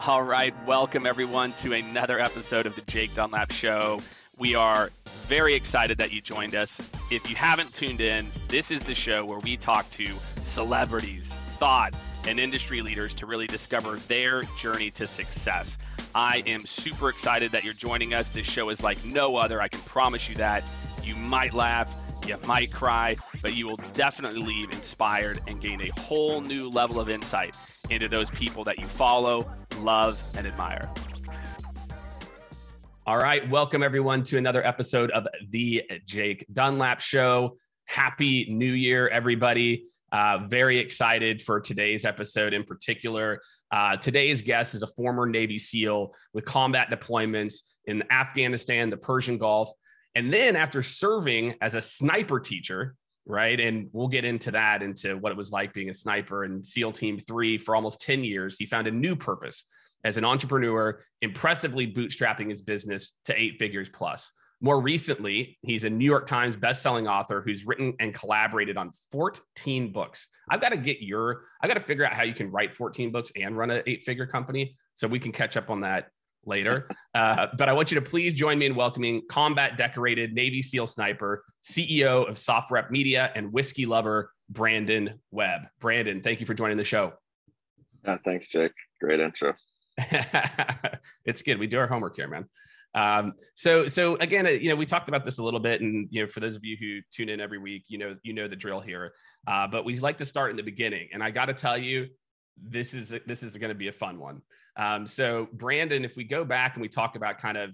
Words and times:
All 0.00 0.22
right, 0.22 0.52
welcome 0.66 1.06
everyone 1.06 1.52
to 1.54 1.72
another 1.72 2.18
episode 2.18 2.66
of 2.66 2.74
the 2.74 2.82
Jake 2.82 3.14
Dunlap 3.14 3.52
Show. 3.52 4.00
We 4.36 4.54
are 4.54 4.90
very 5.26 5.54
excited 5.54 5.96
that 5.98 6.12
you 6.12 6.20
joined 6.20 6.54
us. 6.54 6.78
If 7.10 7.30
you 7.30 7.36
haven't 7.36 7.72
tuned 7.72 8.02
in, 8.02 8.30
this 8.48 8.70
is 8.70 8.82
the 8.82 8.92
show 8.94 9.24
where 9.24 9.38
we 9.38 9.56
talk 9.56 9.88
to 9.90 10.04
celebrities, 10.42 11.38
thought, 11.58 11.94
and 12.26 12.38
industry 12.38 12.82
leaders 12.82 13.14
to 13.14 13.26
really 13.26 13.46
discover 13.46 13.96
their 14.08 14.42
journey 14.58 14.90
to 14.90 15.06
success. 15.06 15.78
I 16.14 16.42
am 16.44 16.62
super 16.62 17.08
excited 17.08 17.50
that 17.52 17.64
you're 17.64 17.72
joining 17.72 18.12
us. 18.12 18.28
This 18.28 18.46
show 18.46 18.68
is 18.68 18.82
like 18.82 19.02
no 19.06 19.36
other. 19.36 19.62
I 19.62 19.68
can 19.68 19.80
promise 19.80 20.28
you 20.28 20.34
that. 20.34 20.64
You 21.02 21.14
might 21.14 21.54
laugh, 21.54 21.94
you 22.26 22.36
might 22.46 22.72
cry, 22.72 23.16
but 23.40 23.54
you 23.54 23.66
will 23.66 23.78
definitely 23.94 24.40
leave 24.40 24.70
inspired 24.72 25.40
and 25.46 25.60
gain 25.60 25.80
a 25.80 26.00
whole 26.00 26.40
new 26.40 26.68
level 26.68 27.00
of 27.00 27.08
insight 27.08 27.56
into 27.90 28.08
those 28.08 28.30
people 28.30 28.64
that 28.64 28.78
you 28.78 28.86
follow, 28.86 29.42
love, 29.80 30.22
and 30.36 30.46
admire. 30.46 30.92
All 33.06 33.18
right, 33.18 33.48
welcome 33.50 33.82
everyone 33.82 34.22
to 34.24 34.38
another 34.38 34.66
episode 34.66 35.10
of 35.10 35.26
the 35.50 35.82
Jake 36.06 36.46
Dunlap 36.52 37.00
Show. 37.00 37.58
Happy 37.84 38.46
New 38.50 38.72
Year, 38.72 39.08
everybody. 39.08 39.84
Uh, 40.10 40.46
very 40.48 40.78
excited 40.78 41.42
for 41.42 41.60
today's 41.60 42.04
episode 42.04 42.54
in 42.54 42.64
particular. 42.64 43.40
Uh, 43.70 43.96
today's 43.96 44.40
guest 44.40 44.74
is 44.74 44.82
a 44.82 44.86
former 44.86 45.26
Navy 45.26 45.58
SEAL 45.58 46.14
with 46.32 46.44
combat 46.44 46.88
deployments 46.88 47.62
in 47.86 48.02
Afghanistan, 48.10 48.88
the 48.88 48.96
Persian 48.96 49.36
Gulf, 49.36 49.70
and 50.14 50.32
then 50.32 50.56
after 50.56 50.82
serving 50.82 51.54
as 51.60 51.74
a 51.74 51.82
sniper 51.82 52.40
teacher 52.40 52.94
right? 53.26 53.58
And 53.58 53.88
we'll 53.92 54.08
get 54.08 54.24
into 54.24 54.50
that, 54.50 54.82
into 54.82 55.16
what 55.16 55.32
it 55.32 55.38
was 55.38 55.52
like 55.52 55.72
being 55.72 55.90
a 55.90 55.94
sniper 55.94 56.44
and 56.44 56.64
SEAL 56.64 56.92
Team 56.92 57.18
Three 57.18 57.58
for 57.58 57.74
almost 57.74 58.00
10 58.00 58.24
years. 58.24 58.56
He 58.58 58.66
found 58.66 58.86
a 58.86 58.90
new 58.90 59.16
purpose 59.16 59.64
as 60.04 60.18
an 60.18 60.24
entrepreneur, 60.24 61.00
impressively 61.22 61.90
bootstrapping 61.90 62.50
his 62.50 62.60
business 62.60 63.12
to 63.24 63.40
eight 63.40 63.58
figures 63.58 63.88
plus. 63.88 64.32
More 64.60 64.80
recently, 64.80 65.58
he's 65.62 65.84
a 65.84 65.90
New 65.90 66.04
York 66.04 66.26
Times 66.26 66.56
bestselling 66.56 67.10
author 67.10 67.42
who's 67.44 67.66
written 67.66 67.94
and 68.00 68.14
collaborated 68.14 68.76
on 68.76 68.90
14 69.10 69.92
books. 69.92 70.28
I've 70.48 70.60
got 70.60 70.70
to 70.70 70.76
get 70.76 71.00
your, 71.00 71.42
I've 71.60 71.68
got 71.68 71.74
to 71.74 71.80
figure 71.80 72.04
out 72.04 72.12
how 72.12 72.22
you 72.22 72.34
can 72.34 72.50
write 72.50 72.74
14 72.74 73.10
books 73.10 73.32
and 73.36 73.56
run 73.56 73.70
an 73.70 73.82
eight 73.86 74.04
figure 74.04 74.26
company. 74.26 74.76
So 74.94 75.08
we 75.08 75.18
can 75.18 75.32
catch 75.32 75.56
up 75.56 75.70
on 75.70 75.80
that 75.80 76.08
later. 76.46 76.88
Uh, 77.14 77.48
but 77.56 77.68
I 77.68 77.72
want 77.72 77.90
you 77.90 77.94
to 77.96 78.02
please 78.02 78.34
join 78.34 78.58
me 78.58 78.66
in 78.66 78.74
welcoming 78.74 79.22
combat 79.28 79.76
decorated 79.76 80.34
Navy 80.34 80.62
SEAL 80.62 80.86
sniper, 80.86 81.44
CEO 81.62 82.28
of 82.28 82.36
SOFREP 82.36 82.90
Media, 82.90 83.32
and 83.34 83.52
whiskey 83.52 83.86
lover, 83.86 84.30
Brandon 84.48 85.20
Webb. 85.30 85.62
Brandon, 85.80 86.22
thank 86.22 86.40
you 86.40 86.46
for 86.46 86.54
joining 86.54 86.76
the 86.76 86.84
show. 86.84 87.12
Uh, 88.06 88.18
thanks, 88.24 88.48
Jake. 88.48 88.72
Great 89.00 89.20
intro. 89.20 89.54
it's 91.24 91.42
good. 91.42 91.58
We 91.58 91.66
do 91.66 91.78
our 91.78 91.86
homework 91.86 92.16
here, 92.16 92.28
man. 92.28 92.48
Um, 92.94 93.34
so, 93.54 93.88
so 93.88 94.16
again, 94.16 94.46
uh, 94.46 94.50
you 94.50 94.68
know, 94.68 94.76
we 94.76 94.86
talked 94.86 95.08
about 95.08 95.24
this 95.24 95.38
a 95.38 95.42
little 95.42 95.60
bit, 95.60 95.80
and 95.80 96.06
you 96.10 96.22
know, 96.22 96.28
for 96.28 96.40
those 96.40 96.54
of 96.54 96.64
you 96.64 96.76
who 96.78 97.00
tune 97.10 97.28
in 97.28 97.40
every 97.40 97.58
week, 97.58 97.84
you 97.88 97.98
know, 97.98 98.16
you 98.22 98.32
know 98.32 98.46
the 98.46 98.56
drill 98.56 98.80
here. 98.80 99.12
Uh, 99.46 99.66
but 99.66 99.84
we 99.84 99.98
like 99.98 100.18
to 100.18 100.26
start 100.26 100.50
in 100.50 100.56
the 100.56 100.62
beginning, 100.62 101.08
and 101.12 101.22
I 101.22 101.30
got 101.30 101.46
to 101.46 101.54
tell 101.54 101.76
you, 101.76 102.08
this 102.56 102.94
is 102.94 103.12
this 103.26 103.42
is 103.42 103.56
going 103.56 103.70
to 103.70 103.74
be 103.74 103.88
a 103.88 103.92
fun 103.92 104.20
one. 104.20 104.42
Um, 104.76 105.06
so, 105.06 105.48
Brandon, 105.52 106.04
if 106.04 106.16
we 106.16 106.24
go 106.24 106.44
back 106.44 106.74
and 106.74 106.82
we 106.82 106.88
talk 106.88 107.16
about 107.16 107.38
kind 107.38 107.56
of 107.56 107.70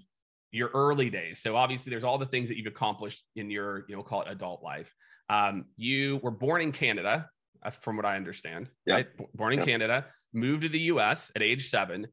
your 0.51 0.69
early 0.73 1.09
days, 1.09 1.41
so 1.41 1.55
obviously 1.55 1.89
there's 1.89 2.03
all 2.03 2.17
the 2.17 2.25
things 2.25 2.49
that 2.49 2.57
you've 2.57 2.67
accomplished 2.67 3.23
in 3.35 3.49
your, 3.49 3.85
you 3.87 3.95
know, 3.95 4.03
call 4.03 4.21
it 4.21 4.27
adult 4.29 4.61
life. 4.63 4.93
Um, 5.29 5.63
you 5.77 6.19
were 6.23 6.31
born 6.31 6.61
in 6.61 6.71
Canada, 6.71 7.29
uh, 7.63 7.69
from 7.69 7.95
what 7.95 8.05
I 8.05 8.15
understand, 8.15 8.69
yeah. 8.85 8.95
right? 8.95 9.07
Born 9.35 9.53
in 9.53 9.59
yeah. 9.59 9.65
Canada, 9.65 10.05
moved 10.33 10.63
to 10.63 10.69
the 10.69 10.79
US 10.79 11.31
at 11.35 11.41
age 11.41 11.69
seven, 11.69 12.07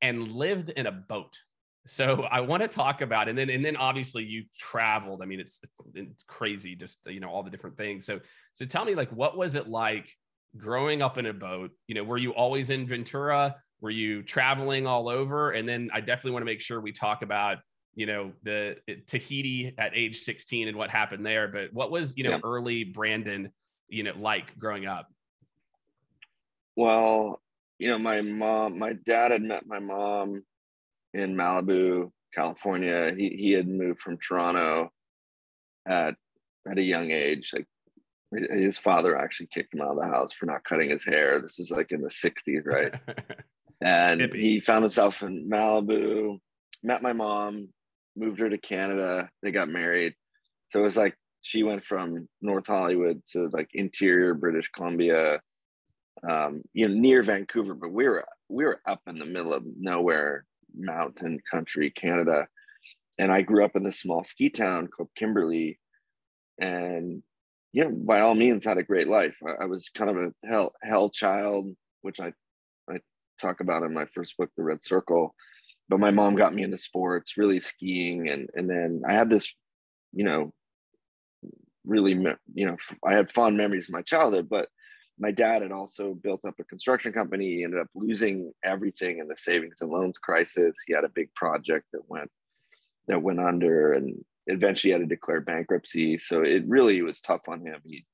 and 0.00 0.30
lived 0.32 0.70
in 0.70 0.86
a 0.86 0.92
boat. 0.92 1.36
So 1.86 2.22
I 2.30 2.40
want 2.40 2.62
to 2.62 2.68
talk 2.68 3.00
about, 3.00 3.28
and 3.28 3.38
then 3.38 3.50
and 3.50 3.64
then 3.64 3.76
obviously 3.76 4.24
you 4.24 4.44
traveled. 4.58 5.22
I 5.22 5.26
mean, 5.26 5.40
it's 5.40 5.60
it's 5.94 6.24
crazy, 6.24 6.74
just 6.74 6.98
you 7.06 7.20
know 7.20 7.28
all 7.28 7.42
the 7.42 7.50
different 7.50 7.76
things. 7.76 8.06
So 8.06 8.20
so 8.54 8.64
tell 8.64 8.84
me, 8.84 8.94
like, 8.94 9.10
what 9.10 9.36
was 9.36 9.54
it 9.54 9.68
like 9.68 10.12
growing 10.56 11.02
up 11.02 11.18
in 11.18 11.26
a 11.26 11.32
boat? 11.32 11.70
You 11.86 11.94
know, 11.94 12.04
were 12.04 12.18
you 12.18 12.32
always 12.32 12.70
in 12.70 12.86
Ventura? 12.86 13.56
Were 13.80 13.90
you 13.90 14.22
traveling 14.22 14.86
all 14.86 15.08
over? 15.08 15.52
And 15.52 15.68
then 15.68 15.90
I 15.92 16.00
definitely 16.00 16.32
want 16.32 16.42
to 16.42 16.46
make 16.46 16.60
sure 16.60 16.80
we 16.80 16.92
talk 16.92 17.22
about, 17.22 17.58
you 17.94 18.06
know, 18.06 18.32
the 18.42 18.76
eh, 18.88 18.96
Tahiti 19.06 19.74
at 19.78 19.92
age 19.94 20.20
16 20.20 20.68
and 20.68 20.76
what 20.76 20.90
happened 20.90 21.24
there. 21.24 21.48
But 21.48 21.72
what 21.72 21.90
was, 21.90 22.16
you 22.16 22.24
know, 22.24 22.30
yeah. 22.30 22.40
early 22.42 22.84
Brandon, 22.84 23.52
you 23.88 24.02
know, 24.02 24.14
like 24.18 24.58
growing 24.58 24.86
up? 24.86 25.08
Well, 26.76 27.40
you 27.78 27.88
know, 27.88 27.98
my 27.98 28.20
mom, 28.20 28.78
my 28.78 28.94
dad 28.94 29.30
had 29.30 29.42
met 29.42 29.66
my 29.66 29.78
mom 29.78 30.42
in 31.14 31.36
Malibu, 31.36 32.10
California. 32.34 33.14
He 33.16 33.30
he 33.30 33.50
had 33.52 33.68
moved 33.68 34.00
from 34.00 34.18
Toronto 34.18 34.92
at 35.86 36.14
at 36.68 36.78
a 36.78 36.82
young 36.82 37.10
age. 37.10 37.52
Like 37.52 37.66
his 38.50 38.76
father 38.76 39.16
actually 39.16 39.46
kicked 39.46 39.74
him 39.74 39.80
out 39.80 39.96
of 39.96 39.96
the 39.96 40.06
house 40.06 40.32
for 40.32 40.46
not 40.46 40.64
cutting 40.64 40.90
his 40.90 41.04
hair. 41.04 41.40
This 41.40 41.58
is 41.58 41.70
like 41.70 41.92
in 41.92 42.02
the 42.02 42.08
60s, 42.08 42.66
right? 42.66 42.94
and 43.80 44.20
Hippie. 44.20 44.40
he 44.40 44.60
found 44.60 44.82
himself 44.82 45.22
in 45.22 45.48
Malibu, 45.48 46.38
met 46.82 47.02
my 47.02 47.12
mom, 47.12 47.68
moved 48.16 48.40
her 48.40 48.50
to 48.50 48.58
Canada. 48.58 49.28
They 49.42 49.52
got 49.52 49.68
married. 49.68 50.14
So 50.70 50.80
it 50.80 50.84
was 50.84 50.96
like 50.96 51.14
she 51.42 51.62
went 51.62 51.84
from 51.84 52.28
North 52.42 52.66
Hollywood 52.66 53.22
to 53.32 53.48
like 53.52 53.70
interior 53.72 54.34
British 54.34 54.68
Columbia, 54.70 55.40
um, 56.28 56.62
you 56.72 56.88
know, 56.88 56.94
near 56.94 57.22
Vancouver, 57.22 57.74
but 57.74 57.92
we 57.92 58.06
were 58.08 58.26
we 58.48 58.64
were 58.64 58.80
up 58.86 59.00
in 59.06 59.18
the 59.18 59.24
middle 59.24 59.52
of 59.52 59.62
nowhere, 59.78 60.44
mountain 60.76 61.40
country, 61.50 61.90
Canada. 61.90 62.48
And 63.18 63.32
I 63.32 63.42
grew 63.42 63.64
up 63.64 63.76
in 63.76 63.84
this 63.84 64.00
small 64.00 64.24
ski 64.24 64.50
town 64.50 64.88
called 64.88 65.10
Kimberley. 65.16 65.78
And 66.60 67.22
yeah, 67.72 67.88
by 67.88 68.20
all 68.20 68.34
means 68.34 68.64
had 68.64 68.78
a 68.78 68.82
great 68.82 69.08
life. 69.08 69.36
I, 69.46 69.64
I 69.64 69.66
was 69.66 69.90
kind 69.90 70.10
of 70.10 70.16
a 70.16 70.48
hell 70.48 70.72
hell 70.82 71.10
child, 71.10 71.68
which 72.02 72.20
I 72.20 72.32
talk 73.38 73.60
about 73.60 73.82
in 73.82 73.94
my 73.94 74.06
first 74.06 74.36
book, 74.36 74.50
The 74.56 74.62
Red 74.62 74.84
Circle. 74.84 75.34
But 75.88 76.00
my 76.00 76.10
mom 76.10 76.36
got 76.36 76.54
me 76.54 76.62
into 76.62 76.78
sports, 76.78 77.38
really 77.38 77.60
skiing, 77.60 78.28
and 78.28 78.50
and 78.54 78.68
then 78.68 79.02
I 79.08 79.14
had 79.14 79.30
this, 79.30 79.50
you 80.12 80.24
know, 80.24 80.52
really, 81.84 82.12
you 82.12 82.66
know, 82.66 82.76
I 83.06 83.14
had 83.14 83.30
fond 83.30 83.56
memories 83.56 83.88
of 83.88 83.94
my 83.94 84.02
childhood, 84.02 84.48
but 84.50 84.68
my 85.18 85.30
dad 85.30 85.62
had 85.62 85.72
also 85.72 86.14
built 86.14 86.44
up 86.44 86.54
a 86.60 86.64
construction 86.64 87.12
company. 87.12 87.46
He 87.46 87.64
ended 87.64 87.80
up 87.80 87.88
losing 87.94 88.52
everything 88.62 89.18
in 89.18 89.28
the 89.28 89.36
savings 89.36 89.76
and 89.80 89.90
loans 89.90 90.18
crisis. 90.18 90.76
He 90.86 90.92
had 90.92 91.04
a 91.04 91.08
big 91.08 91.34
project 91.34 91.86
that 91.92 92.02
went 92.08 92.30
that 93.08 93.22
went 93.22 93.40
under, 93.40 93.92
and 93.92 94.22
eventually 94.46 94.92
had 94.92 95.00
to 95.00 95.06
declare 95.06 95.40
bankruptcy. 95.40 96.18
So 96.18 96.42
it 96.42 96.64
really 96.66 97.00
was 97.02 97.20
tough 97.20 97.42
on 97.48 97.66
him. 97.66 97.80
He 97.84 98.04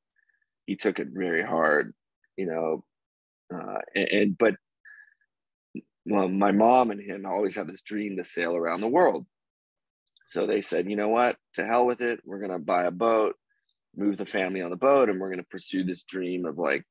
he 0.66 0.76
took 0.76 0.98
it 0.98 1.08
very 1.12 1.42
hard, 1.42 1.92
you 2.36 2.46
know. 2.46 2.84
Uh, 3.54 3.80
and, 3.94 4.08
and 4.08 4.38
but 4.38 4.54
well, 6.06 6.28
my 6.28 6.52
mom 6.52 6.90
and 6.90 7.00
him 7.00 7.24
always 7.26 7.56
had 7.56 7.68
this 7.68 7.82
dream 7.82 8.16
to 8.16 8.24
sail 8.24 8.56
around 8.56 8.80
the 8.80 8.88
world. 8.88 9.26
So 10.26 10.46
they 10.46 10.62
said, 10.62 10.88
you 10.88 10.96
know 10.96 11.08
what, 11.08 11.36
to 11.54 11.66
hell 11.66 11.86
with 11.86 12.00
it. 12.00 12.20
We're 12.24 12.38
going 12.38 12.50
to 12.50 12.58
buy 12.58 12.84
a 12.84 12.90
boat, 12.90 13.36
move 13.96 14.16
the 14.16 14.26
family 14.26 14.62
on 14.62 14.70
the 14.70 14.76
boat, 14.76 15.08
and 15.08 15.20
we're 15.20 15.28
going 15.28 15.42
to 15.42 15.48
pursue 15.48 15.84
this 15.84 16.04
dream 16.04 16.46
of 16.46 16.58
like 16.58 16.84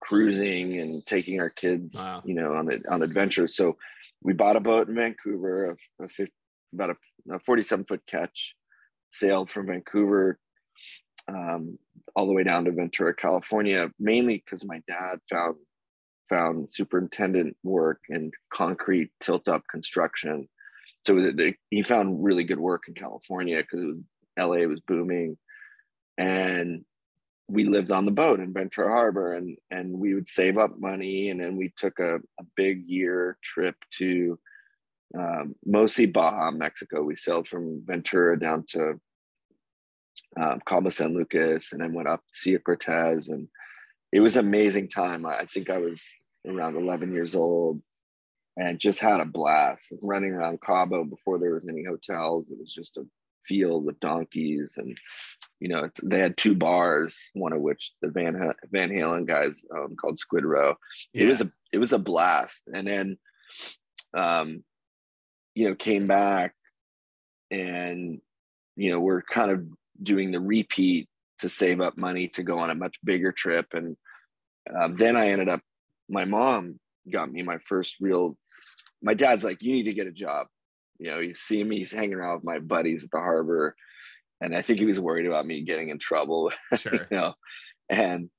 cruising 0.00 0.78
and 0.80 1.04
taking 1.06 1.40
our 1.40 1.50
kids, 1.50 1.94
wow. 1.94 2.22
you 2.24 2.34
know, 2.34 2.54
on 2.54 2.68
on 2.88 3.02
adventures. 3.02 3.54
So 3.54 3.76
we 4.22 4.32
bought 4.32 4.56
a 4.56 4.60
boat 4.60 4.88
in 4.88 4.94
Vancouver, 4.94 5.76
a, 6.00 6.04
a 6.04 6.08
50, 6.08 6.32
about 6.74 6.90
a, 6.90 7.34
a 7.34 7.40
47 7.40 7.84
foot 7.84 8.02
ketch, 8.06 8.54
sailed 9.10 9.50
from 9.50 9.66
Vancouver 9.66 10.38
um, 11.28 11.78
all 12.14 12.26
the 12.26 12.34
way 12.34 12.44
down 12.44 12.64
to 12.64 12.72
Ventura, 12.72 13.14
California, 13.14 13.88
mainly 13.98 14.42
because 14.44 14.64
my 14.64 14.82
dad 14.88 15.20
found 15.28 15.56
found 16.30 16.72
superintendent 16.72 17.56
work 17.62 18.00
in 18.08 18.30
concrete 18.52 19.10
tilt 19.20 19.48
up 19.48 19.62
construction. 19.70 20.48
So 21.04 21.14
the, 21.16 21.32
the, 21.32 21.54
he 21.70 21.82
found 21.82 22.24
really 22.24 22.44
good 22.44 22.60
work 22.60 22.84
in 22.88 22.94
California 22.94 23.60
because 23.62 23.96
LA 24.38 24.66
was 24.66 24.80
booming. 24.86 25.36
And 26.16 26.84
we 27.48 27.64
lived 27.64 27.90
on 27.90 28.04
the 28.04 28.12
boat 28.12 28.38
in 28.38 28.52
Ventura 28.52 28.90
Harbor 28.90 29.34
and, 29.34 29.56
and 29.70 29.98
we 29.98 30.14
would 30.14 30.28
save 30.28 30.56
up 30.56 30.78
money. 30.78 31.30
And 31.30 31.40
then 31.40 31.56
we 31.56 31.72
took 31.76 31.98
a, 31.98 32.16
a 32.16 32.44
big 32.56 32.86
year 32.86 33.36
trip 33.42 33.74
to 33.98 34.38
um, 35.18 35.56
mostly 35.66 36.06
Baja, 36.06 36.52
Mexico. 36.52 37.02
We 37.02 37.16
sailed 37.16 37.48
from 37.48 37.82
Ventura 37.84 38.38
down 38.38 38.64
to 38.68 39.00
um, 40.40 40.60
Cabo 40.64 40.90
San 40.90 41.14
Lucas 41.14 41.72
and 41.72 41.80
then 41.80 41.92
went 41.92 42.08
up 42.08 42.22
Sea 42.32 42.58
Cortez. 42.58 43.28
And 43.28 43.48
it 44.12 44.20
was 44.20 44.36
amazing 44.36 44.88
time. 44.88 45.26
I 45.26 45.46
think 45.52 45.70
I 45.70 45.78
was 45.78 46.02
around 46.46 46.76
11 46.76 47.12
years 47.12 47.34
old 47.34 47.80
and 48.56 48.78
just 48.80 49.00
had 49.00 49.20
a 49.20 49.24
blast 49.24 49.92
running 50.02 50.32
around 50.32 50.60
Cabo 50.60 51.04
before 51.04 51.38
there 51.38 51.54
was 51.54 51.68
any 51.68 51.84
hotels. 51.84 52.46
It 52.50 52.58
was 52.58 52.72
just 52.72 52.96
a 52.96 53.04
field 53.46 53.86
with 53.86 53.98
donkeys 54.00 54.74
and 54.76 54.94
you 55.60 55.68
know 55.68 55.88
they 56.02 56.18
had 56.18 56.36
two 56.36 56.54
bars 56.54 57.30
one 57.32 57.54
of 57.54 57.62
which 57.62 57.92
the 58.02 58.08
van 58.10 58.52
van 58.70 58.90
halen 58.90 59.26
guys 59.26 59.62
um, 59.74 59.96
called 59.96 60.18
Squid 60.18 60.44
Roe 60.44 60.74
yeah. 61.14 61.22
it 61.22 61.26
was 61.26 61.40
a 61.40 61.50
it 61.72 61.78
was 61.78 61.94
a 61.94 61.98
blast 61.98 62.60
and 62.74 62.86
then 62.86 63.16
um, 64.14 64.62
you 65.54 65.68
know, 65.68 65.74
came 65.74 66.06
back 66.06 66.54
and, 67.50 68.20
you 68.76 68.90
know, 68.90 69.00
we're 69.00 69.22
kind 69.22 69.50
of 69.50 69.64
doing 70.02 70.30
the 70.30 70.40
repeat 70.40 71.08
to 71.40 71.48
save 71.48 71.80
up 71.80 71.98
money 71.98 72.28
to 72.28 72.42
go 72.42 72.58
on 72.58 72.70
a 72.70 72.74
much 72.74 72.96
bigger 73.04 73.32
trip. 73.32 73.66
And 73.72 73.96
uh, 74.74 74.88
then 74.92 75.16
I 75.16 75.28
ended 75.28 75.48
up, 75.48 75.60
my 76.10 76.24
mom 76.24 76.78
got 77.10 77.30
me 77.30 77.42
my 77.42 77.58
first 77.66 77.96
real, 78.00 78.36
my 79.02 79.14
dad's 79.14 79.44
like, 79.44 79.62
you 79.62 79.72
need 79.72 79.84
to 79.84 79.94
get 79.94 80.06
a 80.06 80.12
job. 80.12 80.48
You 80.98 81.10
know, 81.10 81.20
he's 81.20 81.40
seeing 81.40 81.68
me, 81.68 81.78
he's 81.78 81.92
hanging 81.92 82.14
around 82.14 82.36
with 82.36 82.44
my 82.44 82.58
buddies 82.58 83.04
at 83.04 83.10
the 83.10 83.18
harbor. 83.18 83.74
And 84.42 84.54
I 84.54 84.62
think 84.62 84.78
he 84.78 84.86
was 84.86 85.00
worried 85.00 85.26
about 85.26 85.46
me 85.46 85.62
getting 85.62 85.88
in 85.88 85.98
trouble. 85.98 86.52
Sure. 86.76 86.94
you 86.94 87.06
know, 87.10 87.34
and 87.88 88.30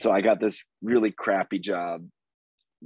so 0.00 0.12
I 0.12 0.20
got 0.20 0.40
this 0.40 0.64
really 0.82 1.10
crappy 1.10 1.58
job 1.58 2.06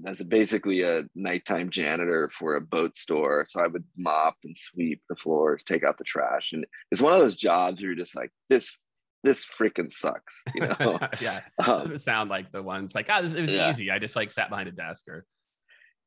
as 0.06 0.20
a, 0.20 0.24
basically 0.24 0.82
a 0.82 1.04
nighttime 1.14 1.70
janitor 1.70 2.30
for 2.32 2.56
a 2.56 2.60
boat 2.60 2.96
store. 2.96 3.46
So 3.48 3.60
I 3.60 3.66
would 3.66 3.84
mop 3.96 4.36
and 4.44 4.56
sweep 4.56 5.02
the 5.08 5.16
floors, 5.16 5.62
take 5.64 5.84
out 5.84 5.98
the 5.98 6.04
trash, 6.04 6.52
and 6.52 6.64
it's 6.90 7.00
one 7.00 7.12
of 7.12 7.20
those 7.20 7.36
jobs 7.36 7.80
where 7.80 7.90
you're 7.90 7.98
just 7.98 8.16
like, 8.16 8.30
this, 8.48 8.78
this 9.22 9.44
freaking 9.44 9.92
sucks. 9.92 10.42
You 10.54 10.66
know? 10.80 10.98
yeah, 11.20 11.40
um, 11.58 11.80
doesn't 11.80 12.00
sound 12.00 12.30
like 12.30 12.50
the 12.52 12.62
ones 12.62 12.94
like, 12.94 13.06
oh, 13.10 13.18
it 13.18 13.22
was, 13.22 13.34
it 13.34 13.40
was 13.40 13.50
yeah. 13.50 13.70
easy. 13.70 13.90
I 13.90 13.98
just 13.98 14.16
like 14.16 14.30
sat 14.30 14.50
behind 14.50 14.68
a 14.68 14.72
desk 14.72 15.08
or. 15.08 15.24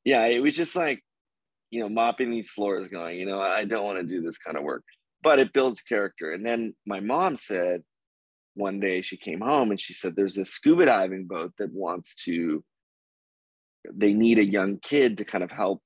Yeah, 0.03 0.25
it 0.27 0.39
was 0.39 0.56
just 0.56 0.75
like, 0.75 1.03
you 1.71 1.79
know, 1.79 1.89
mopping 1.89 2.29
these 2.29 2.50
floors, 2.50 2.88
going, 2.88 3.19
you 3.19 3.25
know, 3.25 3.41
I 3.41 3.65
don't 3.65 3.83
want 3.83 3.97
to 3.97 4.06
do 4.06 4.21
this 4.21 4.38
kind 4.38 4.56
of 4.56 4.63
work, 4.63 4.83
but 5.23 5.39
it 5.39 5.51
builds 5.51 5.81
character. 5.81 6.31
And 6.31 6.45
then 6.45 6.75
my 6.85 7.00
mom 7.00 7.38
said, 7.38 7.81
one 8.53 8.79
day 8.79 9.01
she 9.01 9.17
came 9.17 9.41
home 9.41 9.71
and 9.71 9.79
she 9.79 9.94
said, 9.94 10.15
"There's 10.15 10.35
this 10.35 10.51
scuba 10.51 10.85
diving 10.85 11.25
boat 11.25 11.53
that 11.57 11.73
wants 11.73 12.15
to." 12.23 12.63
they 13.94 14.13
need 14.13 14.39
a 14.39 14.45
young 14.45 14.79
kid 14.79 15.17
to 15.17 15.25
kind 15.25 15.44
of 15.44 15.51
help 15.51 15.81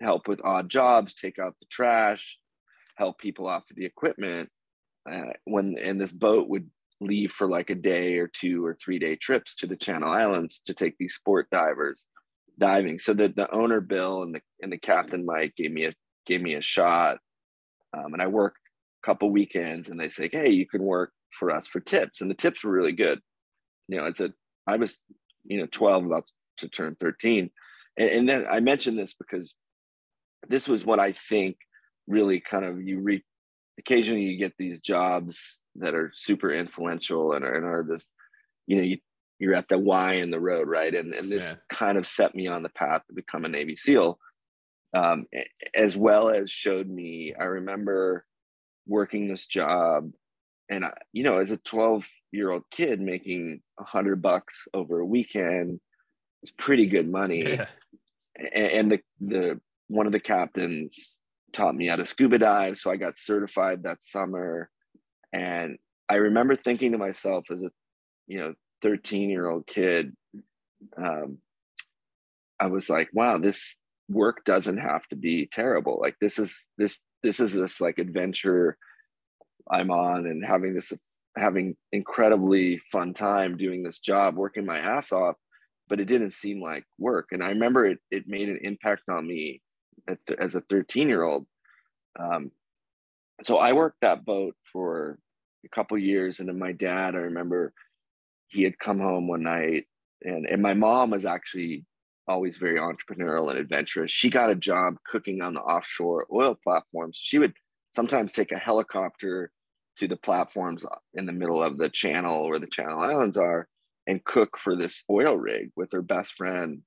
help 0.00 0.26
with 0.26 0.44
odd 0.44 0.68
jobs, 0.68 1.14
take 1.14 1.38
out 1.38 1.54
the 1.60 1.66
trash, 1.70 2.38
help 2.96 3.18
people 3.18 3.46
off 3.46 3.70
of 3.70 3.76
the 3.76 3.84
equipment. 3.84 4.48
Uh, 5.10 5.32
when 5.44 5.76
and 5.78 6.00
this 6.00 6.12
boat 6.12 6.48
would 6.48 6.70
leave 7.00 7.32
for 7.32 7.48
like 7.48 7.70
a 7.70 7.74
day 7.74 8.18
or 8.18 8.28
two 8.28 8.64
or 8.64 8.76
three 8.82 8.98
day 8.98 9.16
trips 9.16 9.56
to 9.56 9.66
the 9.66 9.76
Channel 9.76 10.10
Islands 10.10 10.60
to 10.66 10.74
take 10.74 10.96
these 10.98 11.14
sport 11.14 11.48
divers 11.50 12.06
diving. 12.58 12.98
So 12.98 13.12
that 13.14 13.34
the 13.34 13.52
owner 13.52 13.80
Bill 13.80 14.22
and 14.22 14.34
the 14.34 14.40
and 14.60 14.72
the 14.72 14.78
captain 14.78 15.24
Mike 15.26 15.54
gave 15.56 15.72
me 15.72 15.86
a 15.86 15.94
gave 16.26 16.40
me 16.40 16.54
a 16.54 16.62
shot, 16.62 17.18
um, 17.96 18.12
and 18.12 18.22
I 18.22 18.28
worked 18.28 18.58
a 19.02 19.06
couple 19.06 19.30
weekends. 19.30 19.88
And 19.88 20.00
they 20.00 20.08
say, 20.08 20.28
hey, 20.30 20.50
you 20.50 20.66
can 20.66 20.82
work 20.82 21.12
for 21.30 21.50
us 21.50 21.66
for 21.66 21.80
tips, 21.80 22.20
and 22.20 22.30
the 22.30 22.34
tips 22.34 22.62
were 22.62 22.72
really 22.72 22.92
good. 22.92 23.20
You 23.88 23.98
know, 23.98 24.04
it's 24.04 24.20
a 24.20 24.32
I 24.66 24.76
was 24.76 24.98
you 25.44 25.58
know 25.58 25.66
12 25.66 26.06
about 26.06 26.24
to 26.58 26.68
turn 26.68 26.96
13. 27.00 27.50
And, 27.96 28.08
and 28.08 28.28
then 28.28 28.46
I 28.50 28.60
mentioned 28.60 28.98
this 28.98 29.14
because 29.18 29.54
this 30.48 30.66
was 30.66 30.84
what 30.84 31.00
I 31.00 31.12
think 31.12 31.56
really 32.06 32.40
kind 32.40 32.64
of 32.64 32.80
you 32.82 33.00
reap 33.00 33.24
occasionally 33.78 34.22
you 34.22 34.38
get 34.38 34.54
these 34.58 34.80
jobs 34.80 35.62
that 35.76 35.94
are 35.94 36.12
super 36.14 36.52
influential 36.52 37.32
and 37.32 37.44
are, 37.44 37.54
and 37.54 37.64
are 37.64 37.84
this, 37.88 38.04
you 38.66 38.76
know, 38.76 38.82
you, 38.82 38.98
you're 39.38 39.54
at 39.54 39.68
the 39.68 39.78
Y 39.78 40.14
in 40.14 40.30
the 40.30 40.40
road, 40.40 40.68
right? 40.68 40.94
And, 40.94 41.14
and 41.14 41.30
this 41.30 41.44
yeah. 41.44 41.54
kind 41.70 41.98
of 41.98 42.06
set 42.06 42.34
me 42.34 42.46
on 42.46 42.62
the 42.62 42.68
path 42.68 43.02
to 43.08 43.14
become 43.14 43.44
a 43.44 43.48
Navy 43.48 43.74
SEAL, 43.74 44.18
um, 44.94 45.26
as 45.74 45.96
well 45.96 46.28
as 46.28 46.50
showed 46.50 46.88
me, 46.88 47.34
I 47.38 47.44
remember 47.44 48.24
working 48.86 49.28
this 49.28 49.46
job 49.46 50.10
and 50.70 50.84
I, 50.84 50.92
you 51.12 51.24
know, 51.24 51.38
as 51.38 51.50
a 51.50 51.58
12 51.58 52.08
year 52.30 52.50
old 52.50 52.64
kid 52.70 53.00
making 53.00 53.60
a 53.78 53.84
hundred 53.84 54.22
bucks 54.22 54.54
over 54.74 55.00
a 55.00 55.06
weekend 55.06 55.80
it's 56.42 56.52
pretty 56.58 56.86
good 56.86 57.10
money. 57.10 57.42
Yeah. 57.42 57.66
And 58.54 58.90
the 58.90 59.00
the 59.20 59.60
one 59.88 60.06
of 60.06 60.12
the 60.12 60.20
captains 60.20 61.18
taught 61.52 61.74
me 61.74 61.88
how 61.88 61.96
to 61.96 62.06
scuba 62.06 62.38
dive, 62.38 62.76
so 62.76 62.90
I 62.90 62.96
got 62.96 63.18
certified 63.18 63.82
that 63.82 64.02
summer. 64.02 64.70
And 65.32 65.78
I 66.08 66.16
remember 66.16 66.56
thinking 66.56 66.92
to 66.92 66.98
myself 66.98 67.46
as 67.50 67.62
a 67.62 67.70
you 68.26 68.38
know 68.38 68.54
13 68.82 69.30
year 69.30 69.48
old 69.48 69.66
kid, 69.66 70.16
um, 70.96 71.38
I 72.60 72.66
was 72.66 72.88
like, 72.88 73.08
wow, 73.12 73.38
this 73.38 73.76
work 74.08 74.44
doesn't 74.44 74.78
have 74.78 75.06
to 75.08 75.16
be 75.16 75.48
terrible. 75.50 75.98
Like 76.00 76.16
this 76.20 76.38
is 76.38 76.68
this 76.78 77.00
this 77.22 77.40
is 77.40 77.52
this 77.52 77.80
like 77.80 77.98
adventure 77.98 78.76
I'm 79.70 79.90
on 79.90 80.26
and 80.26 80.44
having 80.44 80.74
this 80.74 80.92
having 81.36 81.76
incredibly 81.92 82.78
fun 82.90 83.14
time 83.14 83.56
doing 83.56 83.82
this 83.82 84.00
job, 84.00 84.36
working 84.36 84.66
my 84.66 84.78
ass 84.78 85.12
off 85.12 85.36
but 85.92 86.00
it 86.00 86.06
didn't 86.06 86.32
seem 86.32 86.62
like 86.62 86.84
work. 86.98 87.28
And 87.32 87.42
I 87.42 87.48
remember 87.48 87.84
it, 87.84 87.98
it 88.10 88.24
made 88.26 88.48
an 88.48 88.58
impact 88.62 89.02
on 89.10 89.26
me 89.26 89.60
as 90.38 90.54
a 90.54 90.60
13 90.62 91.08
year 91.08 91.22
old. 91.22 91.46
Um, 92.18 92.50
so 93.42 93.56
I 93.56 93.72
worked 93.72 94.00
that 94.02 94.24
boat 94.24 94.54
for 94.72 95.18
a 95.64 95.68
couple 95.68 95.98
years. 95.98 96.40
And 96.40 96.48
then 96.48 96.58
my 96.58 96.72
dad, 96.72 97.14
I 97.14 97.18
remember 97.18 97.72
he 98.48 98.62
had 98.62 98.78
come 98.78 99.00
home 99.00 99.28
one 99.28 99.42
night 99.42 99.86
and, 100.22 100.46
and 100.46 100.62
my 100.62 100.74
mom 100.74 101.10
was 101.10 101.24
actually 101.24 101.84
always 102.28 102.56
very 102.56 102.78
entrepreneurial 102.78 103.50
and 103.50 103.58
adventurous. 103.58 104.12
She 104.12 104.30
got 104.30 104.50
a 104.50 104.54
job 104.54 104.96
cooking 105.06 105.42
on 105.42 105.54
the 105.54 105.60
offshore 105.60 106.26
oil 106.32 106.56
platforms. 106.62 107.18
She 107.20 107.38
would 107.38 107.54
sometimes 107.90 108.32
take 108.32 108.52
a 108.52 108.58
helicopter 108.58 109.50
to 109.96 110.08
the 110.08 110.16
platforms 110.16 110.86
in 111.14 111.26
the 111.26 111.32
middle 111.32 111.62
of 111.62 111.78
the 111.78 111.90
channel 111.90 112.48
where 112.48 112.58
the 112.58 112.66
channel 112.66 113.00
islands 113.00 113.36
are 113.36 113.68
and 114.06 114.24
cook 114.24 114.58
for 114.58 114.74
this 114.74 115.04
oil 115.10 115.36
rig 115.36 115.70
with 115.76 115.90
her 115.92 116.02
best 116.02 116.32
friend 116.32 116.82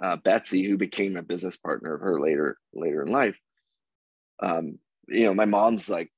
uh, 0.00 0.16
Betsy, 0.16 0.64
who 0.64 0.76
became 0.76 1.16
a 1.16 1.22
business 1.22 1.56
partner 1.56 1.94
of 1.94 2.00
her 2.00 2.20
later 2.20 2.56
later 2.72 3.02
in 3.02 3.12
life. 3.12 3.36
Um, 4.42 4.78
you 5.08 5.24
know, 5.24 5.34
my 5.34 5.44
mom's 5.44 5.88
like 5.88 6.10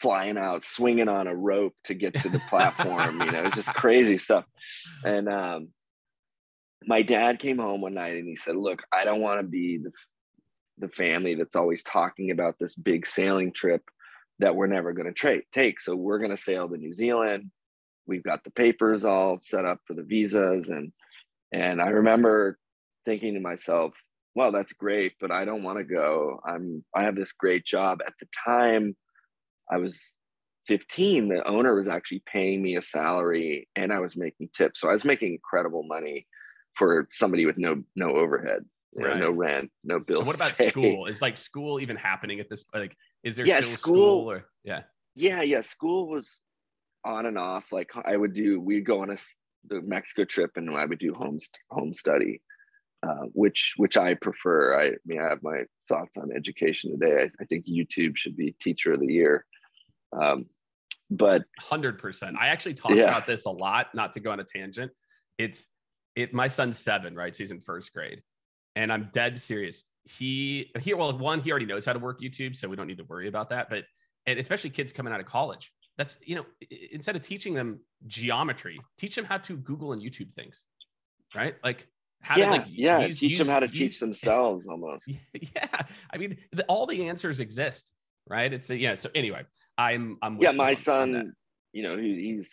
flying 0.00 0.38
out, 0.38 0.64
swinging 0.64 1.08
on 1.08 1.26
a 1.26 1.34
rope 1.34 1.74
to 1.84 1.94
get 1.94 2.14
to 2.14 2.28
the 2.28 2.40
platform. 2.50 3.20
you 3.20 3.30
know, 3.30 3.44
it's 3.44 3.56
just 3.56 3.74
crazy 3.74 4.16
stuff. 4.16 4.44
And 5.04 5.28
um, 5.28 5.68
my 6.86 7.02
dad 7.02 7.38
came 7.38 7.58
home 7.58 7.80
one 7.80 7.94
night 7.94 8.16
and 8.16 8.26
he 8.26 8.36
said, 8.36 8.56
"Look, 8.56 8.82
I 8.92 9.04
don't 9.04 9.20
want 9.20 9.40
to 9.40 9.46
be 9.46 9.78
the 9.78 9.92
the 10.78 10.88
family 10.88 11.34
that's 11.34 11.56
always 11.56 11.82
talking 11.82 12.30
about 12.30 12.54
this 12.58 12.74
big 12.74 13.06
sailing 13.06 13.52
trip 13.52 13.82
that 14.38 14.56
we're 14.56 14.66
never 14.66 14.94
going 14.94 15.06
to 15.06 15.12
tra- 15.12 15.42
take. 15.52 15.78
So 15.78 15.94
we're 15.94 16.18
going 16.18 16.30
to 16.34 16.42
sail 16.42 16.70
to 16.70 16.76
New 16.78 16.94
Zealand 16.94 17.50
we've 18.10 18.24
got 18.24 18.44
the 18.44 18.50
papers 18.50 19.04
all 19.04 19.38
set 19.40 19.64
up 19.64 19.78
for 19.86 19.94
the 19.94 20.02
visas 20.02 20.68
and 20.68 20.92
and 21.52 21.80
i 21.80 21.88
remember 21.88 22.58
thinking 23.04 23.34
to 23.34 23.40
myself 23.40 23.94
well 24.34 24.52
that's 24.52 24.72
great 24.72 25.12
but 25.20 25.30
i 25.30 25.44
don't 25.44 25.62
want 25.62 25.78
to 25.78 25.84
go. 25.84 26.40
I'm 26.46 26.84
i 26.94 27.04
have 27.04 27.16
this 27.16 27.32
great 27.32 27.64
job. 27.64 28.00
At 28.06 28.14
the 28.20 28.26
time 28.44 28.96
i 29.70 29.76
was 29.76 30.16
15 30.66 31.28
the 31.28 31.46
owner 31.48 31.74
was 31.74 31.88
actually 31.88 32.22
paying 32.26 32.62
me 32.62 32.76
a 32.76 32.82
salary 32.82 33.68
and 33.76 33.92
i 33.92 33.98
was 33.98 34.14
making 34.14 34.50
tips 34.54 34.80
so 34.80 34.88
i 34.88 34.92
was 34.92 35.04
making 35.06 35.32
incredible 35.32 35.82
money 35.82 36.26
for 36.74 37.08
somebody 37.10 37.46
with 37.46 37.56
no 37.56 37.82
no 37.96 38.10
overhead 38.10 38.64
right. 38.96 39.16
no 39.16 39.30
rent 39.30 39.70
no 39.84 39.98
bills 39.98 40.26
what 40.26 40.36
about 40.36 40.54
school? 40.54 41.06
Is 41.06 41.22
like 41.22 41.36
school 41.38 41.80
even 41.80 41.96
happening 41.96 42.40
at 42.40 42.50
this 42.50 42.64
like 42.74 42.94
is 43.24 43.36
there 43.36 43.46
yeah, 43.46 43.60
still 43.60 43.70
school, 43.70 43.94
school 43.94 44.30
or 44.30 44.44
yeah. 44.64 44.82
Yeah 45.14 45.42
yeah 45.42 45.62
school 45.62 46.08
was 46.08 46.28
on 47.04 47.26
and 47.26 47.38
off. 47.38 47.64
Like 47.72 47.90
I 48.04 48.16
would 48.16 48.34
do, 48.34 48.60
we'd 48.60 48.86
go 48.86 49.02
on 49.02 49.10
a 49.10 49.16
the 49.68 49.82
Mexico 49.82 50.24
trip, 50.24 50.52
and 50.56 50.70
I 50.70 50.84
would 50.84 50.98
do 50.98 51.14
home 51.14 51.38
home 51.70 51.92
study, 51.92 52.40
uh, 53.02 53.26
which 53.32 53.74
which 53.76 53.96
I 53.96 54.14
prefer. 54.14 54.78
I, 54.78 54.86
I, 54.88 54.90
mean, 55.06 55.20
I 55.20 55.28
have 55.28 55.42
my 55.42 55.62
thoughts 55.88 56.16
on 56.16 56.30
education 56.34 56.90
today. 56.90 57.24
I, 57.24 57.42
I 57.42 57.44
think 57.46 57.66
YouTube 57.66 58.16
should 58.16 58.36
be 58.36 58.54
teacher 58.60 58.92
of 58.92 59.00
the 59.00 59.12
year. 59.12 59.44
Um, 60.12 60.46
but 61.10 61.44
hundred 61.58 61.98
percent. 61.98 62.36
I 62.38 62.48
actually 62.48 62.74
talk 62.74 62.92
yeah. 62.92 63.04
about 63.04 63.26
this 63.26 63.46
a 63.46 63.50
lot. 63.50 63.88
Not 63.94 64.12
to 64.14 64.20
go 64.20 64.30
on 64.30 64.40
a 64.40 64.44
tangent. 64.44 64.92
It's 65.38 65.66
it. 66.14 66.34
My 66.34 66.48
son's 66.48 66.78
seven, 66.78 67.14
right? 67.14 67.34
So 67.34 67.42
he's 67.42 67.50
in 67.50 67.60
first 67.60 67.92
grade, 67.92 68.22
and 68.76 68.92
I'm 68.92 69.10
dead 69.12 69.40
serious. 69.40 69.84
He 70.04 70.70
here. 70.78 70.96
Well, 70.96 71.16
one, 71.18 71.40
he 71.40 71.50
already 71.50 71.66
knows 71.66 71.84
how 71.84 71.92
to 71.92 71.98
work 71.98 72.20
YouTube, 72.20 72.56
so 72.56 72.68
we 72.68 72.76
don't 72.76 72.86
need 72.86 72.98
to 72.98 73.04
worry 73.04 73.28
about 73.28 73.50
that. 73.50 73.70
But 73.70 73.84
and 74.26 74.38
especially 74.38 74.70
kids 74.70 74.92
coming 74.92 75.12
out 75.12 75.20
of 75.20 75.26
college 75.26 75.72
that's 76.00 76.18
you 76.24 76.34
know 76.34 76.46
instead 76.92 77.14
of 77.14 77.22
teaching 77.22 77.52
them 77.52 77.78
geometry 78.06 78.80
teach 78.96 79.14
them 79.14 79.24
how 79.24 79.36
to 79.36 79.56
google 79.56 79.92
and 79.92 80.00
youtube 80.00 80.32
things 80.32 80.64
right 81.34 81.56
like 81.62 81.86
how 82.22 82.36
yeah, 82.36 82.44
to 82.44 82.50
like 82.50 82.66
yeah 82.68 83.00
use, 83.06 83.18
teach 83.18 83.30
use, 83.30 83.38
them 83.38 83.48
how 83.48 83.60
to 83.60 83.66
use, 83.66 83.78
teach 83.78 84.00
themselves 84.00 84.66
almost. 84.66 85.08
Yeah 85.32 85.82
i 86.12 86.18
mean 86.18 86.36
the, 86.52 86.64
all 86.64 86.86
the 86.86 87.08
answers 87.08 87.40
exist 87.40 87.92
right? 88.28 88.52
It's 88.52 88.70
a, 88.70 88.78
yeah 88.78 88.94
so 88.94 89.10
anyway 89.14 89.42
i'm 89.76 90.16
i'm 90.22 90.40
yeah 90.40 90.52
my 90.52 90.74
son 90.74 91.34
you 91.72 91.82
know 91.82 91.96
he, 91.96 92.14
he's 92.14 92.50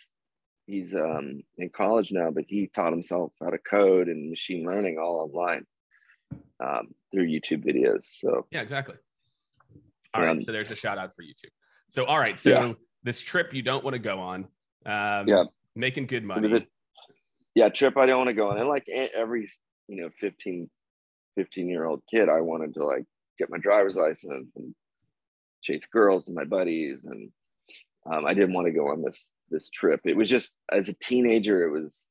he's 0.66 0.94
um 0.94 1.42
in 1.56 1.70
college 1.70 2.10
now 2.10 2.30
but 2.30 2.44
he 2.48 2.68
taught 2.74 2.92
himself 2.92 3.32
how 3.40 3.50
to 3.50 3.58
code 3.58 4.08
and 4.08 4.30
machine 4.30 4.66
learning 4.66 4.98
all 4.98 5.20
online 5.20 5.64
um, 6.60 6.88
through 7.12 7.26
youtube 7.26 7.64
videos 7.64 8.02
so. 8.20 8.46
Yeah 8.50 8.62
exactly. 8.62 8.96
All 10.14 10.22
um, 10.22 10.28
right, 10.28 10.40
so 10.40 10.52
there's 10.52 10.70
a 10.70 10.74
shout 10.74 10.98
out 10.98 11.14
for 11.14 11.22
youtube. 11.22 11.52
So 11.90 12.04
all 12.04 12.18
right 12.18 12.38
so 12.40 12.50
yeah. 12.50 12.72
this 13.04 13.20
trip 13.20 13.54
you 13.54 13.62
don't 13.62 13.84
want 13.84 13.94
to 13.94 14.00
go 14.00 14.18
on. 14.18 14.46
Um, 14.86 15.28
yeah, 15.28 15.44
making 15.76 16.06
good 16.06 16.24
money. 16.24 16.66
Yeah, 17.58 17.70
trip 17.70 17.96
I 17.96 18.06
don't 18.06 18.18
want 18.18 18.28
to 18.28 18.34
go 18.34 18.50
on. 18.50 18.58
And 18.58 18.68
like 18.68 18.88
every 18.88 19.50
you 19.88 20.00
know 20.00 20.10
15, 20.20 20.70
15 21.34 21.68
year 21.68 21.86
old 21.86 22.04
kid, 22.08 22.28
I 22.28 22.40
wanted 22.40 22.74
to 22.74 22.84
like 22.84 23.04
get 23.36 23.50
my 23.50 23.58
driver's 23.58 23.96
license 23.96 24.52
and 24.54 24.76
chase 25.60 25.84
girls 25.92 26.28
and 26.28 26.36
my 26.36 26.44
buddies 26.44 27.00
and 27.04 27.32
um, 28.08 28.26
I 28.26 28.32
didn't 28.32 28.52
want 28.52 28.68
to 28.68 28.72
go 28.72 28.86
on 28.92 29.02
this 29.02 29.28
this 29.50 29.70
trip. 29.70 30.02
It 30.04 30.16
was 30.16 30.30
just 30.30 30.56
as 30.70 30.88
a 30.88 30.94
teenager, 31.02 31.66
it 31.66 31.72
was 31.72 32.06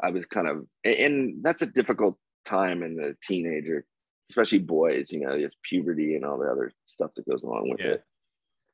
I 0.00 0.10
was 0.10 0.24
kind 0.24 0.46
of 0.46 0.66
and 0.84 1.42
that's 1.42 1.62
a 1.62 1.66
difficult 1.66 2.16
time 2.44 2.84
in 2.84 2.94
the 2.94 3.16
teenager, 3.24 3.84
especially 4.30 4.60
boys. 4.60 5.10
You 5.10 5.18
know, 5.18 5.36
there's 5.36 5.56
puberty 5.68 6.14
and 6.14 6.24
all 6.24 6.38
the 6.38 6.46
other 6.46 6.70
stuff 6.86 7.10
that 7.16 7.28
goes 7.28 7.42
along 7.42 7.70
with 7.70 7.80
yeah. 7.80 7.94
it. 7.94 8.04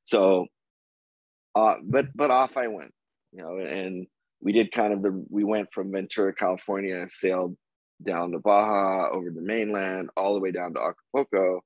So, 0.04 0.46
uh, 1.54 1.76
but 1.82 2.14
but 2.14 2.30
off 2.30 2.58
I 2.58 2.66
went, 2.66 2.92
you 3.32 3.40
know, 3.40 3.56
and 3.56 4.06
we 4.40 4.52
did 4.52 4.72
kind 4.72 4.92
of 4.92 5.02
the 5.02 5.24
we 5.30 5.44
went 5.44 5.72
from 5.72 5.92
Ventura, 5.92 6.34
California, 6.34 7.06
sailed 7.10 7.56
down 8.04 8.32
to 8.32 8.38
Baja, 8.38 9.10
over 9.12 9.30
the 9.30 9.42
mainland, 9.42 10.10
all 10.16 10.34
the 10.34 10.40
way 10.40 10.52
down 10.52 10.74
to 10.74 10.80
Acapulco. 10.80 11.62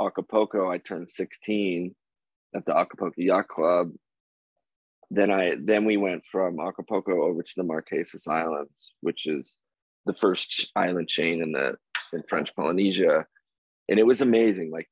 Acapulco, 0.00 0.70
I 0.70 0.78
turned 0.78 1.10
16 1.10 1.94
at 2.56 2.66
the 2.66 2.76
Acapulco 2.76 3.20
Yacht 3.20 3.48
Club 3.48 3.92
then 5.10 5.30
I 5.30 5.56
then 5.60 5.84
we 5.84 5.96
went 5.96 6.24
from 6.30 6.58
Acapulco 6.60 7.22
over 7.22 7.42
to 7.42 7.52
the 7.56 7.62
Marquesas 7.64 8.26
Islands, 8.28 8.92
which 9.00 9.26
is 9.26 9.56
the 10.06 10.14
first 10.14 10.72
island 10.76 11.08
chain 11.08 11.42
in 11.42 11.52
the 11.52 11.76
in 12.12 12.22
French 12.28 12.54
Polynesia, 12.54 13.26
and 13.88 13.98
it 13.98 14.06
was 14.06 14.20
amazing, 14.20 14.70
like 14.72 14.88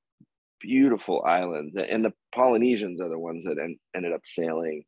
beautiful 0.60 1.22
islands. 1.26 1.74
And 1.76 2.04
the 2.04 2.12
Polynesians 2.34 3.00
are 3.00 3.08
the 3.08 3.18
ones 3.18 3.44
that 3.44 3.58
en- 3.58 3.78
ended 3.96 4.12
up 4.12 4.22
sailing 4.24 4.84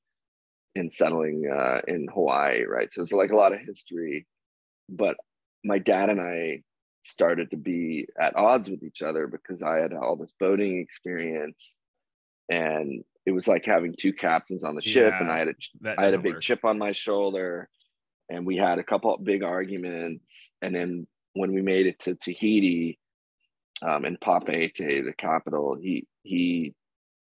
and 0.77 0.93
settling 0.93 1.51
uh, 1.51 1.81
in 1.87 2.09
Hawaii, 2.13 2.65
right? 2.65 2.93
So 2.93 3.03
it's 3.03 3.13
like 3.13 3.31
a 3.31 3.37
lot 3.37 3.53
of 3.53 3.61
history, 3.61 4.27
but 4.89 5.17
my 5.65 5.79
dad 5.79 6.11
and 6.11 6.21
I 6.21 6.63
started 7.05 7.51
to 7.51 7.57
be 7.57 8.07
at 8.19 8.35
odds 8.37 8.69
with 8.69 8.83
each 8.83 9.03
other 9.03 9.27
because 9.27 9.63
I 9.63 9.77
had 9.77 9.93
all 9.93 10.17
this 10.17 10.33
boating 10.41 10.81
experience 10.81 11.75
and 12.49 13.05
it 13.27 13.33
was 13.33 13.49
like 13.49 13.65
having 13.65 13.95
two 13.99 14.13
captains 14.13 14.63
on 14.63 14.75
the 14.75 14.83
ship 14.83 15.13
yeah, 15.13 15.21
and 15.21 15.31
i 15.31 15.39
had 15.39 15.49
a 15.49 16.01
i 16.01 16.05
had 16.05 16.15
a 16.15 16.19
big 16.19 16.35
work. 16.35 16.43
chip 16.43 16.65
on 16.65 16.79
my 16.79 16.93
shoulder 16.93 17.69
and 18.29 18.47
we 18.47 18.57
had 18.57 18.79
a 18.79 18.85
couple 18.85 19.15
of 19.15 19.25
big 19.25 19.43
arguments 19.43 20.51
and 20.63 20.75
then 20.75 21.07
when 21.35 21.53
we 21.53 21.63
made 21.63 21.87
it 21.87 21.99
to 22.01 22.15
tahiti 22.15 22.99
um, 23.83 24.05
in 24.05 24.17
papeete 24.17 24.77
the 24.77 25.15
capital 25.17 25.77
he 25.81 26.07
he 26.23 26.75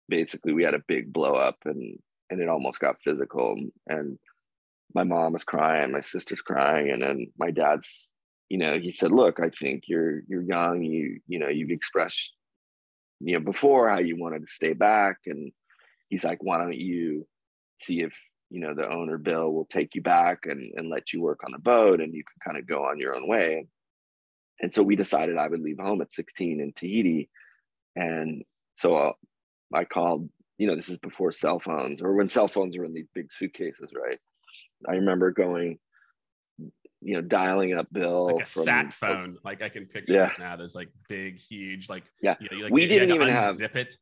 basically 0.09 0.53
we 0.53 0.65
had 0.65 0.75
a 0.75 0.83
big 0.89 1.13
blow 1.13 1.35
up 1.35 1.57
and 1.65 1.99
and 2.33 2.41
it 2.41 2.49
almost 2.49 2.81
got 2.81 3.01
physical 3.05 3.57
and 3.87 4.19
my 4.95 5.05
mom 5.05 5.33
was 5.33 5.45
crying 5.45 5.93
my 5.93 6.01
sister's 6.01 6.41
crying 6.41 6.91
and 6.91 7.03
then 7.03 7.27
my 7.39 7.51
dad's 7.51 8.11
you 8.49 8.59
know 8.59 8.79
he 8.79 8.91
said 8.91 9.13
look 9.13 9.39
i 9.41 9.51
think 9.51 9.85
you're 9.87 10.21
you're 10.29 10.43
young 10.43 10.83
you 10.83 11.21
you 11.27 11.39
know 11.39 11.49
you've 11.49 11.71
expressed 11.71 12.33
you 13.21 13.35
know 13.35 13.45
before 13.45 13.89
how 13.89 13.99
you 13.99 14.17
wanted 14.19 14.41
to 14.41 14.53
stay 14.53 14.73
back 14.73 15.19
and 15.27 15.53
he's 16.13 16.25
like, 16.25 16.43
why 16.43 16.59
don't 16.59 16.77
you 16.77 17.27
see 17.81 18.03
if 18.03 18.15
you 18.51 18.61
know 18.61 18.75
the 18.75 18.89
owner 18.93 19.17
Bill 19.17 19.51
will 19.51 19.65
take 19.65 19.95
you 19.95 20.03
back 20.03 20.41
and 20.45 20.71
and 20.77 20.91
let 20.91 21.13
you 21.13 21.23
work 21.23 21.41
on 21.43 21.53
the 21.53 21.59
boat 21.59 22.01
and 22.01 22.13
you 22.13 22.23
can 22.23 22.53
kind 22.53 22.59
of 22.59 22.69
go 22.69 22.85
on 22.85 22.99
your 22.99 23.17
own 23.17 23.27
way. 23.27 23.67
And 24.61 24.73
so 24.73 24.83
we 24.83 24.95
decided 24.95 25.39
I 25.39 25.49
would 25.49 25.63
leave 25.63 25.79
home 25.81 26.03
at 26.03 26.13
16 26.13 26.61
in 26.61 26.73
Tahiti, 26.75 27.31
and 27.97 28.45
so 28.77 28.95
uh, 28.95 29.13
I 29.75 29.85
called. 29.85 30.29
You 30.63 30.69
know, 30.69 30.77
this 30.77 30.89
is 30.89 30.99
before 30.99 31.33
cell 31.33 31.59
phones 31.59 32.01
or 32.01 32.15
when 32.15 32.29
cell 32.29 32.47
phones 32.47 32.79
were 32.79 32.85
in 32.85 32.95
these 32.95 33.09
big 33.13 33.33
suitcases, 33.33 33.91
right? 33.93 34.19
I 34.89 34.93
remember 34.93 35.33
going, 35.33 35.79
you 37.01 37.15
know, 37.15 37.21
dialing 37.21 37.75
up 37.75 37.89
Bill 37.91 38.27
like 38.27 38.45
a 38.45 38.47
from, 38.47 38.63
sat 38.63 38.95
phone. 38.95 39.39
Like, 39.45 39.61
like 39.61 39.63
I 39.63 39.69
can 39.73 39.87
picture 39.87 40.15
yeah. 40.15 40.27
it 40.27 40.39
now. 40.39 40.55
There's 40.55 40.77
like 40.77 40.89
big, 41.09 41.41
huge, 41.41 41.89
like 41.89 42.05
yeah. 42.21 42.37
You 42.39 42.49
know, 42.51 42.65
like, 42.65 42.73
we 42.73 42.87
didn't 42.87 43.11
even 43.11 43.29
have 43.29 43.57
zip 43.57 43.75
it. 43.75 43.97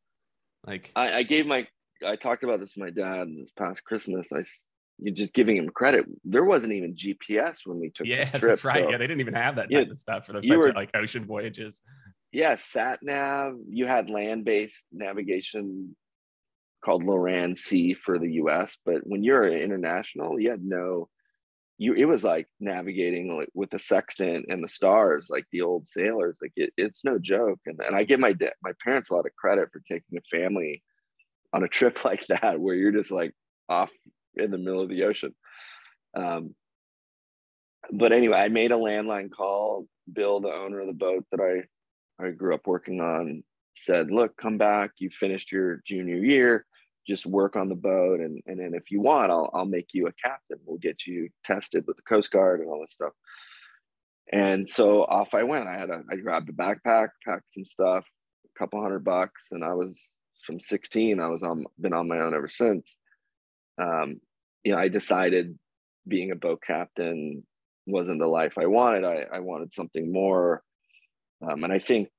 Like 0.67 0.91
I, 0.95 1.13
I 1.13 1.23
gave 1.23 1.47
my 1.47 1.67
I 2.05 2.15
talked 2.15 2.43
about 2.43 2.59
this 2.59 2.75
with 2.75 2.95
my 2.95 3.01
dad 3.01 3.27
this 3.35 3.51
past 3.57 3.83
Christmas. 3.83 4.27
I 4.31 4.43
you're 5.01 5.15
just 5.15 5.33
giving 5.33 5.57
him 5.57 5.69
credit. 5.69 6.05
There 6.23 6.45
wasn't 6.45 6.73
even 6.73 6.95
GPS 6.95 7.57
when 7.65 7.79
we 7.79 7.89
took 7.89 8.05
yeah, 8.05 8.25
trip, 8.29 8.41
that's 8.41 8.63
right. 8.63 8.83
So, 8.83 8.91
yeah, 8.91 8.97
they 8.97 9.07
didn't 9.07 9.21
even 9.21 9.33
have 9.33 9.55
that 9.55 9.71
type 9.71 9.87
yeah, 9.87 9.91
of 9.91 9.97
stuff 9.97 10.27
for 10.27 10.33
those 10.33 10.45
types 10.45 10.57
were, 10.57 10.69
of 10.69 10.75
like 10.75 10.91
ocean 10.93 11.25
voyages. 11.25 11.81
Yeah, 12.31 12.55
sat 12.55 12.99
nav. 13.01 13.55
You 13.67 13.87
had 13.87 14.09
land 14.09 14.45
based 14.45 14.83
navigation 14.91 15.95
called 16.83 17.03
Loran-C 17.03 17.93
for 17.95 18.19
the 18.19 18.33
U.S. 18.33 18.77
But 18.85 19.01
when 19.03 19.23
you're 19.23 19.47
international, 19.47 20.39
you 20.39 20.49
had 20.49 20.63
no. 20.63 21.09
You 21.77 21.93
it 21.93 22.05
was 22.05 22.23
like 22.23 22.47
navigating 22.59 23.35
like 23.35 23.49
with 23.55 23.71
the 23.71 23.79
sextant 23.79 24.45
and 24.49 24.63
the 24.63 24.69
stars, 24.69 25.27
like 25.31 25.45
the 25.51 25.61
old 25.61 25.87
sailors. 25.87 26.37
Like 26.39 26.53
it, 26.55 26.71
it's 26.77 27.03
no 27.03 27.17
joke. 27.17 27.59
And 27.65 27.79
and 27.79 27.95
I 27.95 28.03
give 28.03 28.19
my 28.19 28.35
my 28.61 28.73
parents 28.83 29.09
a 29.09 29.15
lot 29.15 29.25
of 29.25 29.35
credit 29.35 29.69
for 29.73 29.81
taking 29.89 30.17
a 30.17 30.37
family 30.37 30.83
on 31.53 31.63
a 31.63 31.67
trip 31.77 32.05
like 32.05 32.25
that 32.27 32.59
where 32.59 32.75
you're 32.75 32.91
just 32.91 33.11
like 33.11 33.33
off 33.67 33.91
in 34.35 34.51
the 34.51 34.57
middle 34.57 34.81
of 34.81 34.89
the 34.89 35.03
ocean. 35.03 35.33
Um, 36.15 36.55
but 37.91 38.11
anyway, 38.11 38.37
I 38.37 38.49
made 38.49 38.71
a 38.71 38.75
landline 38.75 39.31
call. 39.31 39.87
Bill, 40.11 40.39
the 40.39 40.53
owner 40.53 40.81
of 40.81 40.87
the 40.87 40.93
boat 40.93 41.25
that 41.31 41.39
I 41.39 42.23
I 42.23 42.31
grew 42.31 42.53
up 42.53 42.67
working 42.67 43.01
on, 43.01 43.43
said, 43.75 44.11
"Look, 44.11 44.37
come 44.37 44.57
back. 44.57 44.91
You 44.97 45.09
finished 45.09 45.51
your 45.51 45.81
junior 45.85 46.17
year. 46.17 46.65
Just 47.07 47.25
work 47.25 47.55
on 47.55 47.69
the 47.69 47.75
boat, 47.75 48.19
and 48.19 48.41
and 48.45 48.59
then 48.59 48.73
if 48.73 48.91
you 48.91 49.01
want, 49.01 49.31
I'll 49.31 49.49
I'll 49.53 49.65
make 49.65 49.89
you 49.93 50.07
a 50.07 50.13
captain. 50.13 50.59
We'll 50.65 50.77
get 50.77 51.05
you 51.07 51.29
tested 51.43 51.85
with 51.87 51.97
the 51.97 52.03
Coast 52.03 52.31
Guard 52.31 52.59
and 52.59 52.69
all 52.69 52.81
this 52.81 52.93
stuff." 52.93 53.13
And 54.31 54.69
so 54.69 55.03
off 55.03 55.33
I 55.33 55.43
went. 55.43 55.67
I 55.67 55.79
had 55.79 55.89
a 55.89 56.03
I 56.11 56.15
grabbed 56.17 56.49
a 56.49 56.53
backpack, 56.53 57.09
packed 57.25 57.53
some 57.53 57.65
stuff, 57.65 58.05
a 58.45 58.59
couple 58.59 58.81
hundred 58.81 59.03
bucks, 59.03 59.47
and 59.51 59.63
I 59.63 59.73
was 59.73 60.15
from 60.45 60.59
16 60.59 61.19
i 61.19 61.27
was 61.27 61.43
on 61.43 61.65
been 61.79 61.93
on 61.93 62.07
my 62.07 62.19
own 62.19 62.33
ever 62.33 62.49
since 62.49 62.97
um, 63.81 64.19
you 64.63 64.71
know 64.71 64.77
i 64.77 64.87
decided 64.87 65.57
being 66.07 66.31
a 66.31 66.35
boat 66.35 66.61
captain 66.65 67.43
wasn't 67.85 68.19
the 68.19 68.27
life 68.27 68.53
i 68.57 68.65
wanted 68.65 69.03
i, 69.03 69.25
I 69.33 69.39
wanted 69.39 69.73
something 69.73 70.11
more 70.11 70.63
um, 71.47 71.63
and 71.63 71.71
i 71.71 71.79
think 71.79 72.09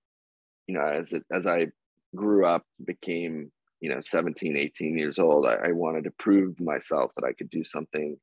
you 0.66 0.74
know 0.74 0.84
as 0.84 1.12
it, 1.12 1.24
as 1.32 1.46
i 1.46 1.66
grew 2.14 2.46
up 2.46 2.62
became 2.84 3.50
you 3.82 3.90
know 3.90 4.00
17 4.02 4.56
18 4.56 4.96
years 4.96 5.18
old 5.18 5.46
I, 5.46 5.68
I 5.68 5.72
wanted 5.72 6.04
to 6.04 6.12
prove 6.18 6.58
myself 6.58 7.10
that 7.16 7.26
i 7.26 7.34
could 7.34 7.50
do 7.50 7.64
something 7.64 8.16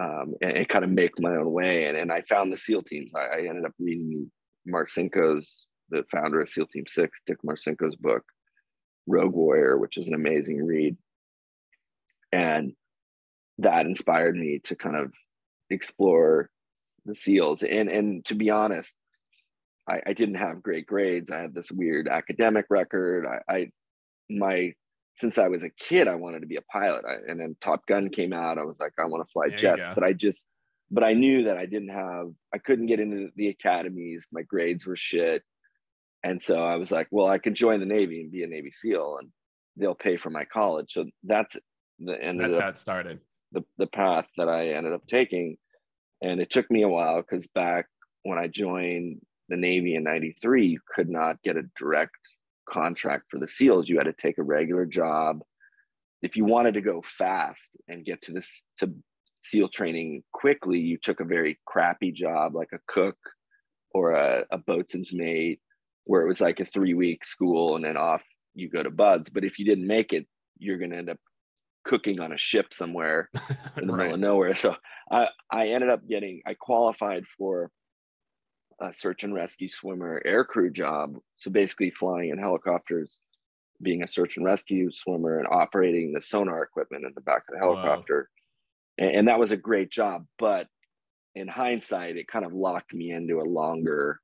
um, 0.00 0.34
and, 0.40 0.52
and, 0.52 0.68
kind 0.68 0.84
of 0.84 0.90
make 0.90 1.18
my 1.18 1.34
own 1.34 1.50
way 1.50 1.86
and, 1.86 1.96
and 1.96 2.12
i 2.12 2.20
found 2.22 2.52
the 2.52 2.58
seal 2.58 2.82
teams 2.82 3.12
I, 3.16 3.38
I 3.38 3.38
ended 3.48 3.64
up 3.64 3.72
reading 3.78 4.30
marcinko's 4.68 5.64
the 5.88 6.04
founder 6.12 6.40
of 6.40 6.48
seal 6.50 6.66
team 6.66 6.84
six 6.86 7.18
dick 7.26 7.38
marcinko's 7.42 7.96
book 7.96 8.24
Rogue 9.08 9.34
Warrior, 9.34 9.78
which 9.78 9.96
is 9.96 10.06
an 10.06 10.14
amazing 10.14 10.64
read. 10.64 10.96
And 12.30 12.74
that 13.58 13.86
inspired 13.86 14.36
me 14.36 14.60
to 14.64 14.76
kind 14.76 14.96
of 14.96 15.12
explore 15.70 16.50
the 17.06 17.14
SEALs. 17.14 17.62
And 17.62 17.88
and 17.88 18.24
to 18.26 18.34
be 18.34 18.50
honest, 18.50 18.94
I, 19.88 20.00
I 20.06 20.12
didn't 20.12 20.36
have 20.36 20.62
great 20.62 20.86
grades. 20.86 21.30
I 21.30 21.40
had 21.40 21.54
this 21.54 21.70
weird 21.72 22.06
academic 22.06 22.66
record. 22.68 23.26
I, 23.26 23.52
I 23.52 23.70
my 24.30 24.74
since 25.18 25.36
I 25.36 25.48
was 25.48 25.64
a 25.64 25.70
kid, 25.70 26.06
I 26.06 26.14
wanted 26.14 26.40
to 26.40 26.46
be 26.46 26.56
a 26.56 26.62
pilot. 26.62 27.04
I, 27.04 27.30
and 27.30 27.40
then 27.40 27.56
Top 27.60 27.86
Gun 27.86 28.08
came 28.08 28.32
out. 28.32 28.56
I 28.56 28.64
was 28.64 28.76
like, 28.78 28.92
I 29.00 29.06
want 29.06 29.26
to 29.26 29.32
fly 29.32 29.48
there 29.48 29.58
jets. 29.58 29.88
But 29.94 30.04
I 30.04 30.12
just, 30.12 30.46
but 30.92 31.02
I 31.02 31.12
knew 31.14 31.44
that 31.44 31.58
I 31.58 31.66
didn't 31.66 31.88
have, 31.88 32.28
I 32.54 32.58
couldn't 32.58 32.86
get 32.86 33.00
into 33.00 33.30
the 33.34 33.48
academies. 33.48 34.26
My 34.30 34.42
grades 34.42 34.86
were 34.86 34.96
shit. 34.96 35.42
And 36.22 36.40
so 36.40 36.62
I 36.62 36.76
was 36.76 36.92
like, 36.92 37.08
well, 37.10 37.26
I 37.26 37.38
could 37.38 37.56
join 37.56 37.80
the 37.80 37.86
Navy 37.86 38.20
and 38.20 38.30
be 38.30 38.44
a 38.44 38.46
Navy 38.46 38.70
SEAL 38.70 39.18
and 39.20 39.30
they'll 39.76 39.94
pay 39.94 40.16
for 40.16 40.30
my 40.30 40.44
college. 40.44 40.92
So 40.92 41.06
that's 41.24 41.56
the 41.98 42.22
end 42.22 42.40
that's 42.40 42.56
how 42.56 42.68
it 42.68 42.78
started. 42.78 43.18
The, 43.50 43.64
the 43.76 43.86
path 43.88 44.26
that 44.36 44.48
I 44.48 44.70
ended 44.70 44.92
up 44.92 45.06
taking. 45.08 45.56
And 46.22 46.40
it 46.40 46.50
took 46.50 46.70
me 46.70 46.82
a 46.82 46.88
while 46.88 47.22
because 47.22 47.48
back 47.48 47.86
when 48.22 48.38
I 48.38 48.46
joined 48.46 49.20
the 49.48 49.56
Navy 49.56 49.96
in 49.96 50.04
93, 50.04 50.66
you 50.66 50.80
could 50.94 51.08
not 51.08 51.42
get 51.42 51.56
a 51.56 51.62
direct 51.76 52.16
contract 52.68 53.24
for 53.30 53.38
the 53.38 53.48
SEALs. 53.48 53.88
You 53.88 53.98
had 53.98 54.04
to 54.04 54.12
take 54.12 54.38
a 54.38 54.42
regular 54.42 54.86
job. 54.86 55.40
If 56.22 56.36
you 56.36 56.44
wanted 56.44 56.74
to 56.74 56.80
go 56.80 57.02
fast 57.02 57.76
and 57.88 58.04
get 58.04 58.22
to 58.22 58.32
this 58.32 58.64
to 58.78 58.92
SEAL 59.44 59.68
training 59.68 60.22
quickly, 60.32 60.78
you 60.78 60.98
took 61.00 61.20
a 61.20 61.24
very 61.24 61.58
crappy 61.66 62.12
job 62.12 62.54
like 62.54 62.70
a 62.72 62.80
cook 62.86 63.16
or 63.92 64.12
a, 64.12 64.44
a 64.50 64.58
boatswain's 64.58 65.12
mate 65.12 65.60
where 66.04 66.22
it 66.22 66.28
was 66.28 66.40
like 66.40 66.60
a 66.60 66.64
three 66.64 66.94
week 66.94 67.24
school 67.24 67.76
and 67.76 67.84
then 67.84 67.96
off 67.96 68.22
you 68.54 68.68
go 68.68 68.82
to 68.82 68.90
BUD/S. 68.90 69.28
But 69.30 69.44
if 69.44 69.58
you 69.58 69.64
didn't 69.64 69.86
make 69.86 70.12
it, 70.12 70.26
you're 70.58 70.78
going 70.78 70.90
to 70.90 70.96
end 70.96 71.10
up 71.10 71.18
cooking 71.84 72.20
on 72.20 72.32
a 72.32 72.38
ship 72.38 72.74
somewhere 72.74 73.30
in 73.76 73.86
the 73.86 73.92
right. 73.92 73.98
middle 73.98 74.14
of 74.14 74.20
nowhere. 74.20 74.54
So 74.54 74.74
I, 75.10 75.28
I 75.50 75.68
ended 75.68 75.90
up 75.90 76.06
getting, 76.08 76.42
I 76.46 76.54
qualified 76.54 77.24
for 77.36 77.70
a 78.80 78.92
search 78.92 79.24
and 79.24 79.34
rescue 79.34 79.68
swimmer 79.68 80.22
air 80.24 80.44
crew 80.44 80.70
job. 80.70 81.16
So 81.36 81.50
basically 81.50 81.90
flying 81.90 82.30
in 82.30 82.38
helicopters, 82.38 83.20
being 83.82 84.02
a 84.02 84.08
search 84.08 84.36
and 84.36 84.46
rescue 84.46 84.90
swimmer 84.92 85.38
and 85.38 85.48
operating 85.50 86.12
the 86.12 86.22
sonar 86.22 86.62
equipment 86.62 87.04
in 87.04 87.12
the 87.14 87.20
back 87.20 87.42
of 87.48 87.54
the 87.54 87.58
helicopter. 87.58 88.28
And, 88.98 89.10
and 89.10 89.28
that 89.28 89.38
was 89.38 89.50
a 89.50 89.56
great 89.56 89.90
job. 89.90 90.26
But 90.38 90.68
in 91.34 91.48
hindsight, 91.48 92.16
it 92.16 92.28
kind 92.28 92.44
of 92.44 92.52
locked 92.52 92.92
me 92.94 93.10
into 93.10 93.40
a 93.40 93.44
longer 93.44 94.20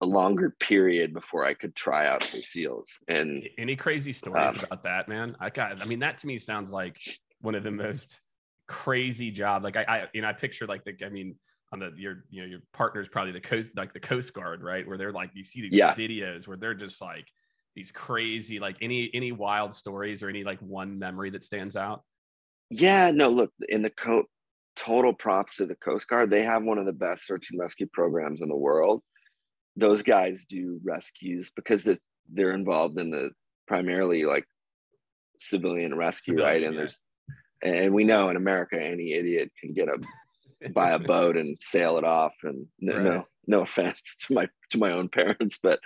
a 0.00 0.06
longer 0.06 0.54
period 0.60 1.12
before 1.12 1.44
I 1.44 1.54
could 1.54 1.74
try 1.74 2.06
out 2.06 2.22
for 2.22 2.40
SEALs. 2.40 2.88
And 3.08 3.48
any 3.58 3.74
crazy 3.74 4.12
stories 4.12 4.56
um, 4.56 4.64
about 4.64 4.84
that, 4.84 5.08
man? 5.08 5.36
I 5.40 5.50
got, 5.50 5.82
I 5.82 5.84
mean, 5.86 5.98
that 5.98 6.18
to 6.18 6.28
me 6.28 6.38
sounds 6.38 6.70
like 6.70 7.00
one 7.40 7.56
of 7.56 7.64
the 7.64 7.72
most 7.72 8.20
crazy 8.68 9.32
job. 9.32 9.64
Like 9.64 9.76
I, 9.76 9.82
I, 9.88 10.06
you 10.12 10.22
know, 10.22 10.28
I 10.28 10.34
picture 10.34 10.68
like 10.68 10.84
the, 10.84 10.94
I 11.04 11.08
mean, 11.08 11.34
on 11.72 11.80
the 11.80 11.92
your, 11.96 12.24
you 12.30 12.42
know, 12.42 12.48
your 12.48 12.60
partner's 12.72 13.08
probably 13.08 13.32
the 13.32 13.40
coast, 13.40 13.72
like 13.76 13.92
the 13.92 14.00
Coast 14.00 14.32
Guard, 14.32 14.62
right? 14.62 14.86
Where 14.86 14.96
they're 14.96 15.12
like, 15.12 15.30
you 15.34 15.44
see 15.44 15.62
these 15.62 15.72
yeah. 15.72 15.94
videos 15.94 16.46
where 16.46 16.56
they're 16.56 16.74
just 16.74 17.00
like 17.00 17.26
these 17.74 17.90
crazy, 17.90 18.58
like 18.58 18.76
any 18.80 19.10
any 19.12 19.32
wild 19.32 19.74
stories 19.74 20.22
or 20.22 20.28
any 20.28 20.44
like 20.44 20.60
one 20.60 20.98
memory 20.98 21.30
that 21.30 21.44
stands 21.44 21.76
out. 21.76 22.02
Yeah, 22.70 23.10
no, 23.10 23.28
look 23.28 23.52
in 23.68 23.82
the 23.82 23.90
co- 23.90 24.28
total 24.76 25.12
props 25.12 25.56
to 25.56 25.66
the 25.66 25.74
Coast 25.74 26.08
Guard. 26.08 26.30
They 26.30 26.42
have 26.42 26.62
one 26.62 26.78
of 26.78 26.86
the 26.86 26.92
best 26.92 27.26
search 27.26 27.50
and 27.50 27.60
rescue 27.60 27.88
programs 27.92 28.40
in 28.40 28.48
the 28.48 28.56
world. 28.56 29.02
Those 29.76 30.02
guys 30.02 30.46
do 30.48 30.80
rescues 30.84 31.50
because 31.54 31.84
the, 31.84 31.98
they're 32.32 32.54
involved 32.54 32.98
in 32.98 33.10
the 33.10 33.30
primarily 33.66 34.24
like 34.24 34.44
civilian 35.38 35.94
rescue, 35.94 36.34
civilian, 36.34 36.48
right? 36.48 36.62
And 36.62 36.74
yeah. 36.74 36.80
there's 36.80 36.98
and 37.62 37.94
we 37.94 38.04
know 38.04 38.28
in 38.28 38.36
America 38.36 38.80
any 38.80 39.12
idiot 39.12 39.50
can 39.60 39.72
get 39.72 39.88
a 39.88 39.98
buy 40.72 40.90
a 40.90 40.98
boat 41.14 41.36
and 41.36 41.56
sail 41.60 41.98
it 41.98 42.04
off. 42.04 42.34
And 42.42 42.66
no, 42.80 42.94
right. 42.94 43.04
no, 43.04 43.26
no 43.46 43.62
offense 43.62 43.98
to 44.26 44.34
my 44.34 44.48
to 44.70 44.78
my 44.78 44.92
own 44.92 45.08
parents, 45.08 45.58
but 45.62 45.80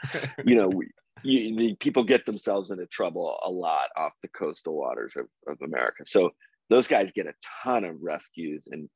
you 0.45 0.55
know, 0.55 0.69
we, 0.69 0.89
you, 1.23 1.57
the 1.57 1.77
people 1.77 2.05
get 2.05 2.27
themselves 2.27 2.71
into 2.71 2.87
trouble 2.87 3.39
a 3.45 3.51
lot 3.51 3.91
off 3.97 4.13
the 4.23 4.29
coastal 4.29 4.77
waters 4.77 5.15
of, 5.17 5.27
of 5.47 5.59
America. 5.63 6.03
So 6.05 6.31
those 6.69 6.89
guys 6.89 7.13
get 7.15 7.27
a 7.27 7.35
ton 7.63 7.85
of 7.85 7.97
rescues 8.03 8.67
in 8.71 8.89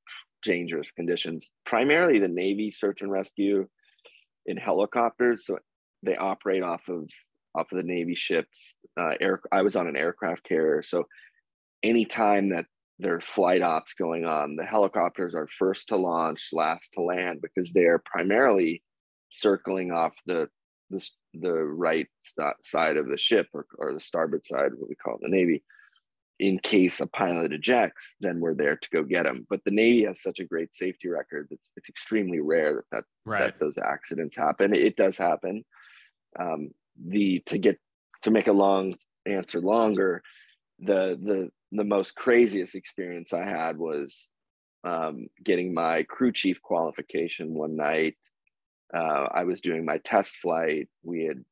dangerous 0.43 0.91
conditions. 0.91 1.49
Primarily 1.65 2.19
the 2.19 2.29
Navy 2.29 2.71
search 2.71 3.03
and 3.03 3.11
rescue 3.11 3.69
in 4.47 4.57
helicopters. 4.57 5.45
So 5.47 5.59
they 6.03 6.17
operate 6.17 6.63
off 6.63 6.83
of 6.89 7.11
off 7.55 7.73
of 7.73 7.79
the 7.79 7.85
Navy 7.85 8.15
ships. 8.15 8.77
Uh, 8.99 9.15
air, 9.21 9.41
I 9.51 9.63
was 9.63 9.77
on 9.77 9.87
an 9.87 9.97
aircraft 9.97 10.45
carrier, 10.45 10.83
so 10.83 11.07
anytime 11.83 12.51
that 12.51 12.67
there 12.99 13.15
are 13.15 13.21
flight 13.21 13.63
ops 13.63 13.93
going 13.95 14.25
on, 14.25 14.57
the 14.57 14.65
helicopters 14.65 15.35
are 15.35 15.49
first 15.49 15.89
to 15.89 15.97
launch, 15.97 16.49
last 16.53 16.93
to 16.95 17.03
land 17.03 17.43
because 17.43 17.73
they're 17.73 17.99
primarily 17.99 18.83
circling 19.31 19.93
off 19.93 20.15
the 20.27 20.49
the, 20.89 21.05
the 21.35 21.53
right 21.53 22.07
side 22.63 22.97
of 22.97 23.09
the 23.09 23.19
ship 23.19 23.49
or, 23.53 23.67
or 23.77 23.93
the 23.93 24.01
starboard 24.01 24.47
side, 24.47 24.71
what 24.77 24.89
we 24.89 24.95
call 24.95 25.19
the 25.21 25.29
Navy. 25.29 25.65
In 26.39 26.59
case 26.59 27.01
a 27.01 27.07
pilot 27.07 27.53
ejects, 27.53 28.15
then 28.21 28.41
we're 28.41 28.55
there 28.55 28.77
to 28.77 28.89
go 28.93 29.03
get 29.03 29.25
them. 29.25 29.47
But 29.49 29.65
the 29.65 29.71
Navy 29.71 30.05
has 30.05 30.23
such 30.23 30.39
a 30.39 30.45
great 30.45 30.75
safety 30.75 31.09
record; 31.09 31.49
it's, 31.51 31.63
it's 31.77 31.89
extremely 31.89 32.41
rare 32.41 32.75
that 32.75 32.85
that, 32.93 33.05
right. 33.25 33.41
that 33.41 33.59
those 33.59 33.79
accidents 33.79 34.37
happen. 34.37 34.75
It 34.75 34.97
does 34.97 35.17
happen. 35.17 35.65
Um, 36.39 36.71
the 37.03 37.43
to 37.47 37.57
get 37.57 37.79
to 38.23 38.31
make 38.31 38.49
a 38.49 38.53
long 38.53 38.97
answer 39.25 39.63
longer, 39.63 40.23
the 40.79 41.19
the 41.23 41.51
the 41.73 41.85
most 41.85 42.15
craziest 42.15 42.75
experience 42.75 43.33
I 43.33 43.45
had 43.45 43.77
was 43.77 44.29
um, 44.85 45.27
getting 45.45 45.75
my 45.75 46.05
crew 46.05 46.33
chief 46.33 46.63
qualification 46.63 47.55
one 47.55 47.77
night. 47.77 48.17
Uh, 48.95 49.29
I 49.35 49.45
was 49.45 49.61
doing 49.61 49.85
my 49.85 49.99
test 49.99 50.37
flight. 50.41 50.89
We 51.03 51.25
had 51.25 51.45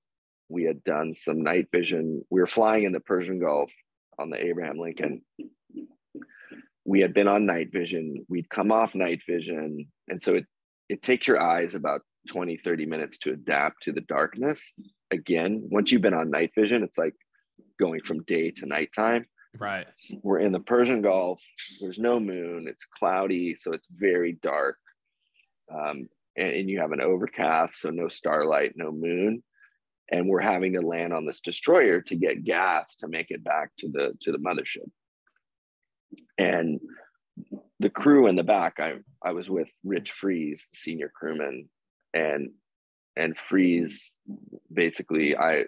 we 0.48 0.64
had 0.64 0.84
done 0.84 1.14
some 1.14 1.42
night 1.42 1.68
vision. 1.72 2.22
We 2.30 2.40
were 2.40 2.46
flying 2.46 2.84
in 2.84 2.92
the 2.92 3.00
Persian 3.00 3.40
Gulf 3.40 3.72
on 4.18 4.30
the 4.30 4.44
Abraham 4.44 4.78
Lincoln. 4.78 5.22
We 6.84 7.00
had 7.00 7.14
been 7.14 7.28
on 7.28 7.46
night 7.46 7.72
vision. 7.72 8.24
We'd 8.28 8.50
come 8.50 8.70
off 8.70 8.94
night 8.94 9.22
vision, 9.26 9.86
and 10.08 10.22
so 10.22 10.34
it 10.34 10.46
it 10.88 11.02
takes 11.02 11.26
your 11.26 11.40
eyes 11.40 11.74
about 11.74 12.02
20 12.28 12.56
30 12.56 12.86
minutes 12.86 13.18
to 13.18 13.32
adapt 13.32 13.82
to 13.82 13.92
the 13.92 14.00
darkness 14.02 14.72
again 15.10 15.66
once 15.70 15.92
you've 15.92 16.02
been 16.02 16.14
on 16.14 16.30
night 16.30 16.50
vision 16.56 16.82
it's 16.82 16.96
like 16.96 17.14
going 17.78 18.00
from 18.00 18.22
day 18.24 18.50
to 18.50 18.66
nighttime 18.66 19.26
Right. 19.58 19.86
We're 20.22 20.40
in 20.40 20.52
the 20.52 20.60
Persian 20.60 21.02
Gulf. 21.02 21.40
There's 21.80 21.98
no 21.98 22.18
moon. 22.18 22.66
It's 22.68 22.84
cloudy, 22.98 23.56
so 23.58 23.72
it's 23.72 23.88
very 23.90 24.32
dark. 24.42 24.76
Um, 25.72 26.08
and, 26.36 26.52
and 26.52 26.70
you 26.70 26.80
have 26.80 26.92
an 26.92 27.00
overcast, 27.00 27.80
so 27.80 27.90
no 27.90 28.08
starlight, 28.08 28.72
no 28.76 28.90
moon. 28.90 29.42
And 30.10 30.28
we're 30.28 30.40
having 30.40 30.74
to 30.74 30.80
land 30.80 31.12
on 31.12 31.24
this 31.24 31.40
destroyer 31.40 32.02
to 32.02 32.16
get 32.16 32.44
gas 32.44 32.94
to 33.00 33.08
make 33.08 33.30
it 33.30 33.42
back 33.42 33.70
to 33.78 33.88
the 33.88 34.14
to 34.22 34.32
the 34.32 34.38
mothership. 34.38 34.90
And 36.36 36.80
the 37.80 37.90
crew 37.90 38.26
in 38.26 38.36
the 38.36 38.44
back, 38.44 38.80
I 38.80 38.96
I 39.24 39.32
was 39.32 39.48
with 39.48 39.68
Rich 39.82 40.10
Freeze, 40.12 40.66
senior 40.74 41.10
crewman, 41.14 41.68
and 42.12 42.50
and 43.16 43.36
Freeze 43.48 44.12
basically 44.72 45.36
I 45.36 45.64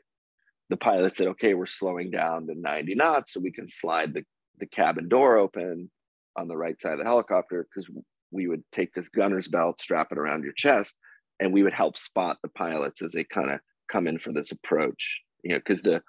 the 0.69 0.77
pilot 0.77 1.17
said, 1.17 1.29
okay, 1.29 1.55
we're 1.55 1.67
slowing 1.67 2.11
down 2.11 2.47
to 2.47 2.55
90 2.55 2.95
knots 2.95 3.33
so 3.33 3.41
we 3.41 3.53
can 3.53 3.69
slide 3.69 4.15
the, 4.15 4.25
the 4.59 4.67
cabin 4.67 5.09
door 5.09 5.37
open 5.37 5.91
on 6.37 6.49
the 6.49 6.57
right 6.57 6.81
side 6.81 6.95
of 6.95 6.99
the 6.99 7.05
helicopter 7.05 7.67
because 7.69 7.89
we 8.31 8.49
would 8.49 8.63
take 8.73 8.93
this 8.95 9.09
gunner's 9.09 9.49
belt, 9.49 9.81
strap 9.81 10.09
it 10.11 10.19
around 10.19 10.45
your 10.45 10.53
chest, 10.53 10.95
and 11.41 11.53
we 11.53 11.63
would 11.63 11.73
help 11.73 11.97
spot 11.97 12.39
the 12.43 12.49
pilots 12.49 13.03
as 13.03 13.13
they 13.13 13.25
kind 13.25 13.51
of 13.51 13.61
come 13.91 14.07
in 14.07 14.19
for 14.19 14.33
this 14.33 14.51
approach. 14.51 15.21
You 15.43 15.53
know, 15.53 15.59
because 15.59 15.83
the 15.83 16.03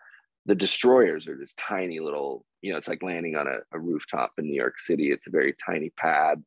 the 0.47 0.55
destroyers 0.55 1.27
are 1.27 1.37
this 1.37 1.53
tiny 1.55 1.99
little, 1.99 2.45
you 2.61 2.71
know, 2.71 2.77
it's 2.77 2.87
like 2.87 3.03
landing 3.03 3.35
on 3.35 3.47
a, 3.47 3.57
a 3.75 3.79
rooftop 3.79 4.31
in 4.37 4.45
New 4.45 4.55
York 4.55 4.79
City. 4.79 5.11
It's 5.11 5.27
a 5.27 5.31
very 5.31 5.53
tiny 5.63 5.91
pad. 5.97 6.41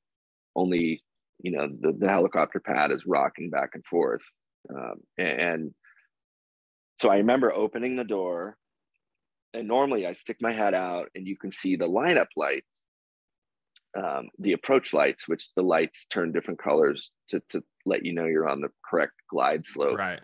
Only, 0.57 1.05
you 1.43 1.53
know, 1.53 1.69
the, 1.69 1.93
the 1.93 2.09
helicopter 2.09 2.61
pad 2.61 2.91
is 2.91 3.05
rocking 3.07 3.51
back 3.51 3.71
and 3.75 3.85
forth. 3.85 4.23
Um, 4.75 4.95
and 5.19 5.75
so 7.01 7.09
I 7.09 7.17
remember 7.17 7.51
opening 7.51 7.97
the 7.97 8.05
door, 8.05 8.59
and 9.55 9.67
normally 9.67 10.07
I 10.07 10.13
stick 10.13 10.37
my 10.43 10.53
head 10.53 10.75
out 10.75 11.09
and 11.15 11.27
you 11.27 11.35
can 11.35 11.51
see 11.51 11.75
the 11.75 11.89
lineup 11.89 12.27
lights, 12.37 12.83
um, 13.97 14.29
the 14.39 14.53
approach 14.53 14.93
lights, 14.93 15.27
which 15.27 15.49
the 15.57 15.63
lights 15.63 16.05
turn 16.11 16.31
different 16.31 16.63
colors 16.63 17.11
to, 17.31 17.41
to 17.49 17.63
let 17.87 18.05
you 18.05 18.13
know 18.13 18.27
you're 18.27 18.51
on 18.51 18.61
the 18.61 18.69
correct 18.85 19.15
glide 19.31 19.65
slope. 19.65 19.97
Right. 19.97 20.21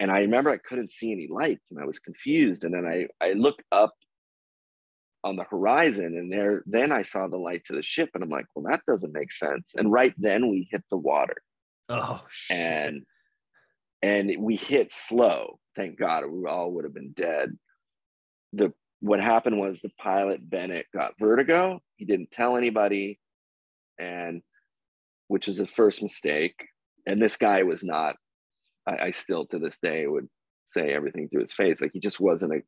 And 0.00 0.10
I 0.10 0.22
remember 0.22 0.50
I 0.50 0.58
couldn't 0.58 0.90
see 0.90 1.12
any 1.12 1.28
lights 1.30 1.64
and 1.70 1.80
I 1.80 1.86
was 1.86 2.00
confused. 2.00 2.64
And 2.64 2.74
then 2.74 2.84
I, 2.84 3.06
I 3.24 3.34
looked 3.34 3.62
up 3.70 3.94
on 5.22 5.36
the 5.36 5.44
horizon 5.44 6.04
and 6.04 6.32
there 6.32 6.64
then 6.66 6.90
I 6.90 7.04
saw 7.04 7.28
the 7.28 7.36
lights 7.36 7.70
of 7.70 7.76
the 7.76 7.82
ship 7.84 8.10
and 8.14 8.24
I'm 8.24 8.30
like, 8.30 8.46
well, 8.56 8.68
that 8.68 8.80
doesn't 8.88 9.12
make 9.12 9.32
sense. 9.32 9.70
And 9.76 9.92
right 9.92 10.14
then 10.18 10.50
we 10.50 10.66
hit 10.68 10.82
the 10.90 10.98
water. 10.98 11.36
Oh 11.88 12.24
shit. 12.28 12.56
And 12.56 13.02
and 14.02 14.32
we 14.38 14.56
hit 14.56 14.92
slow 14.92 15.58
thank 15.78 15.96
God, 15.96 16.24
we 16.28 16.44
all 16.46 16.72
would 16.72 16.84
have 16.84 16.92
been 16.92 17.14
dead. 17.16 17.56
The 18.52 18.72
what 19.00 19.20
happened 19.20 19.58
was 19.58 19.80
the 19.80 19.92
pilot 20.00 20.50
Bennett 20.50 20.86
got 20.92 21.12
vertigo. 21.20 21.78
He 21.96 22.04
didn't 22.04 22.32
tell 22.32 22.56
anybody, 22.56 23.20
and 23.98 24.42
which 25.28 25.46
was 25.46 25.56
his 25.56 25.70
first 25.70 26.02
mistake. 26.02 26.56
And 27.06 27.22
this 27.22 27.36
guy 27.36 27.62
was 27.62 27.84
not. 27.84 28.16
I, 28.86 29.06
I 29.06 29.10
still 29.12 29.46
to 29.46 29.58
this 29.58 29.76
day 29.82 30.06
would 30.06 30.28
say 30.74 30.92
everything 30.92 31.28
to 31.32 31.40
his 31.40 31.52
face. 31.52 31.80
Like 31.80 31.92
he 31.94 32.00
just 32.00 32.20
wasn't 32.20 32.54
a. 32.54 32.60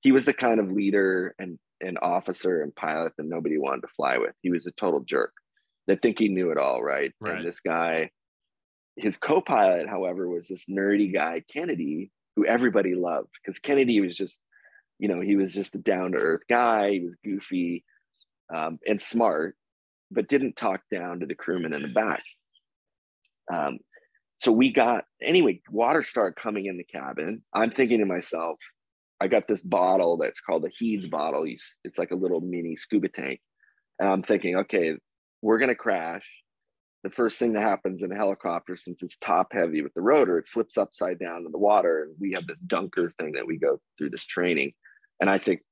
He 0.00 0.12
was 0.12 0.26
the 0.26 0.34
kind 0.34 0.60
of 0.60 0.70
leader 0.70 1.34
and 1.38 1.58
an 1.80 1.96
officer 2.02 2.62
and 2.62 2.74
pilot 2.76 3.12
that 3.16 3.26
nobody 3.26 3.56
wanted 3.56 3.80
to 3.82 3.94
fly 3.96 4.18
with. 4.18 4.34
He 4.42 4.50
was 4.50 4.66
a 4.66 4.72
total 4.72 5.00
jerk. 5.00 5.32
They 5.86 5.96
think 5.96 6.18
he 6.18 6.28
knew 6.28 6.50
it 6.50 6.58
all, 6.58 6.82
right? 6.82 7.12
right. 7.20 7.36
And 7.36 7.46
this 7.46 7.60
guy, 7.60 8.10
his 8.98 9.16
co-pilot, 9.16 9.88
however, 9.88 10.28
was 10.28 10.48
this 10.48 10.64
nerdy 10.68 11.12
guy, 11.12 11.42
Kennedy, 11.52 12.10
who 12.36 12.44
everybody 12.44 12.94
loved 12.94 13.30
because 13.34 13.58
Kennedy 13.58 14.00
was 14.00 14.16
just, 14.16 14.42
you 14.98 15.08
know, 15.08 15.20
he 15.20 15.36
was 15.36 15.52
just 15.52 15.74
a 15.74 15.78
down 15.78 16.12
to 16.12 16.18
earth 16.18 16.42
guy. 16.48 16.92
He 16.92 17.00
was 17.00 17.16
goofy 17.24 17.84
um, 18.54 18.78
and 18.86 19.00
smart, 19.00 19.56
but 20.10 20.28
didn't 20.28 20.56
talk 20.56 20.82
down 20.90 21.20
to 21.20 21.26
the 21.26 21.34
crewmen 21.34 21.72
in 21.72 21.82
the 21.82 21.88
back. 21.88 22.22
Um, 23.52 23.78
so 24.38 24.52
we 24.52 24.72
got 24.72 25.04
anyway. 25.22 25.60
Water 25.70 26.02
started 26.02 26.40
coming 26.40 26.66
in 26.66 26.76
the 26.76 26.84
cabin. 26.84 27.42
I'm 27.52 27.70
thinking 27.70 28.00
to 28.00 28.06
myself, 28.06 28.58
I 29.20 29.26
got 29.28 29.48
this 29.48 29.62
bottle 29.62 30.16
that's 30.16 30.40
called 30.40 30.62
the 30.62 30.70
Heeds 30.76 31.08
bottle. 31.08 31.44
It's 31.84 31.98
like 31.98 32.10
a 32.10 32.16
little 32.16 32.40
mini 32.40 32.76
scuba 32.76 33.08
tank. 33.08 33.40
And 33.98 34.08
I'm 34.08 34.22
thinking, 34.22 34.56
okay, 34.58 34.96
we're 35.42 35.58
gonna 35.58 35.74
crash 35.74 36.24
the 37.08 37.14
first 37.14 37.38
thing 37.38 37.54
that 37.54 37.62
happens 37.62 38.02
in 38.02 38.12
a 38.12 38.16
helicopter, 38.16 38.76
since 38.76 39.02
it's 39.02 39.16
top 39.16 39.48
heavy 39.52 39.80
with 39.80 39.94
the 39.94 40.02
rotor, 40.02 40.38
it 40.38 40.46
flips 40.46 40.76
upside 40.76 41.18
down 41.18 41.46
in 41.46 41.52
the 41.52 41.58
water. 41.58 42.02
And 42.02 42.14
we 42.20 42.32
have 42.32 42.46
this 42.46 42.58
dunker 42.60 43.12
thing 43.18 43.32
that 43.32 43.46
we 43.46 43.56
go 43.56 43.80
through 43.96 44.10
this 44.10 44.26
training. 44.26 44.74
And 45.20 45.30
I 45.30 45.38
think, 45.38 45.62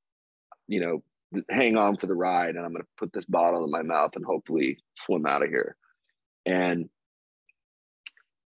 you 0.66 0.80
know, 0.80 1.02
hang 1.50 1.76
on 1.76 1.98
for 1.98 2.06
the 2.06 2.14
ride 2.14 2.54
and 2.56 2.64
I'm 2.64 2.72
going 2.72 2.82
to 2.82 2.88
put 2.96 3.12
this 3.12 3.26
bottle 3.26 3.64
in 3.64 3.70
my 3.70 3.82
mouth 3.82 4.12
and 4.14 4.24
hopefully 4.24 4.78
swim 4.94 5.26
out 5.26 5.42
of 5.42 5.50
here. 5.50 5.76
And 6.46 6.88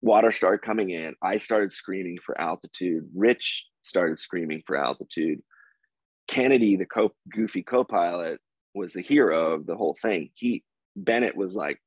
water 0.02 0.32
started 0.32 0.62
coming 0.62 0.92
in. 0.92 1.14
I 1.22 1.40
started 1.40 1.74
screaming 1.74 2.18
for 2.26 2.40
altitude. 2.40 3.10
Rich 3.14 3.66
started 3.84 4.18
screaming 4.18 4.64
for 4.66 4.78
altitude. 4.78 5.42
Kennedy, 6.30 6.78
the 6.78 6.86
co- 6.86 7.16
goofy 7.30 7.64
co-pilot, 7.64 8.40
was 8.74 8.94
the 8.94 9.02
hero 9.02 9.54
of 9.54 9.66
the 9.66 9.76
whole 9.76 9.98
thing. 10.02 10.30
He 10.36 10.64
Bennett 10.96 11.36
was 11.36 11.56
like, 11.56 11.82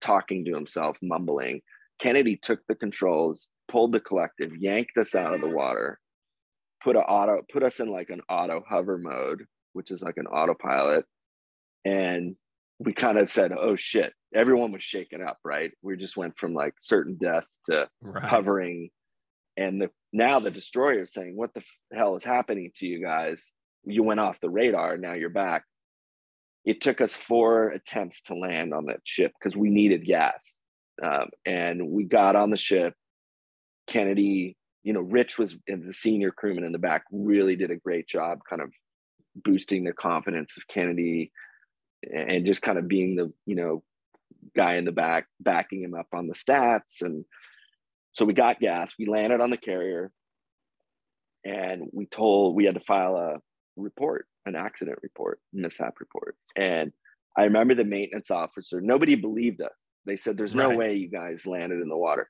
talking 0.00 0.44
to 0.44 0.54
himself, 0.54 0.96
mumbling. 1.02 1.62
Kennedy 1.98 2.36
took 2.36 2.60
the 2.66 2.74
controls, 2.74 3.48
pulled 3.68 3.92
the 3.92 4.00
collective, 4.00 4.56
yanked 4.56 4.96
us 4.96 5.14
out 5.14 5.34
of 5.34 5.40
the 5.40 5.48
water, 5.48 5.98
put 6.82 6.96
a 6.96 7.00
auto, 7.00 7.42
put 7.52 7.62
us 7.62 7.80
in 7.80 7.88
like 7.88 8.10
an 8.10 8.22
auto 8.28 8.62
hover 8.68 8.98
mode, 8.98 9.44
which 9.72 9.90
is 9.90 10.02
like 10.02 10.16
an 10.16 10.26
autopilot, 10.26 11.04
and 11.84 12.36
we 12.78 12.92
kind 12.92 13.18
of 13.18 13.30
said, 13.30 13.52
"Oh 13.52 13.76
shit!" 13.76 14.12
Everyone 14.34 14.72
was 14.72 14.82
shaken 14.82 15.22
up, 15.22 15.38
right? 15.44 15.72
We 15.82 15.96
just 15.96 16.16
went 16.16 16.38
from 16.38 16.54
like 16.54 16.74
certain 16.80 17.16
death 17.20 17.44
to 17.68 17.88
right. 18.00 18.24
hovering, 18.24 18.90
and 19.56 19.80
the 19.82 19.90
now 20.12 20.40
the 20.40 20.50
destroyer 20.50 21.00
is 21.00 21.12
saying, 21.12 21.36
"What 21.36 21.52
the 21.54 21.62
hell 21.92 22.16
is 22.16 22.24
happening 22.24 22.72
to 22.76 22.86
you 22.86 23.02
guys? 23.02 23.50
You 23.84 24.02
went 24.02 24.20
off 24.20 24.40
the 24.40 24.50
radar. 24.50 24.96
Now 24.96 25.12
you're 25.12 25.28
back." 25.30 25.64
It 26.64 26.80
took 26.80 27.00
us 27.00 27.14
four 27.14 27.68
attempts 27.68 28.20
to 28.22 28.34
land 28.34 28.74
on 28.74 28.86
that 28.86 29.00
ship 29.04 29.32
because 29.38 29.56
we 29.56 29.70
needed 29.70 30.04
gas, 30.04 30.58
um, 31.02 31.28
and 31.46 31.88
we 31.88 32.04
got 32.04 32.36
on 32.36 32.50
the 32.50 32.56
ship. 32.56 32.94
Kennedy, 33.86 34.56
you 34.82 34.92
know, 34.92 35.00
Rich 35.00 35.38
was 35.38 35.56
the 35.66 35.92
senior 35.92 36.30
crewman 36.30 36.64
in 36.64 36.72
the 36.72 36.78
back, 36.78 37.04
really 37.10 37.56
did 37.56 37.70
a 37.70 37.76
great 37.76 38.06
job, 38.06 38.40
kind 38.48 38.62
of 38.62 38.70
boosting 39.34 39.84
the 39.84 39.92
confidence 39.92 40.52
of 40.56 40.66
Kennedy 40.68 41.32
and 42.02 42.46
just 42.46 42.62
kind 42.62 42.78
of 42.78 42.88
being 42.88 43.16
the 43.16 43.32
you 43.46 43.54
know 43.54 43.82
guy 44.56 44.76
in 44.76 44.84
the 44.84 44.92
back 44.92 45.26
backing 45.38 45.82
him 45.82 45.94
up 45.94 46.08
on 46.12 46.26
the 46.26 46.34
stats. 46.34 47.02
And 47.02 47.24
so 48.12 48.24
we 48.24 48.32
got 48.32 48.60
gas 48.60 48.92
we 48.98 49.06
landed 49.06 49.40
on 49.40 49.50
the 49.50 49.56
carrier 49.56 50.10
and 51.44 51.88
we 51.92 52.06
told 52.06 52.54
we 52.54 52.64
had 52.64 52.74
to 52.74 52.80
file 52.80 53.16
a 53.16 53.36
report 53.76 54.26
an 54.46 54.56
accident 54.56 54.98
report 55.02 55.40
mishap 55.52 56.00
report. 56.00 56.36
And 56.56 56.92
i 57.36 57.44
remember 57.44 57.74
the 57.74 57.84
maintenance 57.84 58.30
officer 58.30 58.80
nobody 58.80 59.14
believed 59.14 59.60
us. 59.60 59.70
They 60.06 60.16
said 60.16 60.36
there's 60.36 60.54
no 60.54 60.68
right. 60.68 60.78
way 60.78 60.94
you 60.94 61.10
guys 61.10 61.46
landed 61.46 61.80
in 61.80 61.88
the 61.88 61.96
water. 61.96 62.28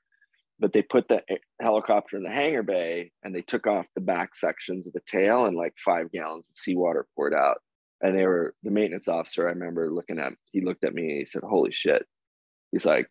But 0.59 0.73
they 0.73 0.83
put 0.83 1.07
the 1.07 1.23
helicopter 1.59 2.17
in 2.17 2.23
the 2.23 2.29
hangar 2.29 2.61
bay 2.61 3.11
and 3.23 3.33
they 3.33 3.41
took 3.41 3.65
off 3.65 3.87
the 3.95 4.01
back 4.01 4.35
sections 4.35 4.85
of 4.85 4.93
the 4.93 5.01
tail 5.11 5.45
and 5.45 5.57
like 5.57 5.73
five 5.83 6.11
gallons 6.11 6.47
of 6.47 6.57
seawater 6.57 7.07
poured 7.15 7.33
out. 7.33 7.57
And 8.01 8.17
they 8.17 8.25
were 8.25 8.53
the 8.63 8.71
maintenance 8.71 9.07
officer 9.07 9.47
i 9.47 9.51
remember 9.51 9.91
looking 9.91 10.19
at 10.19 10.33
he 10.51 10.61
looked 10.61 10.83
at 10.83 10.93
me 10.93 11.03
and 11.03 11.17
he 11.19 11.25
said 11.25 11.41
holy 11.43 11.71
shit. 11.71 12.05
He's 12.71 12.85
like 12.85 13.07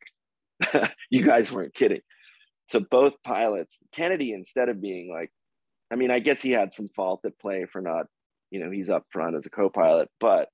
you 1.10 1.24
guys 1.24 1.50
weren't 1.50 1.74
kidding. 1.74 2.02
So 2.68 2.80
both 2.88 3.14
pilots 3.24 3.76
kennedy 3.92 4.32
instead 4.32 4.68
of 4.68 4.80
being 4.80 5.10
like 5.12 5.30
i 5.92 5.96
mean 5.96 6.10
i 6.10 6.20
guess 6.20 6.40
he 6.40 6.52
had 6.52 6.72
some 6.72 6.88
fault 6.94 7.20
at 7.24 7.38
play 7.38 7.66
for 7.70 7.80
not 7.80 8.06
you 8.50 8.60
know 8.60 8.70
he's 8.70 8.90
up 8.90 9.04
front 9.12 9.36
as 9.36 9.46
a 9.46 9.50
co-pilot 9.50 10.08
but 10.18 10.48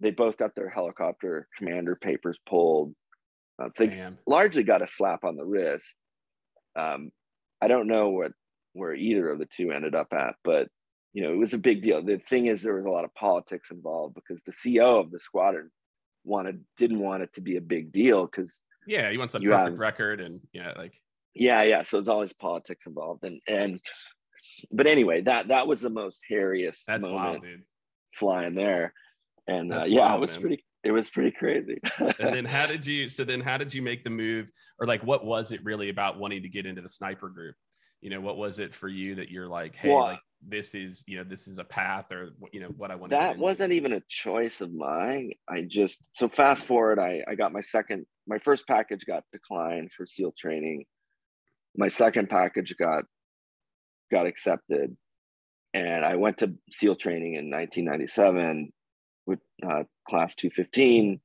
they 0.00 0.10
both 0.10 0.36
got 0.36 0.54
their 0.54 0.70
helicopter 0.70 1.48
commander 1.56 1.96
papers 1.96 2.38
pulled 2.48 2.94
uh, 3.60 3.68
they 3.76 3.88
Damn. 3.88 4.18
largely 4.26 4.62
got 4.62 4.82
a 4.82 4.88
slap 4.88 5.24
on 5.24 5.36
the 5.36 5.44
wrist 5.44 5.94
um, 6.76 7.10
i 7.60 7.68
don't 7.68 7.88
know 7.88 8.10
what 8.10 8.32
where 8.74 8.94
either 8.94 9.30
of 9.30 9.38
the 9.38 9.48
two 9.56 9.72
ended 9.72 9.94
up 9.94 10.08
at 10.12 10.34
but 10.44 10.68
you 11.12 11.22
know, 11.22 11.32
it 11.32 11.38
was 11.38 11.52
a 11.52 11.58
big 11.58 11.82
deal. 11.82 12.02
The 12.02 12.18
thing 12.18 12.46
is, 12.46 12.62
there 12.62 12.74
was 12.74 12.84
a 12.84 12.90
lot 12.90 13.04
of 13.04 13.14
politics 13.14 13.70
involved 13.70 14.14
because 14.14 14.40
the 14.46 14.52
CO 14.76 14.98
of 14.98 15.10
the 15.10 15.18
squadron 15.18 15.70
wanted 16.24 16.62
didn't 16.76 17.00
want 17.00 17.22
it 17.22 17.32
to 17.34 17.40
be 17.40 17.56
a 17.56 17.60
big 17.60 17.92
deal 17.92 18.26
because 18.26 18.60
yeah, 18.86 19.10
he 19.10 19.18
wants 19.18 19.34
a 19.34 19.40
perfect 19.40 19.70
have, 19.70 19.78
record 19.78 20.20
and 20.20 20.40
yeah, 20.52 20.72
like 20.76 20.92
yeah, 21.34 21.62
yeah. 21.62 21.82
So 21.82 21.96
there's 21.96 22.08
always 22.08 22.32
politics 22.32 22.86
involved 22.86 23.24
and 23.24 23.40
and 23.48 23.80
but 24.72 24.86
anyway, 24.86 25.22
that 25.22 25.48
that 25.48 25.66
was 25.66 25.80
the 25.80 25.90
most 25.90 26.18
hairiest 26.30 26.84
That's 26.86 27.08
wild, 27.08 27.42
dude. 27.42 27.62
Flying 28.14 28.54
there, 28.54 28.94
and 29.46 29.72
uh, 29.72 29.84
yeah, 29.86 30.00
wild, 30.00 30.18
it 30.18 30.20
was 30.20 30.32
man. 30.32 30.40
pretty. 30.40 30.64
It 30.84 30.92
was 30.92 31.10
pretty 31.10 31.32
crazy. 31.32 31.80
and 31.98 32.34
then 32.34 32.44
how 32.46 32.66
did 32.66 32.86
you? 32.86 33.08
So 33.08 33.24
then, 33.24 33.40
how 33.40 33.56
did 33.56 33.74
you 33.74 33.82
make 33.82 34.04
the 34.04 34.10
move, 34.10 34.50
or 34.80 34.86
like, 34.86 35.02
what 35.02 35.24
was 35.24 35.52
it 35.52 35.64
really 35.64 35.88
about 35.88 36.18
wanting 36.18 36.42
to 36.42 36.48
get 36.48 36.66
into 36.66 36.82
the 36.82 36.88
sniper 36.88 37.28
group? 37.28 37.56
You 38.00 38.10
know, 38.10 38.20
what 38.20 38.36
was 38.36 38.58
it 38.58 38.74
for 38.74 38.88
you 38.88 39.16
that 39.16 39.28
you're 39.28 39.48
like, 39.48 39.74
hey, 39.74 39.88
well, 39.88 40.04
like 40.04 40.20
this 40.46 40.74
is 40.74 41.02
you 41.06 41.16
know 41.16 41.24
this 41.24 41.48
is 41.48 41.58
a 41.58 41.64
path 41.64 42.12
or 42.12 42.30
you 42.52 42.60
know 42.60 42.68
what 42.76 42.90
i 42.90 42.94
want 42.94 43.10
that 43.10 43.36
wasn't 43.36 43.72
even 43.72 43.92
a 43.92 44.02
choice 44.08 44.60
of 44.60 44.72
mine 44.72 45.32
i 45.48 45.62
just 45.62 46.00
so 46.12 46.28
fast 46.28 46.64
forward 46.64 46.98
i 46.98 47.22
i 47.28 47.34
got 47.34 47.52
my 47.52 47.60
second 47.60 48.06
my 48.26 48.38
first 48.38 48.66
package 48.66 49.04
got 49.04 49.24
declined 49.32 49.90
for 49.90 50.06
seal 50.06 50.32
training 50.38 50.84
my 51.76 51.88
second 51.88 52.28
package 52.28 52.74
got 52.78 53.04
got 54.10 54.26
accepted 54.26 54.96
and 55.74 56.04
i 56.04 56.16
went 56.16 56.38
to 56.38 56.54
seal 56.70 56.96
training 56.96 57.34
in 57.34 57.50
1997 57.50 58.72
with 59.26 59.40
uh, 59.64 59.84
class 60.08 60.34
215 60.34 61.20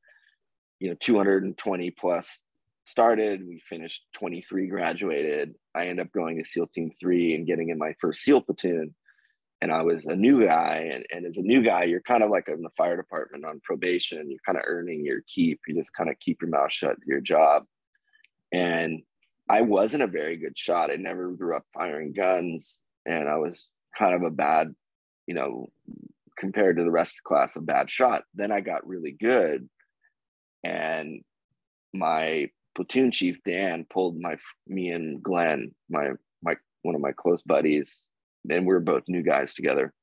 you 0.79 0.89
know 0.89 0.95
220 0.99 1.91
plus 1.91 2.41
started 2.85 3.45
we 3.47 3.61
finished 3.69 4.03
23 4.15 4.67
graduated 4.67 5.55
i 5.75 5.87
ended 5.87 6.05
up 6.05 6.11
going 6.11 6.37
to 6.37 6.45
seal 6.45 6.67
team 6.67 6.91
3 6.99 7.35
and 7.35 7.47
getting 7.47 7.69
in 7.69 7.77
my 7.77 7.93
first 7.99 8.21
seal 8.21 8.41
platoon 8.41 8.93
and 9.63 9.71
I 9.71 9.81
was 9.81 10.03
a 10.05 10.15
new 10.15 10.45
guy. 10.45 10.89
And, 10.91 11.05
and 11.09 11.25
as 11.25 11.37
a 11.37 11.41
new 11.41 11.63
guy, 11.63 11.83
you're 11.85 12.01
kind 12.01 12.21
of 12.21 12.29
like 12.29 12.49
in 12.49 12.61
the 12.61 12.69
fire 12.77 12.97
department 12.97 13.45
on 13.45 13.61
probation. 13.63 14.29
You're 14.29 14.41
kind 14.45 14.57
of 14.57 14.65
earning 14.67 15.05
your 15.05 15.21
keep. 15.33 15.61
You 15.65 15.75
just 15.75 15.93
kind 15.93 16.09
of 16.09 16.19
keep 16.19 16.41
your 16.41 16.51
mouth 16.51 16.71
shut 16.71 16.97
to 16.97 17.07
your 17.07 17.21
job. 17.21 17.63
And 18.51 19.03
I 19.49 19.61
wasn't 19.61 20.03
a 20.03 20.07
very 20.07 20.37
good 20.37 20.57
shot. 20.57 20.89
I 20.89 20.95
never 20.95 21.31
grew 21.31 21.55
up 21.55 21.65
firing 21.73 22.13
guns. 22.13 22.79
And 23.05 23.27
I 23.27 23.37
was 23.37 23.67
kind 23.97 24.15
of 24.15 24.23
a 24.23 24.31
bad, 24.31 24.73
you 25.27 25.35
know, 25.35 25.67
compared 26.37 26.77
to 26.77 26.83
the 26.83 26.91
rest 26.91 27.13
of 27.13 27.23
the 27.23 27.27
class, 27.27 27.55
a 27.55 27.61
bad 27.61 27.89
shot. 27.89 28.23
Then 28.33 28.51
I 28.51 28.61
got 28.61 28.87
really 28.87 29.11
good. 29.11 29.69
And 30.63 31.21
my 31.93 32.49
platoon 32.75 33.11
chief, 33.11 33.37
Dan, 33.45 33.85
pulled 33.89 34.17
my, 34.19 34.37
me 34.67 34.89
and 34.89 35.21
Glenn, 35.21 35.73
my, 35.89 36.11
my, 36.41 36.55
one 36.81 36.95
of 36.95 37.01
my 37.01 37.11
close 37.11 37.41
buddies, 37.41 38.07
and 38.49 38.65
we 38.65 38.73
are 38.73 38.79
both 38.79 39.03
new 39.07 39.23
guys 39.23 39.53
together. 39.53 39.93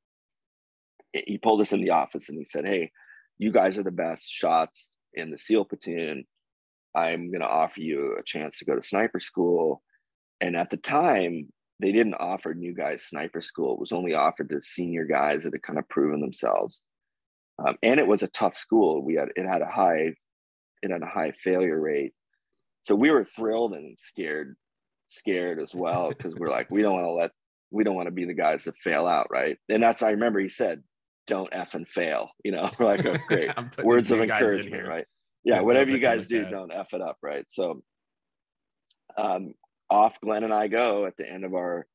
He 1.13 1.39
pulled 1.39 1.61
us 1.61 1.73
in 1.73 1.81
the 1.81 1.91
office 1.91 2.29
and 2.29 2.39
he 2.39 2.45
said, 2.45 2.67
Hey, 2.67 2.93
you 3.39 3.51
guys 3.51 3.79
are 3.79 3.83
the 3.83 3.91
best 3.91 4.31
shots 4.31 4.95
in 5.15 5.31
the 5.31 5.39
SEAL 5.39 5.65
platoon. 5.65 6.25
I'm 6.95 7.31
going 7.31 7.43
to 7.43 7.49
offer 7.49 7.81
you 7.81 8.17
a 8.19 8.23
chance 8.23 8.59
to 8.59 8.65
go 8.65 8.75
to 8.75 8.83
sniper 8.83 9.21
school. 9.21 9.83
And 10.41 10.57
at 10.57 10.71
the 10.71 10.77
time, 10.77 11.51
they 11.81 11.93
didn't 11.93 12.15
offer 12.15 12.55
new 12.55 12.75
guys 12.75 13.05
sniper 13.05 13.41
school. 13.41 13.75
It 13.75 13.81
was 13.81 13.93
only 13.93 14.15
offered 14.15 14.51
to 14.51 14.63
senior 14.63 15.05
guys 15.05 15.43
that 15.43 15.55
had 15.55 15.63
kind 15.63 15.79
of 15.79 15.89
proven 15.89 16.21
themselves. 16.21 16.83
Um, 17.59 17.77
and 17.83 18.01
it 18.01 18.07
was 18.07 18.23
a 18.23 18.29
tough 18.29 18.57
school. 18.57 19.03
We 19.03 19.15
had 19.15 19.29
it 19.37 19.47
had 19.47 19.63
a 19.63 19.67
high 19.67 20.15
it 20.83 20.91
had 20.91 21.03
a 21.03 21.07
high 21.07 21.33
failure 21.33 21.81
rate. 21.81 22.13
So 22.83 22.95
we 22.95 23.11
were 23.11 23.25
thrilled 23.25 23.75
and 23.75 23.99
scared, 23.99 24.57
scared 25.09 25.61
as 25.61 25.75
well 25.75 26.09
because 26.09 26.35
we're 26.35 26.49
like, 26.49 26.71
we 26.71 26.83
don't 26.83 26.95
want 26.95 27.07
to 27.07 27.13
let 27.13 27.31
we 27.71 27.85
don't 27.85 27.95
want 27.95 28.07
to 28.07 28.13
be 28.13 28.25
the 28.25 28.35
guys 28.35 28.65
that 28.65 28.77
fail 28.77 29.07
out, 29.07 29.29
right? 29.31 29.59
And 29.69 29.83
that's 29.83 30.03
I 30.03 30.11
remember 30.11 30.41
he 30.41 30.49
said, 30.49 30.83
"Don't 31.27 31.51
f 31.53 31.75
and 31.75 31.87
fail." 31.89 32.31
You 32.45 32.53
know, 32.53 32.71
we're 32.79 32.87
like 32.87 33.07
oh, 33.07 33.17
great 33.29 33.51
words 33.85 34.11
of 34.11 34.21
encouragement, 34.21 34.87
right? 34.87 35.07
Yeah, 35.45 35.61
whatever 35.61 35.91
you 35.91 35.99
guys 35.99 36.29
do, 36.29 36.45
don't 36.45 36.73
f 36.73 36.93
it 36.93 37.01
up, 37.01 37.19
right? 37.23 37.45
So, 37.49 37.83
um, 39.17 39.55
off 39.89 40.21
Glenn 40.21 40.45
and 40.45 40.53
I 40.53 40.69
go 40.69 41.07
at 41.07 41.17
the 41.17 41.31
end 41.31 41.45
of 41.45 41.55
our 41.55 41.87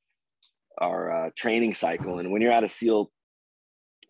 our 0.80 1.28
uh, 1.28 1.30
training 1.38 1.76
cycle, 1.76 2.20
and 2.20 2.32
when 2.32 2.42
you're 2.42 2.52
at 2.52 2.64
a 2.64 2.70
SEAL 2.70 3.12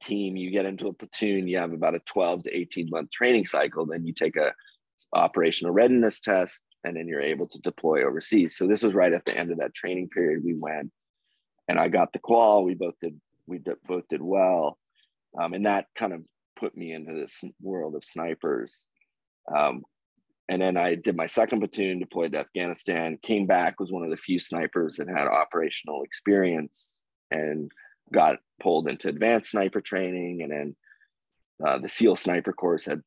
team, 0.01 0.35
you 0.35 0.51
get 0.51 0.65
into 0.65 0.87
a 0.87 0.93
platoon, 0.93 1.47
you 1.47 1.57
have 1.57 1.73
about 1.73 1.95
a 1.95 1.99
12 1.99 2.43
to 2.43 2.57
18 2.57 2.89
month 2.89 3.11
training 3.11 3.45
cycle, 3.45 3.85
then 3.85 4.05
you 4.05 4.13
take 4.13 4.35
a 4.35 4.53
operational 5.13 5.73
readiness 5.73 6.19
test, 6.19 6.61
and 6.83 6.95
then 6.95 7.07
you're 7.07 7.21
able 7.21 7.47
to 7.47 7.59
deploy 7.59 8.05
overseas. 8.05 8.57
So 8.57 8.67
this 8.67 8.83
was 8.83 8.93
right 8.93 9.13
at 9.13 9.25
the 9.25 9.37
end 9.37 9.51
of 9.51 9.59
that 9.59 9.75
training 9.75 10.09
period. 10.09 10.43
We 10.43 10.53
went 10.53 10.91
and 11.67 11.79
I 11.79 11.87
got 11.87 12.13
the 12.13 12.19
qual. 12.19 12.63
We 12.63 12.75
both 12.75 12.95
did 13.01 13.19
we 13.47 13.59
did, 13.59 13.75
both 13.87 14.07
did 14.07 14.21
well, 14.21 14.77
um, 15.39 15.53
and 15.53 15.65
that 15.65 15.87
kind 15.95 16.13
of 16.13 16.21
put 16.55 16.75
me 16.75 16.93
into 16.93 17.13
this 17.13 17.43
world 17.61 17.95
of 17.95 18.03
snipers. 18.03 18.87
Um, 19.53 19.83
and 20.47 20.61
then 20.61 20.77
I 20.77 20.95
did 20.95 21.15
my 21.15 21.25
second 21.25 21.59
platoon, 21.59 21.99
deployed 21.99 22.33
to 22.33 22.39
Afghanistan, 22.39 23.17
came 23.21 23.47
back, 23.47 23.79
was 23.79 23.91
one 23.91 24.03
of 24.03 24.11
the 24.11 24.17
few 24.17 24.39
snipers 24.39 24.97
that 24.97 25.07
had 25.07 25.27
operational 25.27 26.03
experience, 26.03 27.01
and 27.31 27.71
got 28.13 28.37
pulled 28.61 28.87
into 28.87 29.09
advanced 29.09 29.51
sniper 29.51 29.81
training. 29.81 30.43
And 30.43 30.51
then 30.51 30.75
uh, 31.65 31.79
the 31.79 31.89
SEAL 31.89 32.17
sniper 32.17 32.53
course 32.53 32.85
had, 32.85 33.01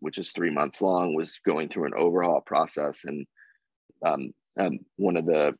which 0.00 0.16
is 0.16 0.32
three 0.32 0.50
months 0.50 0.80
long, 0.80 1.14
was 1.14 1.38
going 1.44 1.68
through 1.68 1.86
an 1.86 1.94
overhaul 1.94 2.40
process. 2.40 3.02
And 3.04 3.26
um, 4.04 4.32
um, 4.58 4.78
one 4.96 5.16
of 5.16 5.26
the 5.26 5.54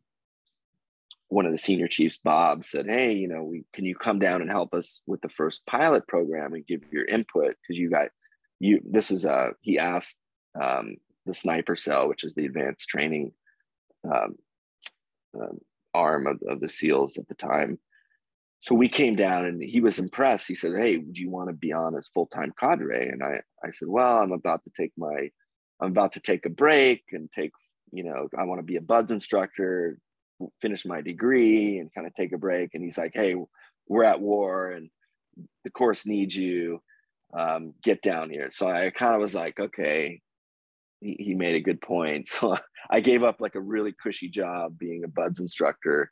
one 1.29 1.47
of 1.47 1.53
the 1.53 1.59
senior 1.59 1.87
chiefs, 1.87 2.19
Bob, 2.25 2.65
said, 2.65 2.87
"Hey, 2.87 3.13
you 3.13 3.29
know, 3.29 3.45
we 3.45 3.65
can 3.73 3.85
you 3.85 3.95
come 3.95 4.19
down 4.19 4.41
and 4.41 4.51
help 4.51 4.75
us 4.75 5.03
with 5.07 5.21
the 5.21 5.29
first 5.29 5.65
pilot 5.67 6.09
program 6.09 6.55
and 6.55 6.67
give 6.67 6.81
your 6.91 7.05
input 7.05 7.55
because 7.63 7.79
you 7.79 7.91
got 7.91 8.09
you. 8.61 8.81
This 8.85 9.11
is 9.11 9.25
a 9.25 9.51
he 9.61 9.79
asked 9.79 10.19
um, 10.61 10.97
the 11.27 11.35
sniper 11.35 11.77
cell, 11.77 12.09
which 12.09 12.25
is 12.25 12.35
the 12.35 12.47
advanced 12.47 12.89
training 12.89 13.33
um, 14.05 14.37
um, 15.35 15.59
arm 15.95 16.27
of, 16.27 16.41
of 16.49 16.61
the 16.61 16.69
SEALs 16.69 17.19
at 17.19 17.27
the 17.29 17.35
time. 17.35 17.79
So 18.61 18.75
we 18.75 18.89
came 18.89 19.17
down 19.17 19.47
and 19.47 19.63
he 19.63 19.81
was 19.81 19.99
impressed. 19.99 20.47
He 20.47 20.55
said, 20.55 20.73
"Hey, 20.77 20.99
do 20.99 21.21
you 21.21 21.31
want 21.31 21.49
to 21.49 21.55
be 21.55 21.73
on 21.73 21.97
as 21.97 22.09
full 22.09 22.27
time 22.27 22.53
cadre?" 22.59 23.09
And 23.09 23.23
I 23.23 23.41
I 23.65 23.71
said, 23.73 23.89
"Well, 23.89 24.19
I'm 24.19 24.33
about 24.33 24.63
to 24.65 24.71
take 24.77 24.93
my 24.97 25.31
I'm 25.81 25.91
about 25.91 26.13
to 26.13 26.21
take 26.21 26.47
a 26.47 26.51
break 26.51 27.05
and 27.13 27.31
take." 27.33 27.53
You 27.93 28.05
know, 28.05 28.29
I 28.39 28.45
want 28.45 28.61
to 28.61 28.65
be 28.65 28.77
a 28.77 28.81
BUD/S 28.81 29.11
instructor 29.11 29.99
finish 30.61 30.85
my 30.85 31.01
degree 31.01 31.79
and 31.79 31.93
kind 31.93 32.07
of 32.07 32.15
take 32.15 32.33
a 32.33 32.39
break. 32.39 32.75
And 32.75 32.83
he's 32.83 32.99
like, 32.99 33.13
Hey, 33.15 33.37
we're 33.89 34.05
at 34.05 34.21
war 34.21 34.71
and 34.71 34.91
the 35.65 35.71
course 35.71 36.07
needs 36.07 36.35
you. 36.35 36.81
Um, 37.33 37.75
get 37.83 38.03
down 38.03 38.31
here. 38.31 38.51
So 38.51 38.69
I 38.69 38.91
kind 38.91 39.15
of 39.15 39.21
was 39.21 39.35
like, 39.35 39.61
okay, 39.61 40.21
he, 41.01 41.17
he 41.19 41.35
made 41.35 41.55
a 41.55 41.61
good 41.61 41.81
point. 41.81 42.29
So 42.41 42.57
I 42.91 43.01
gave 43.01 43.23
up 43.23 43.41
like 43.41 43.55
a 43.55 43.61
really 43.61 43.93
cushy 43.93 44.29
job 44.29 44.79
being 44.79 45.05
a 45.05 45.09
BUD/S 45.09 45.39
instructor 45.39 46.11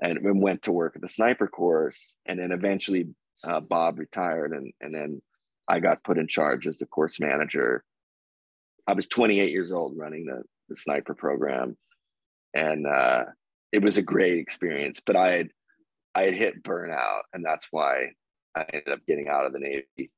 and, 0.00 0.18
and 0.18 0.42
went 0.42 0.62
to 0.62 0.72
work 0.72 0.96
at 0.96 1.02
the 1.02 1.08
sniper 1.08 1.46
course. 1.46 2.16
And 2.26 2.38
then 2.38 2.52
eventually 2.52 3.08
uh, 3.44 3.60
Bob 3.60 3.98
retired 3.98 4.52
and, 4.52 4.72
and 4.80 4.94
then 4.94 5.22
I 5.68 5.80
got 5.80 6.04
put 6.04 6.18
in 6.18 6.26
charge 6.26 6.66
as 6.66 6.78
the 6.78 6.86
course 6.86 7.20
manager. 7.20 7.84
I 8.86 8.94
was 8.94 9.06
28 9.06 9.50
years 9.50 9.72
old 9.72 9.96
running 9.96 10.26
the, 10.26 10.42
the 10.68 10.76
sniper 10.76 11.14
program. 11.14 11.76
And 12.52 12.86
uh, 12.86 13.24
it 13.70 13.82
was 13.82 13.96
a 13.96 14.02
great 14.02 14.38
experience, 14.38 15.00
but 15.04 15.16
I 15.16 15.30
had, 15.30 15.48
I 16.14 16.22
had 16.22 16.34
hit 16.34 16.62
burnout 16.62 17.22
and 17.32 17.44
that's 17.44 17.68
why 17.70 18.10
I 18.54 18.64
ended 18.72 18.92
up 18.92 19.06
getting 19.06 19.28
out 19.28 19.46
of 19.46 19.52
the 19.52 19.60
Navy. 19.60 20.10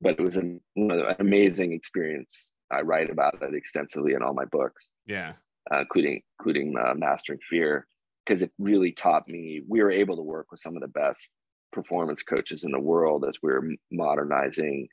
But 0.00 0.18
it 0.18 0.22
was 0.22 0.36
an, 0.36 0.60
an 0.76 1.16
amazing 1.18 1.72
experience. 1.72 2.52
I 2.70 2.80
write 2.80 3.10
about 3.10 3.42
it 3.42 3.54
extensively 3.54 4.14
in 4.14 4.22
all 4.22 4.34
my 4.34 4.44
books. 4.44 4.90
Yeah. 5.06 5.34
Uh, 5.72 5.80
including 5.80 6.20
including 6.38 6.76
uh, 6.78 6.94
Mastering 6.94 7.40
Fear, 7.48 7.86
because 8.24 8.42
it 8.42 8.52
really 8.58 8.92
taught 8.92 9.26
me. 9.26 9.62
We 9.68 9.82
were 9.82 9.90
able 9.90 10.16
to 10.16 10.22
work 10.22 10.46
with 10.50 10.60
some 10.60 10.76
of 10.76 10.82
the 10.82 10.88
best 10.88 11.30
performance 11.72 12.22
coaches 12.22 12.62
in 12.64 12.70
the 12.70 12.80
world 12.80 13.24
as 13.28 13.36
we 13.42 13.50
were 13.50 13.68
modernizing 13.90 14.88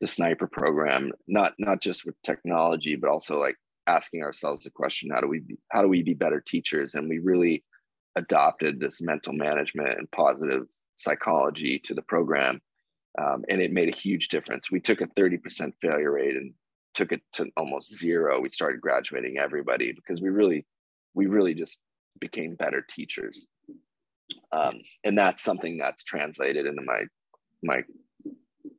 the 0.00 0.06
sniper 0.06 0.46
program. 0.46 1.12
Not 1.26 1.54
not 1.58 1.80
just 1.80 2.04
with 2.04 2.14
technology, 2.22 2.94
but 2.94 3.10
also 3.10 3.38
like 3.38 3.56
asking 3.86 4.22
ourselves 4.22 4.62
the 4.62 4.70
question: 4.70 5.10
How 5.10 5.20
do 5.20 5.26
we 5.26 5.40
be, 5.40 5.56
how 5.72 5.82
do 5.82 5.88
we 5.88 6.02
be 6.02 6.14
better 6.14 6.42
teachers? 6.46 6.94
And 6.94 7.08
we 7.08 7.18
really 7.18 7.64
adopted 8.16 8.78
this 8.78 9.00
mental 9.00 9.32
management 9.32 9.98
and 9.98 10.10
positive 10.12 10.66
psychology 10.96 11.80
to 11.84 11.94
the 11.94 12.02
program. 12.02 12.60
Um, 13.18 13.44
and 13.48 13.60
it 13.60 13.72
made 13.72 13.88
a 13.88 13.96
huge 13.96 14.28
difference. 14.28 14.70
We 14.70 14.80
took 14.80 15.00
a 15.00 15.06
30% 15.06 15.72
failure 15.80 16.12
rate 16.12 16.36
and 16.36 16.52
took 16.94 17.12
it 17.12 17.20
to 17.34 17.46
almost 17.56 17.96
zero. 17.96 18.40
We 18.40 18.50
started 18.50 18.80
graduating 18.80 19.38
everybody 19.38 19.92
because 19.92 20.20
we 20.20 20.30
really, 20.30 20.66
we 21.14 21.26
really 21.26 21.54
just 21.54 21.78
became 22.20 22.54
better 22.54 22.84
teachers. 22.88 23.46
Um, 24.52 24.80
and 25.04 25.16
that's 25.16 25.42
something 25.42 25.76
that's 25.78 26.04
translated 26.04 26.66
into 26.66 26.82
my, 26.82 27.02
my, 27.62 27.84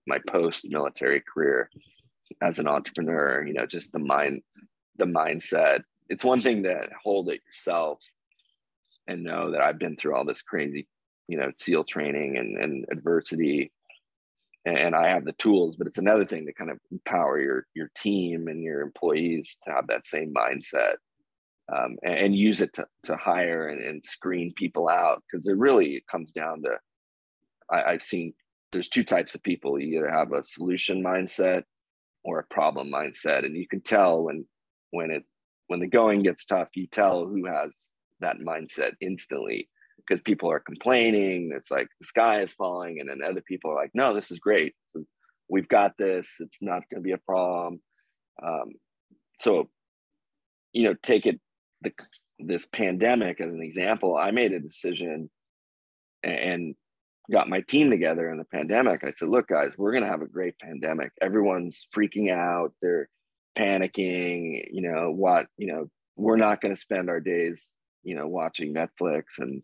my 0.08 0.19
post 0.28 0.65
military 0.65 1.21
career 1.21 1.69
as 2.41 2.60
an 2.60 2.67
entrepreneur, 2.67 3.45
you 3.45 3.54
know, 3.54 3.65
just 3.65 3.91
the 3.91 4.00
mind, 4.00 4.41
the 4.98 5.06
mindset. 5.06 5.84
It's 6.10 6.24
one 6.24 6.41
thing 6.41 6.63
to 6.63 6.88
hold 7.04 7.30
it 7.30 7.41
yourself 7.45 8.02
and 9.08 9.24
know 9.24 9.52
that 9.52 9.62
I've 9.62 9.80
been 9.80 9.95
through 9.95 10.15
all 10.15 10.26
this 10.26 10.41
crazy, 10.41 10.88
you 11.28 11.38
know, 11.38 11.52
SEAL 11.56 11.86
training 11.86 12.38
and, 12.38 12.58
and 12.58 12.86
adversity 12.91 13.71
and 14.65 14.95
I 14.95 15.10
have 15.10 15.25
the 15.25 15.34
tools, 15.34 15.75
but 15.75 15.88
it's 15.88 15.99
another 15.99 16.25
thing 16.25 16.45
to 16.45 16.54
kind 16.54 16.71
of 16.71 16.80
empower 16.91 17.39
your 17.39 17.67
your 17.73 17.91
team 18.01 18.47
and 18.47 18.63
your 18.63 18.82
employees 18.82 19.58
to 19.65 19.73
have 19.73 19.88
that 19.88 20.06
same 20.06 20.34
mindset 20.34 20.95
um, 21.73 21.97
and, 22.04 22.15
and, 22.15 22.36
use 22.36 22.62
it 22.62 22.73
to, 22.73 22.86
to 23.04 23.15
hire 23.15 23.67
and, 23.67 23.82
and 23.82 24.04
screen 24.06 24.54
people 24.56 24.88
out 24.88 25.23
because 25.23 25.47
it 25.47 25.58
really 25.58 25.95
it 25.95 26.08
comes 26.08 26.32
down 26.32 26.62
to 26.63 26.78
I, 27.71 27.93
I've 27.93 28.04
seen 28.04 28.34
there's 28.71 28.89
two 28.89 29.04
types 29.04 29.36
of 29.36 29.43
people. 29.43 29.80
You 29.80 29.99
either 29.99 30.12
have 30.12 30.34
a 30.34 30.43
solution 30.43 31.04
mindset 31.04 31.63
or 32.23 32.39
a 32.39 32.54
problem 32.54 32.91
mindset, 32.91 33.45
and 33.45 33.56
you 33.56 33.67
can 33.67 33.82
tell 33.82 34.23
when 34.23 34.45
when 34.91 35.12
it 35.12 35.23
when 35.67 35.80
the 35.80 35.88
going 35.88 36.23
gets 36.23 36.45
tough, 36.45 36.69
you 36.75 36.88
tell 36.88 37.25
who 37.25 37.45
has 37.45 37.89
that 38.19 38.38
mindset 38.39 38.93
instantly 39.01 39.69
because 39.97 40.21
people 40.21 40.49
are 40.51 40.60
complaining. 40.60 41.51
It's 41.55 41.71
like 41.71 41.88
the 41.99 42.08
sky 42.08 42.41
is 42.41 42.53
falling, 42.53 42.99
and 42.99 43.10
then 43.10 43.21
other 43.23 43.41
people 43.41 43.71
are 43.71 43.75
like, 43.75 43.91
"No, 43.93 44.13
this 44.13 44.31
is 44.31 44.39
great. 44.39 44.75
we've 45.47 45.67
got 45.67 45.95
this. 45.97 46.27
It's 46.39 46.58
not 46.62 46.84
going 46.89 47.01
to 47.01 47.08
be 47.08 47.12
a 47.12 47.17
problem." 47.19 47.81
Um, 48.41 48.73
so, 49.39 49.69
you 50.73 50.84
know, 50.84 50.95
take 51.03 51.25
it 51.25 51.39
the 51.81 51.91
this 52.39 52.65
pandemic 52.65 53.39
as 53.41 53.53
an 53.53 53.62
example. 53.62 54.17
I 54.17 54.31
made 54.31 54.51
a 54.53 54.60
decision 54.60 55.29
and 56.23 56.75
got 57.31 57.49
my 57.49 57.62
team 57.62 57.89
together 57.89 58.29
in 58.29 58.38
the 58.38 58.45
pandemic. 58.45 59.03
I 59.03 59.12
said, 59.12 59.29
"Look, 59.29 59.47
guys, 59.47 59.71
we're 59.77 59.91
going 59.91 60.03
to 60.03 60.10
have 60.10 60.21
a 60.21 60.27
great 60.27 60.58
pandemic. 60.60 61.12
Everyone's 61.21 61.88
freaking 61.95 62.31
out. 62.31 62.73
They're 62.81 63.10
panicking. 63.58 64.65
You 64.71 64.81
know 64.81 65.12
what? 65.12 65.47
You 65.58 65.67
know, 65.67 65.89
we're 66.17 66.38
not 66.38 66.62
going 66.62 66.75
to 66.75 66.81
spend 66.81 67.10
our 67.10 67.19
days." 67.19 67.71
you 68.05 68.15
know 68.15 68.27
watching 68.27 68.73
netflix 68.73 69.23
and 69.39 69.62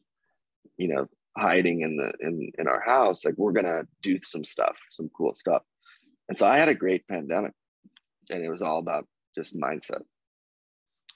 you 0.78 0.88
know 0.88 1.08
hiding 1.38 1.82
in 1.82 1.98
the 1.98 2.12
in 2.20 2.52
in 2.58 2.68
our 2.68 2.82
house 2.82 3.24
like 3.24 3.36
we're 3.38 3.52
gonna 3.54 3.84
do 4.02 4.20
some 4.24 4.44
stuff 4.44 4.78
some 4.92 5.10
cool 5.16 5.34
stuff. 5.36 5.64
And 6.30 6.38
so 6.38 6.46
i 6.48 6.58
had 6.58 6.70
a 6.70 6.76
great 6.76 7.08
pandemic 7.08 7.54
and 8.30 8.44
it 8.44 8.50
was 8.50 8.62
all 8.62 8.80
about 8.80 9.06
just 9.36 9.56
mindset. 9.56 10.02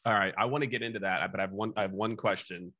All 0.05 0.13
right 0.13 0.33
i 0.37 0.45
want 0.45 0.61
to 0.61 0.67
get 0.67 0.83
into 0.83 0.99
that 0.99 1.31
but 1.31 1.39
i 1.39 1.43
have 1.43 1.51
one 1.51 1.73
i 1.75 1.81
have 1.81 1.93
one 1.93 2.15
question 2.15 2.73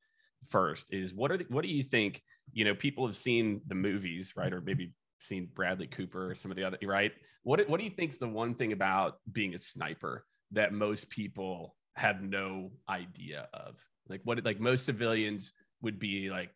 first 0.47 0.93
is 0.93 1.13
what 1.13 1.31
are 1.31 1.37
the, 1.37 1.45
what 1.49 1.63
do 1.63 1.69
you 1.69 1.83
think 1.83 2.21
you 2.53 2.65
know 2.65 2.75
people 2.75 3.05
have 3.07 3.17
seen 3.17 3.61
the 3.67 3.75
movies 3.75 4.33
right 4.35 4.53
or 4.53 4.61
maybe 4.61 4.91
seen 5.25 5.49
bradley 5.53 5.87
cooper 5.87 6.31
or 6.31 6.35
some 6.35 6.51
of 6.51 6.57
the 6.57 6.63
other 6.63 6.77
right? 6.83 7.11
What 7.43 7.67
what 7.69 7.79
do 7.79 7.83
you 7.83 7.91
think 7.91 8.11
is 8.11 8.17
the 8.17 8.27
one 8.27 8.55
thing 8.55 8.71
about 8.71 9.17
being 9.31 9.53
a 9.53 9.59
sniper 9.59 10.25
that 10.51 10.73
most 10.73 11.09
people 11.09 11.75
have 11.95 12.21
no 12.21 12.71
idea 12.89 13.47
of? 13.53 13.75
Like 14.07 14.21
what 14.23 14.43
like 14.45 14.59
most 14.59 14.85
civilians 14.85 15.53
would 15.81 15.99
be 15.99 16.29
like 16.29 16.49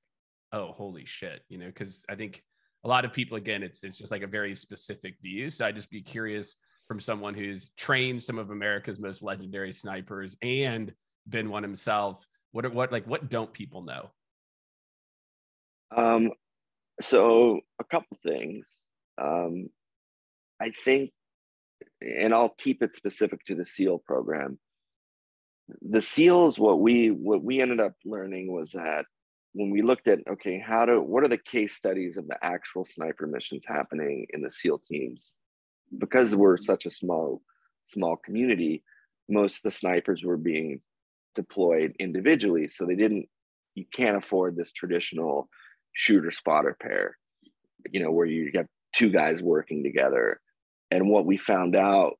oh 0.51 0.71
holy 0.71 1.05
shit 1.05 1.41
you 1.49 1.58
know 1.58 1.67
because 1.67 2.05
i 2.10 2.15
think 2.15 2.43
a 2.86 2.88
lot 2.88 3.05
of 3.05 3.13
people 3.13 3.38
again 3.38 3.62
it's 3.63 3.84
it's 3.84 3.97
just 3.97 4.12
like 4.12 4.23
a 4.23 4.27
very 4.27 4.55
specific 4.55 5.15
view. 5.21 5.49
So 5.49 5.65
i'd 5.65 5.75
just 5.75 5.89
be 5.89 6.01
curious 6.01 6.55
from 6.88 6.99
someone 6.99 7.34
who's 7.34 7.69
trained 7.77 8.23
some 8.23 8.39
of 8.39 8.49
america's 8.49 8.99
most 8.99 9.21
legendary 9.21 9.73
snipers 9.73 10.36
and 10.41 10.93
been 11.27 11.49
one 11.49 11.63
himself 11.63 12.25
what 12.51 12.73
what 12.73 12.91
like 12.91 13.05
what 13.05 13.29
don't 13.29 13.53
people 13.53 13.84
know? 13.84 14.10
Um 15.95 16.32
so 17.01 17.62
a 17.79 17.84
couple 17.84 18.17
things. 18.21 18.65
Um 19.21 19.69
i 20.62 20.71
think 20.84 21.12
and 22.01 22.34
i'll 22.34 22.53
keep 22.58 22.82
it 22.82 22.95
specific 22.95 23.45
to 23.45 23.55
the 23.55 23.65
seal 23.65 23.97
program 23.97 24.60
the 25.82 26.01
seals 26.01 26.58
what 26.60 26.79
we 26.79 27.10
what 27.10 27.43
we 27.43 27.62
ended 27.62 27.79
up 27.79 27.93
learning 28.05 28.51
was 28.51 28.71
that 28.71 29.05
when 29.53 29.69
we 29.69 29.82
looked 29.82 30.08
at 30.08 30.19
okay 30.29 30.60
how 30.60 30.86
do 30.86 31.01
what 31.01 31.23
are 31.23 31.27
the 31.29 31.38
case 31.38 31.75
studies 31.75 32.17
of 32.17 32.27
the 32.27 32.38
actual 32.43 32.86
sniper 32.86 33.27
missions 33.27 33.63
happening 33.67 34.25
in 34.34 34.41
the 34.41 34.51
seal 34.51 34.82
teams? 34.88 35.34
Because 35.97 36.36
we're 36.36 36.55
mm-hmm. 36.55 36.63
such 36.63 36.86
a 36.86 36.91
small 36.91 37.41
small 37.88 38.17
community 38.17 38.84
most 39.27 39.58
of 39.58 39.63
the 39.63 39.71
snipers 39.71 40.23
were 40.23 40.38
being 40.38 40.82
deployed 41.36 41.95
individually 41.99 42.67
so 42.67 42.86
they 42.86 42.95
didn't 42.95 43.27
you 43.75 43.86
can't 43.93 44.17
afford 44.17 44.55
this 44.55 44.71
traditional 44.71 45.49
shooter 45.93 46.32
spotter 46.32 46.75
pair 46.79 47.17
you 47.89 48.01
know 48.01 48.12
where 48.12 48.25
you 48.25 48.51
get 48.51 48.67
two 48.93 49.10
guys 49.10 49.41
working 49.41 49.84
together. 49.84 50.39
And 50.91 51.10
what 51.10 51.25
we 51.25 51.38
found 51.38 51.75
out 51.75 52.17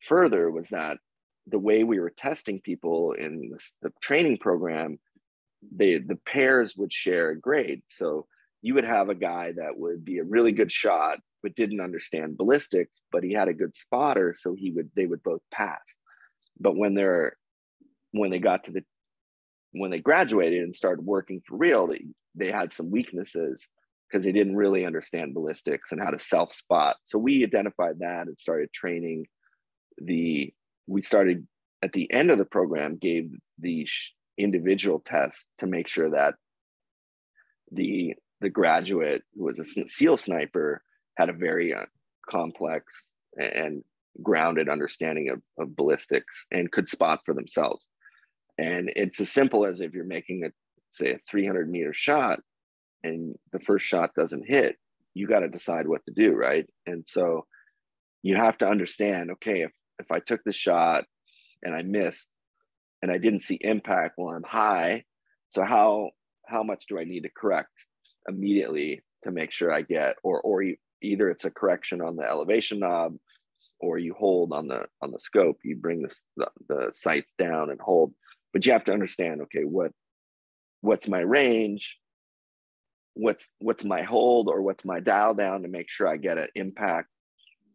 further 0.00 0.50
was 0.50 0.68
that 0.68 0.98
the 1.46 1.58
way 1.58 1.84
we 1.84 1.98
were 1.98 2.10
testing 2.10 2.60
people 2.60 3.12
in 3.12 3.50
the, 3.50 3.88
the 3.88 3.92
training 4.00 4.38
program 4.38 4.98
they 5.74 5.98
the 5.98 6.18
pairs 6.26 6.76
would 6.76 6.92
share 6.92 7.30
a 7.30 7.38
grade. 7.38 7.82
So 7.88 8.26
you 8.62 8.74
would 8.74 8.84
have 8.84 9.08
a 9.08 9.14
guy 9.14 9.52
that 9.52 9.76
would 9.76 10.04
be 10.04 10.18
a 10.18 10.24
really 10.24 10.52
good 10.52 10.72
shot, 10.72 11.18
but 11.42 11.54
didn't 11.54 11.80
understand 11.80 12.36
ballistics, 12.36 12.94
but 13.10 13.24
he 13.24 13.32
had 13.32 13.48
a 13.48 13.54
good 13.54 13.74
spotter, 13.74 14.34
so 14.38 14.54
he 14.54 14.70
would 14.72 14.90
they 14.96 15.06
would 15.06 15.22
both 15.22 15.42
pass. 15.50 15.82
But 16.58 16.76
when 16.76 16.94
they're 16.94 17.36
when 18.12 18.30
they 18.30 18.38
got 18.38 18.64
to 18.64 18.72
the 18.72 18.84
when 19.72 19.90
they 19.90 20.00
graduated 20.00 20.62
and 20.62 20.76
started 20.76 21.04
working 21.04 21.42
for 21.46 21.56
real, 21.56 21.86
they, 21.86 22.04
they 22.34 22.50
had 22.50 22.72
some 22.72 22.90
weaknesses 22.90 23.66
because 24.08 24.24
they 24.24 24.32
didn't 24.32 24.56
really 24.56 24.84
understand 24.84 25.32
ballistics 25.32 25.92
and 25.92 26.00
how 26.00 26.10
to 26.10 26.20
self 26.20 26.54
spot. 26.54 26.96
So 27.04 27.18
we 27.18 27.42
identified 27.42 28.00
that 28.00 28.26
and 28.26 28.38
started 28.38 28.72
training 28.72 29.26
the 29.98 30.52
we 30.86 31.02
started 31.02 31.46
at 31.82 31.92
the 31.92 32.10
end 32.12 32.30
of 32.30 32.38
the 32.38 32.44
program 32.44 32.96
gave 32.96 33.30
the 33.58 33.86
individual 34.38 35.02
test 35.04 35.46
to 35.58 35.66
make 35.66 35.88
sure 35.88 36.10
that 36.10 36.34
the 37.70 38.14
the 38.40 38.50
graduate 38.50 39.22
who 39.34 39.44
was 39.44 39.58
a 39.58 39.88
SEAL 39.88 40.18
sniper 40.18 40.82
had 41.16 41.28
a 41.28 41.32
very 41.32 41.72
uh, 41.72 41.86
complex 42.28 43.06
and 43.36 43.84
grounded 44.20 44.68
understanding 44.68 45.30
of, 45.30 45.40
of 45.58 45.76
ballistics 45.76 46.44
and 46.50 46.72
could 46.72 46.88
spot 46.88 47.20
for 47.24 47.34
themselves. 47.34 47.86
And 48.58 48.92
it's 48.96 49.20
as 49.20 49.30
simple 49.30 49.64
as 49.64 49.80
if 49.80 49.94
you're 49.94 50.04
making 50.04 50.44
a 50.44 50.50
say 50.90 51.12
a 51.12 51.18
300 51.30 51.70
meter 51.70 51.94
shot 51.94 52.40
and 53.02 53.34
the 53.52 53.60
first 53.60 53.86
shot 53.86 54.10
doesn't 54.14 54.46
hit, 54.46 54.76
you 55.14 55.26
got 55.26 55.40
to 55.40 55.48
decide 55.48 55.88
what 55.88 56.04
to 56.06 56.12
do, 56.12 56.34
right? 56.34 56.66
And 56.86 57.04
so 57.08 57.46
you 58.22 58.36
have 58.36 58.58
to 58.58 58.68
understand, 58.68 59.30
okay, 59.32 59.62
if 59.62 59.72
if 59.98 60.10
I 60.10 60.20
took 60.20 60.42
the 60.44 60.52
shot 60.52 61.04
and 61.62 61.74
I 61.74 61.82
missed, 61.82 62.26
and 63.02 63.10
I 63.10 63.18
didn't 63.18 63.40
see 63.40 63.58
impact 63.60 64.14
while 64.16 64.34
I'm 64.34 64.44
high, 64.44 65.04
so 65.50 65.62
how 65.62 66.10
how 66.46 66.62
much 66.62 66.84
do 66.88 66.98
I 66.98 67.04
need 67.04 67.22
to 67.22 67.30
correct 67.36 67.70
immediately 68.28 69.02
to 69.24 69.30
make 69.30 69.52
sure 69.52 69.72
I 69.72 69.82
get 69.82 70.16
or 70.22 70.40
or 70.40 70.64
either 71.02 71.28
it's 71.28 71.44
a 71.44 71.50
correction 71.50 72.00
on 72.00 72.16
the 72.16 72.24
elevation 72.24 72.78
knob 72.80 73.16
or 73.80 73.98
you 73.98 74.14
hold 74.14 74.52
on 74.52 74.68
the 74.68 74.86
on 75.02 75.10
the 75.10 75.20
scope 75.20 75.58
you 75.64 75.76
bring 75.76 76.02
this 76.02 76.20
the, 76.36 76.48
the 76.68 76.90
sights 76.94 77.30
down 77.38 77.70
and 77.70 77.80
hold. 77.80 78.14
But 78.52 78.64
you 78.66 78.72
have 78.72 78.84
to 78.84 78.92
understand 78.92 79.42
okay 79.42 79.64
what 79.64 79.92
what's 80.80 81.08
my 81.08 81.20
range? 81.20 81.96
What's 83.14 83.46
what's 83.58 83.84
my 83.84 84.02
hold 84.02 84.48
or 84.48 84.62
what's 84.62 84.84
my 84.84 85.00
dial 85.00 85.34
down 85.34 85.62
to 85.62 85.68
make 85.68 85.88
sure 85.88 86.08
I 86.08 86.16
get 86.16 86.38
an 86.38 86.48
impact? 86.54 87.08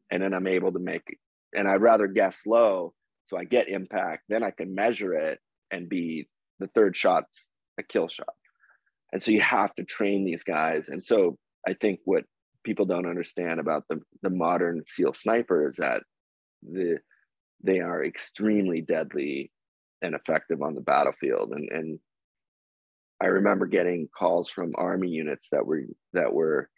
And 0.10 0.24
then 0.24 0.34
I'm 0.34 0.48
able 0.48 0.72
to 0.74 0.80
make 0.80 1.18
and 1.58 1.68
I'd 1.68 1.82
rather 1.82 2.08
guess 2.08 2.40
low 2.46 2.94
so 3.28 3.38
I 3.38 3.44
get 3.44 3.68
impact 3.68 4.24
then 4.30 4.44
I 4.44 4.52
can 4.52 4.74
measure 4.74 5.14
it 5.14 5.40
and 5.72 5.90
be 5.90 6.30
the 6.60 6.68
third 6.68 6.96
shot's 6.96 7.50
a 7.78 7.84
kill 7.84 8.08
shot. 8.08 8.34
And 9.12 9.22
so 9.22 9.32
you 9.32 9.42
have 9.42 9.74
to 9.76 9.84
train 9.84 10.26
these 10.26 10.44
guys. 10.44 10.90
And 10.90 11.04
so 11.04 11.38
I 11.68 11.74
think 11.74 12.00
what 12.06 12.26
people 12.64 12.86
don't 12.86 13.08
understand 13.08 13.60
about 13.60 13.84
the 13.90 14.02
the 14.24 14.30
modern 14.30 14.84
SEAL 14.88 15.14
sniper 15.14 15.68
is 15.68 15.76
that 15.78 16.04
the 16.64 16.98
they 17.64 17.80
are 17.80 18.04
extremely 18.04 18.82
deadly 18.82 19.52
and 20.02 20.14
effective 20.14 20.62
on 20.62 20.76
the 20.76 20.82
battlefield. 20.82 21.52
And 21.52 21.70
and 21.72 22.00
I 23.22 23.28
remember 23.28 23.66
getting 23.66 24.10
calls 24.18 24.50
from 24.50 24.74
army 24.76 25.10
units 25.10 25.48
that 25.52 25.66
were 25.66 25.84
that 26.14 26.34
were 26.34 26.70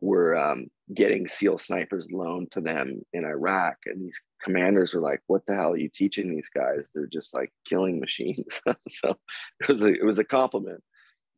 were 0.00 0.36
um, 0.36 0.66
getting 0.94 1.28
SEAL 1.28 1.58
snipers 1.58 2.08
loaned 2.10 2.50
to 2.52 2.60
them 2.60 3.02
in 3.12 3.24
Iraq, 3.24 3.76
and 3.86 4.02
these 4.02 4.20
commanders 4.42 4.92
were 4.92 5.00
like, 5.00 5.20
"What 5.26 5.42
the 5.46 5.54
hell 5.54 5.72
are 5.72 5.76
you 5.76 5.90
teaching 5.94 6.28
these 6.28 6.48
guys? 6.54 6.86
They're 6.94 7.06
just 7.06 7.34
like 7.34 7.52
killing 7.68 8.00
machines." 8.00 8.60
so 8.88 9.16
it 9.60 9.68
was 9.68 9.82
a, 9.82 9.92
it 9.92 10.04
was 10.04 10.18
a 10.18 10.24
compliment, 10.24 10.82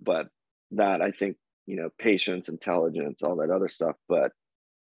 but 0.00 0.28
that 0.72 1.02
I 1.02 1.10
think 1.10 1.36
you 1.66 1.76
know 1.76 1.90
patience, 1.98 2.48
intelligence, 2.48 3.22
all 3.22 3.36
that 3.36 3.50
other 3.50 3.68
stuff, 3.68 3.96
but 4.08 4.32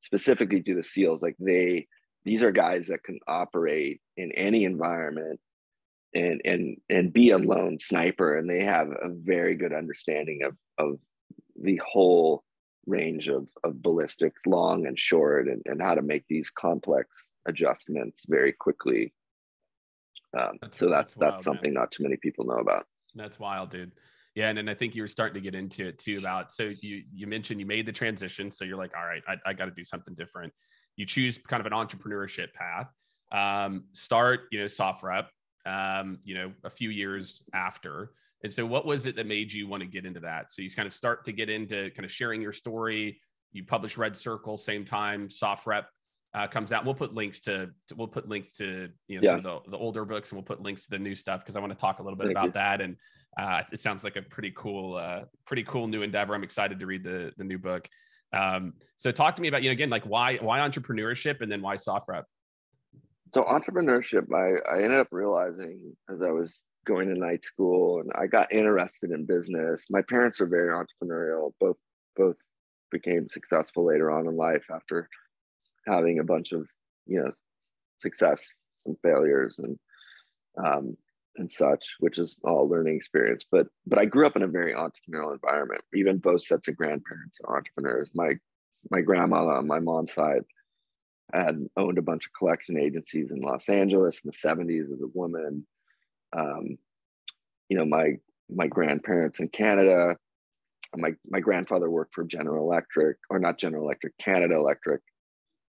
specifically 0.01 0.63
to 0.63 0.75
the 0.75 0.85
SEALs, 0.85 1.23
like 1.23 1.37
they 1.39 1.87
these 2.25 2.43
are 2.43 2.53
guys 2.53 2.87
that 2.87 3.03
can 3.03 3.19
operate 3.27 4.01
in 4.17 4.33
any 4.33 4.65
environment 4.65 5.41
and 6.15 6.41
and 6.45 6.77
and 6.89 7.13
be 7.13 7.31
a 7.31 7.39
lone 7.39 7.79
sniper 7.79 8.37
and 8.37 8.49
they 8.49 8.63
have 8.63 8.89
a 8.89 9.09
very 9.09 9.57
good 9.57 9.73
understanding 9.73 10.41
of 10.45 10.57
of 10.79 10.99
the 11.61 11.81
whole 11.85 12.45
range 12.87 13.29
of 13.29 13.47
of 13.65 13.83
ballistics 13.83 14.43
long 14.47 14.87
and 14.87 14.99
short 14.99 15.49
and, 15.49 15.63
and 15.67 15.81
how 15.81 15.95
to 15.95 16.03
make 16.03 16.25
these 16.29 16.51
complex 16.51 17.29
adjustments 17.47 18.25
very 18.29 18.53
quickly. 18.53 19.13
Um, 20.39 20.59
that's, 20.61 20.79
so 20.79 20.89
that's 20.89 21.13
that's, 21.13 21.17
wild, 21.17 21.33
that's 21.33 21.45
something 21.45 21.75
man. 21.75 21.83
not 21.83 21.93
too 21.93 22.03
many 22.03 22.17
people 22.17 22.45
know 22.45 22.59
about. 22.59 22.85
That's 23.15 23.39
wild 23.39 23.71
dude. 23.71 23.93
Yeah 24.35 24.49
and, 24.49 24.59
and 24.59 24.71
i 24.71 24.75
think 24.75 24.95
you 24.95 25.03
were 25.03 25.09
starting 25.09 25.35
to 25.35 25.41
get 25.43 25.55
into 25.55 25.87
it 25.89 25.99
too 25.99 26.19
about 26.19 26.51
so 26.51 26.73
you 26.81 27.03
you 27.13 27.27
mentioned 27.27 27.61
you 27.61 27.67
made 27.67 27.85
the 27.85 27.93
transition 27.93 28.51
so 28.51 28.65
you're 28.65 28.79
like 28.79 28.93
all 28.97 29.05
right 29.05 29.23
i, 29.29 29.37
I 29.45 29.53
got 29.53 29.67
to 29.67 29.71
do 29.73 29.85
something 29.85 30.15
different. 30.15 30.53
You 30.97 31.05
choose 31.05 31.39
kind 31.49 31.61
of 31.61 31.71
an 31.71 31.73
entrepreneurship 31.73 32.53
path. 32.55 32.89
Um, 33.31 33.85
start 33.93 34.41
you 34.51 34.61
know 34.61 34.67
SOFREP 34.67 35.27
um, 35.67 36.19
you 36.25 36.35
know, 36.35 36.53
a 36.65 36.71
few 36.71 36.91
years 36.91 37.45
after. 37.55 38.13
And 38.43 38.53
so, 38.53 38.67
what 38.67 38.87
was 38.87 39.07
it 39.07 39.17
that 39.17 39.27
made 39.27 39.53
you 39.53 39.69
want 39.69 39.83
to 39.83 39.89
get 39.89 40.05
into 40.05 40.21
that? 40.21 40.51
So, 40.51 40.63
you 40.63 40.71
kind 40.71 40.87
of 40.87 40.93
start 40.93 41.25
to 41.27 41.33
get 41.33 41.49
into 41.49 41.91
kind 41.91 42.05
of 42.05 42.11
sharing 42.11 42.43
your 42.43 42.53
story. 42.53 43.21
You 43.53 43.65
publish 43.65 43.97
Red 43.97 44.17
Circle, 44.17 44.57
same 44.59 44.85
time, 44.85 45.29
SOFREP 45.29 45.85
uh, 46.35 46.47
comes 46.47 46.73
out. 46.73 46.85
We'll 46.85 46.95
put 46.95 47.15
links 47.15 47.41
to, 47.41 47.71
to, 47.89 47.95
we'll 47.95 48.09
put 48.09 48.29
links 48.29 48.53
to 48.53 48.89
you 49.07 49.17
know 49.17 49.23
yeah. 49.23 49.31
some 49.31 49.47
of 49.47 49.65
the, 49.65 49.71
the 49.71 49.77
older 49.77 50.05
books, 50.05 50.31
and 50.31 50.39
we'll 50.39 50.45
put 50.45 50.63
links 50.63 50.85
to 50.85 50.91
the 50.91 50.99
new 50.99 51.15
stuff 51.15 51.41
because 51.41 51.57
I 51.57 51.61
want 51.61 51.73
to 51.73 51.79
talk 51.79 51.99
a 51.99 52.03
little 52.03 52.17
bit 52.17 52.27
Thank 52.27 52.39
about 52.39 52.47
you. 52.47 52.53
that. 52.53 52.81
And 52.81 52.97
uh, 53.39 53.63
it 53.73 53.81
sounds 53.81 54.05
like 54.05 54.17
a 54.17 54.23
pretty 54.23 54.53
cool, 54.57 54.97
uh, 54.97 55.23
pretty 55.47 55.65
cool 55.65 55.87
new 55.87 56.03
endeavor. 56.03 56.35
I'm 56.35 56.45
excited 56.45 56.79
to 56.81 56.87
read 56.87 57.05
the 57.05 57.33
the 57.37 57.45
new 57.45 57.59
book. 57.59 57.89
Um, 58.33 58.75
so, 58.97 59.13
talk 59.13 59.37
to 59.37 59.43
me 59.43 59.49
about 59.49 59.63
you 59.63 59.69
know 59.69 59.73
again 59.73 59.91
like 59.91 60.05
why 60.05 60.37
why 60.37 60.61
entrepreneurship 60.61 61.43
and 61.43 61.53
then 61.53 61.61
why 61.61 61.77
SOFREP. 61.77 62.25
so 63.35 63.43
entrepreneurship 63.45 64.25
I, 64.35 64.75
I 64.75 64.83
ended 64.83 65.01
up 65.01 65.09
realizing 65.11 65.95
as 66.11 66.23
i 66.23 66.31
was 66.31 66.63
going 66.87 67.09
to 67.09 67.19
night 67.19 67.45
school 67.45 68.01
and 68.01 68.11
i 68.17 68.27
got 68.27 68.53
interested 68.53 69.11
in 69.11 69.25
business. 69.25 69.85
My 69.91 70.03
parents 70.03 70.41
are 70.41 70.47
very 70.47 70.71
entrepreneurial. 70.71 71.53
Both 71.61 71.77
both 72.17 72.37
became 72.91 73.29
successful 73.31 73.87
later 73.87 74.11
on 74.11 74.27
in 74.27 74.37
life 74.37 74.65
after 74.71 75.09
having 75.87 76.19
a 76.19 76.25
bunch 76.25 76.53
of 76.53 76.67
you 77.07 77.21
know 77.21 77.33
success 77.99 78.47
some 78.75 78.97
failures 79.03 79.59
and 79.59 79.79
um, 80.65 80.97
and 81.37 81.51
such 81.51 81.95
which 82.01 82.19
is 82.19 82.39
all 82.45 82.69
learning 82.69 82.97
experience. 82.97 83.45
But 83.51 83.67
but 83.87 83.99
i 83.99 84.05
grew 84.05 84.27
up 84.27 84.37
in 84.37 84.43
a 84.43 84.49
very 84.49 84.75
entrepreneurial 84.75 85.33
environment. 85.33 85.83
Even 85.95 86.19
both 86.19 86.43
sets 86.43 86.69
of 86.69 86.77
grandparents 86.77 87.39
are 87.45 87.57
entrepreneurs. 87.57 88.11
My 88.15 88.35
my 88.91 89.01
grandma 89.01 89.47
on 89.47 89.67
my 89.67 89.79
mom's 89.79 90.13
side 90.13 90.43
had 91.33 91.67
owned 91.77 91.99
a 91.99 92.03
bunch 92.03 92.27
of 92.27 92.33
collection 92.39 92.79
agencies 92.79 93.31
in 93.31 93.41
Los 93.41 93.69
Angeles 93.69 94.21
in 94.23 94.31
the 94.31 94.49
70s 94.49 94.93
as 94.93 95.01
a 95.01 95.07
woman. 95.15 95.67
Um, 96.37 96.79
you 97.69 97.77
know, 97.77 97.85
my 97.85 98.15
my 98.51 98.67
grandparents 98.67 99.41
in 99.41 99.49
Canada. 99.49 100.17
My 100.97 101.13
my 101.29 101.41
grandfather 101.41 101.91
worked 101.91 102.15
for 102.15 102.25
General 102.25 102.71
Electric, 102.71 103.17
or 103.31 103.39
not 103.39 103.59
General 103.59 103.85
Electric, 103.85 104.17
Canada 104.19 104.55
Electric, 104.55 105.01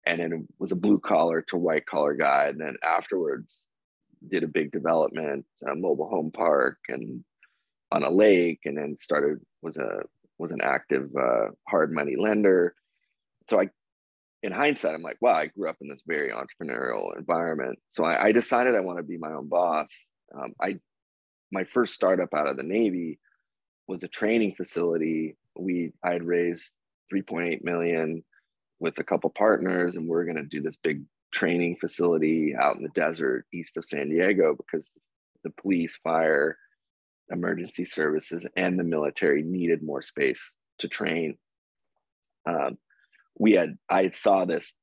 and 0.07 0.19
then 0.19 0.47
was 0.59 0.71
a 0.71 0.75
blue 0.75 0.99
collar 0.99 1.43
to 1.49 1.57
white 1.57 1.85
collar 1.85 2.15
guy. 2.15 2.47
And 2.47 2.59
then 2.59 2.75
afterwards, 2.83 3.65
did 4.29 4.43
a 4.43 4.47
big 4.47 4.71
development, 4.71 5.45
a 5.67 5.75
mobile 5.75 6.09
home 6.09 6.31
park, 6.31 6.77
and 6.89 7.23
on 7.91 8.03
a 8.03 8.09
lake, 8.09 8.61
and 8.65 8.77
then 8.77 8.97
started 8.99 9.39
was 9.61 9.77
a 9.77 10.01
was 10.39 10.51
an 10.51 10.61
active 10.63 11.09
uh, 11.15 11.49
hard 11.67 11.93
money 11.93 12.15
lender. 12.17 12.73
So 13.49 13.59
I 13.59 13.69
in 14.41 14.51
hindsight, 14.51 14.93
I'm 14.93 15.01
like, 15.01 15.21
wow, 15.21 15.35
I 15.35 15.47
grew 15.47 15.69
up 15.69 15.77
in 15.79 15.87
this 15.87 16.03
very 16.05 16.31
entrepreneurial 16.31 17.17
environment. 17.17 17.79
So 17.91 18.03
I, 18.03 18.25
I 18.25 18.31
decided 18.33 18.75
I 18.75 18.81
want 18.81 18.97
to 18.97 19.03
be 19.03 19.17
my 19.17 19.31
own 19.31 19.47
boss. 19.47 19.87
Um, 20.34 20.54
I 20.62 20.80
my 21.52 21.63
first 21.65 21.93
startup 21.93 22.34
out 22.34 22.48
of 22.48 22.58
the 22.58 22.63
Navy 22.63 23.19
was 23.88 24.04
a 24.04 24.08
training 24.08 24.56
facility. 24.56 25.36
We 25.58 25.93
I 26.04 26.13
had 26.13 26.24
raised 26.24 26.63
3.8 27.13 27.63
million 27.63 28.24
with 28.80 28.98
a 28.98 29.04
couple 29.04 29.30
partners, 29.30 29.96
and 29.96 30.08
we 30.08 30.15
are 30.15 30.26
going 30.26 30.38
to 30.38 30.43
do 30.43 30.62
this 30.62 30.78
big 30.78 31.04
training 31.32 31.78
facility 31.80 32.54
out 32.60 32.76
in 32.76 32.84
the 32.84 32.89
desert 32.89 33.46
east 33.54 33.78
of 33.78 33.86
San 33.86 34.10
Diego 34.10 34.56
because 34.56 34.91
the 35.43 35.50
police, 35.52 35.98
fire, 36.04 36.58
emergency 37.30 37.86
services, 37.86 38.46
and 38.56 38.80
the 38.80 38.84
military 38.84 39.43
needed 39.43 39.84
more 39.84 40.02
space 40.02 40.39
to 40.80 40.88
train. 40.88 41.38
Um, 42.46 42.78
we 43.38 43.54
had 43.54 43.78
I 43.89 44.10
saw 44.12 44.46
this 44.46 44.74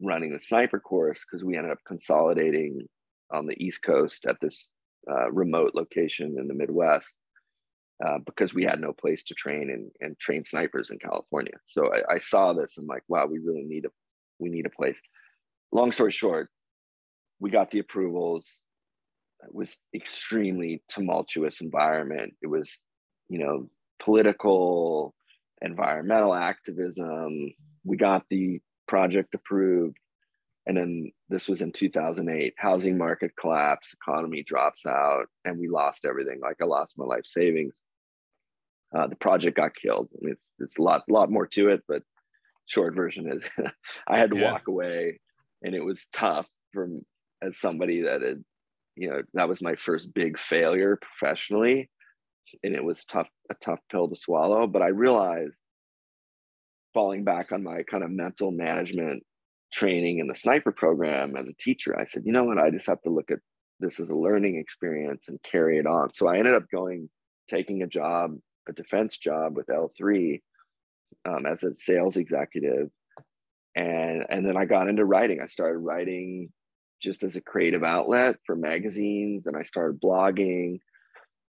running 0.00 0.32
the 0.32 0.40
sniper 0.40 0.80
course 0.80 1.20
because 1.20 1.44
we 1.44 1.56
ended 1.56 1.72
up 1.72 1.78
consolidating 1.86 2.88
on 3.32 3.46
the 3.46 3.62
East 3.62 3.82
Coast 3.82 4.24
at 4.26 4.36
this 4.40 4.68
uh, 5.10 5.30
remote 5.30 5.72
location 5.74 6.36
in 6.38 6.48
the 6.48 6.54
Midwest 6.54 7.14
uh, 8.04 8.18
because 8.24 8.54
we 8.54 8.64
had 8.64 8.80
no 8.80 8.92
place 8.92 9.24
to 9.24 9.34
train 9.34 9.70
and, 9.70 9.90
and 10.00 10.18
train 10.18 10.44
snipers 10.44 10.90
in 10.90 10.98
California. 10.98 11.54
So 11.66 11.90
I, 11.92 12.14
I 12.14 12.18
saw 12.18 12.52
this 12.52 12.76
and 12.76 12.86
like, 12.86 13.02
wow, 13.08 13.26
we 13.26 13.38
really 13.38 13.64
need 13.64 13.84
a 13.84 13.90
we 14.38 14.50
need 14.50 14.66
a 14.66 14.70
place. 14.70 15.00
Long 15.70 15.92
story 15.92 16.10
short, 16.10 16.48
we 17.38 17.50
got 17.50 17.70
the 17.70 17.78
approvals. 17.78 18.62
It 19.44 19.54
was 19.54 19.76
extremely 19.94 20.82
tumultuous 20.88 21.60
environment. 21.60 22.34
It 22.42 22.48
was, 22.48 22.78
you 23.28 23.38
know, 23.38 23.70
political, 24.00 25.14
environmental 25.60 26.34
activism, 26.34 27.52
we 27.84 27.96
got 27.96 28.24
the 28.28 28.60
project 28.86 29.34
approved 29.34 29.96
and 30.66 30.76
then 30.76 31.12
this 31.28 31.48
was 31.48 31.60
in 31.60 31.72
2008 31.72 32.54
housing 32.56 32.96
market 32.96 33.32
collapse 33.38 33.94
economy 33.94 34.42
drops 34.42 34.86
out 34.86 35.26
and 35.44 35.58
we 35.58 35.68
lost 35.68 36.04
everything. 36.04 36.40
Like 36.40 36.56
i 36.62 36.64
lost 36.64 36.94
my 36.96 37.04
life 37.04 37.24
savings. 37.24 37.74
Uh, 38.96 39.06
the 39.06 39.16
project 39.16 39.56
got 39.56 39.74
killed. 39.74 40.08
I 40.12 40.18
mean, 40.24 40.34
it's, 40.34 40.50
it's 40.58 40.78
a 40.78 40.82
lot 40.82 41.02
lot 41.08 41.30
more 41.30 41.46
to 41.46 41.68
it 41.68 41.82
but 41.88 42.02
short 42.66 42.94
version 42.94 43.30
is 43.32 43.66
i 44.06 44.16
had 44.16 44.30
to 44.30 44.38
yeah. 44.38 44.52
walk 44.52 44.68
away 44.68 45.18
and 45.62 45.74
it 45.74 45.84
was 45.84 46.06
tough 46.12 46.48
from 46.72 46.98
as 47.42 47.58
somebody 47.58 48.02
that 48.02 48.22
had 48.22 48.44
you 48.94 49.10
know 49.10 49.22
that 49.34 49.48
was 49.48 49.60
my 49.60 49.74
first 49.74 50.14
big 50.14 50.38
failure 50.38 50.96
professionally 50.96 51.90
and 52.62 52.74
it 52.74 52.84
was 52.84 53.04
tough 53.04 53.28
a 53.50 53.54
tough 53.54 53.80
pill 53.90 54.08
to 54.08 54.16
swallow. 54.16 54.66
But 54.66 54.82
i 54.82 54.88
realized 54.88 55.58
falling 56.94 57.24
back 57.24 57.52
on 57.52 57.62
my 57.62 57.82
kind 57.84 58.04
of 58.04 58.10
mental 58.10 58.50
management 58.50 59.24
training 59.72 60.18
in 60.18 60.28
the 60.28 60.34
sniper 60.34 60.72
program 60.72 61.36
as 61.36 61.48
a 61.48 61.54
teacher, 61.54 61.98
I 61.98 62.04
said, 62.04 62.22
you 62.24 62.32
know 62.32 62.44
what, 62.44 62.58
I 62.58 62.70
just 62.70 62.86
have 62.86 63.02
to 63.02 63.10
look 63.10 63.30
at 63.30 63.38
this 63.80 63.98
as 63.98 64.08
a 64.08 64.14
learning 64.14 64.56
experience 64.56 65.24
and 65.28 65.42
carry 65.42 65.78
it 65.78 65.86
on. 65.86 66.12
So 66.14 66.28
I 66.28 66.38
ended 66.38 66.54
up 66.54 66.70
going, 66.70 67.08
taking 67.50 67.82
a 67.82 67.86
job, 67.86 68.36
a 68.68 68.72
defense 68.72 69.18
job 69.18 69.56
with 69.56 69.66
L3 69.66 70.40
um, 71.24 71.46
as 71.46 71.62
a 71.62 71.74
sales 71.74 72.16
executive. 72.16 72.90
And, 73.74 74.24
and 74.28 74.46
then 74.46 74.56
I 74.56 74.66
got 74.66 74.88
into 74.88 75.04
writing. 75.04 75.40
I 75.42 75.46
started 75.46 75.78
writing 75.78 76.52
just 77.00 77.22
as 77.22 77.34
a 77.34 77.40
creative 77.40 77.82
outlet 77.82 78.36
for 78.46 78.54
magazines 78.54 79.46
and 79.46 79.56
I 79.56 79.64
started 79.64 80.00
blogging. 80.00 80.78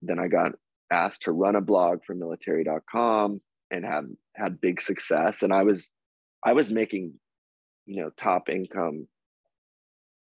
then 0.02 0.20
I 0.20 0.28
got 0.28 0.52
asked 0.92 1.24
to 1.24 1.32
run 1.32 1.56
a 1.56 1.62
blog 1.62 2.00
for 2.06 2.16
military.com 2.16 3.42
and 3.72 3.86
had 3.86 4.06
had 4.36 4.62
big 4.62 4.82
success. 4.82 5.42
And 5.42 5.54
I 5.54 5.64
was 5.64 5.90
I 6.44 6.54
was 6.54 6.70
making, 6.70 7.14
you 7.90 8.04
know, 8.04 8.12
top 8.16 8.50
income, 8.50 9.08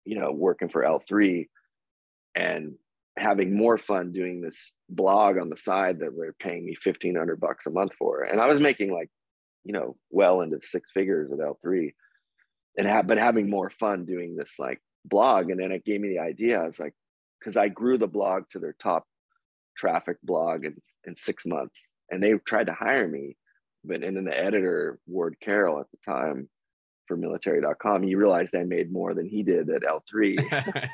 you 0.04 0.18
know, 0.18 0.32
working 0.32 0.68
for 0.68 0.82
L3 0.82 1.46
and 2.34 2.74
having 3.16 3.56
more 3.56 3.78
fun 3.78 4.12
doing 4.12 4.40
this 4.40 4.72
blog 4.88 5.38
on 5.38 5.48
the 5.48 5.56
side 5.56 6.00
that 6.00 6.12
were 6.12 6.34
paying 6.40 6.66
me 6.66 6.76
1500 6.82 7.38
bucks 7.38 7.66
a 7.66 7.70
month 7.70 7.92
for. 7.96 8.22
And 8.22 8.40
I 8.40 8.48
was 8.48 8.60
making 8.60 8.92
like, 8.92 9.10
you 9.62 9.72
know, 9.72 9.96
well 10.10 10.40
into 10.40 10.58
six 10.60 10.90
figures 10.90 11.32
at 11.32 11.38
L3 11.38 11.92
and 12.76 12.88
have, 12.88 13.06
but 13.06 13.18
having 13.18 13.48
more 13.48 13.70
fun 13.70 14.06
doing 14.06 14.34
this 14.34 14.54
like 14.58 14.82
blog. 15.04 15.48
And 15.48 15.60
then 15.60 15.70
it 15.70 15.84
gave 15.84 16.00
me 16.00 16.08
the 16.08 16.18
idea. 16.18 16.58
I 16.58 16.66
was 16.66 16.80
like, 16.80 16.94
cause 17.44 17.56
I 17.56 17.68
grew 17.68 17.96
the 17.96 18.08
blog 18.08 18.42
to 18.52 18.58
their 18.58 18.74
top 18.82 19.06
traffic 19.76 20.16
blog 20.24 20.64
in, 20.64 20.82
in 21.04 21.14
six 21.14 21.46
months 21.46 21.78
and 22.10 22.20
they 22.20 22.32
tried 22.44 22.66
to 22.66 22.74
hire 22.74 23.06
me. 23.06 23.36
But 23.84 24.02
and 24.02 24.16
then 24.16 24.24
the 24.24 24.36
editor, 24.36 24.98
Ward 25.06 25.36
Carroll 25.40 25.78
at 25.78 25.86
the 25.92 25.98
time 26.12 26.48
for 27.06 27.16
military.com, 27.16 28.02
he 28.02 28.14
realized 28.14 28.54
I 28.54 28.64
made 28.64 28.92
more 28.92 29.14
than 29.14 29.26
he 29.26 29.42
did 29.42 29.70
at 29.70 29.82
L3. 29.82 30.90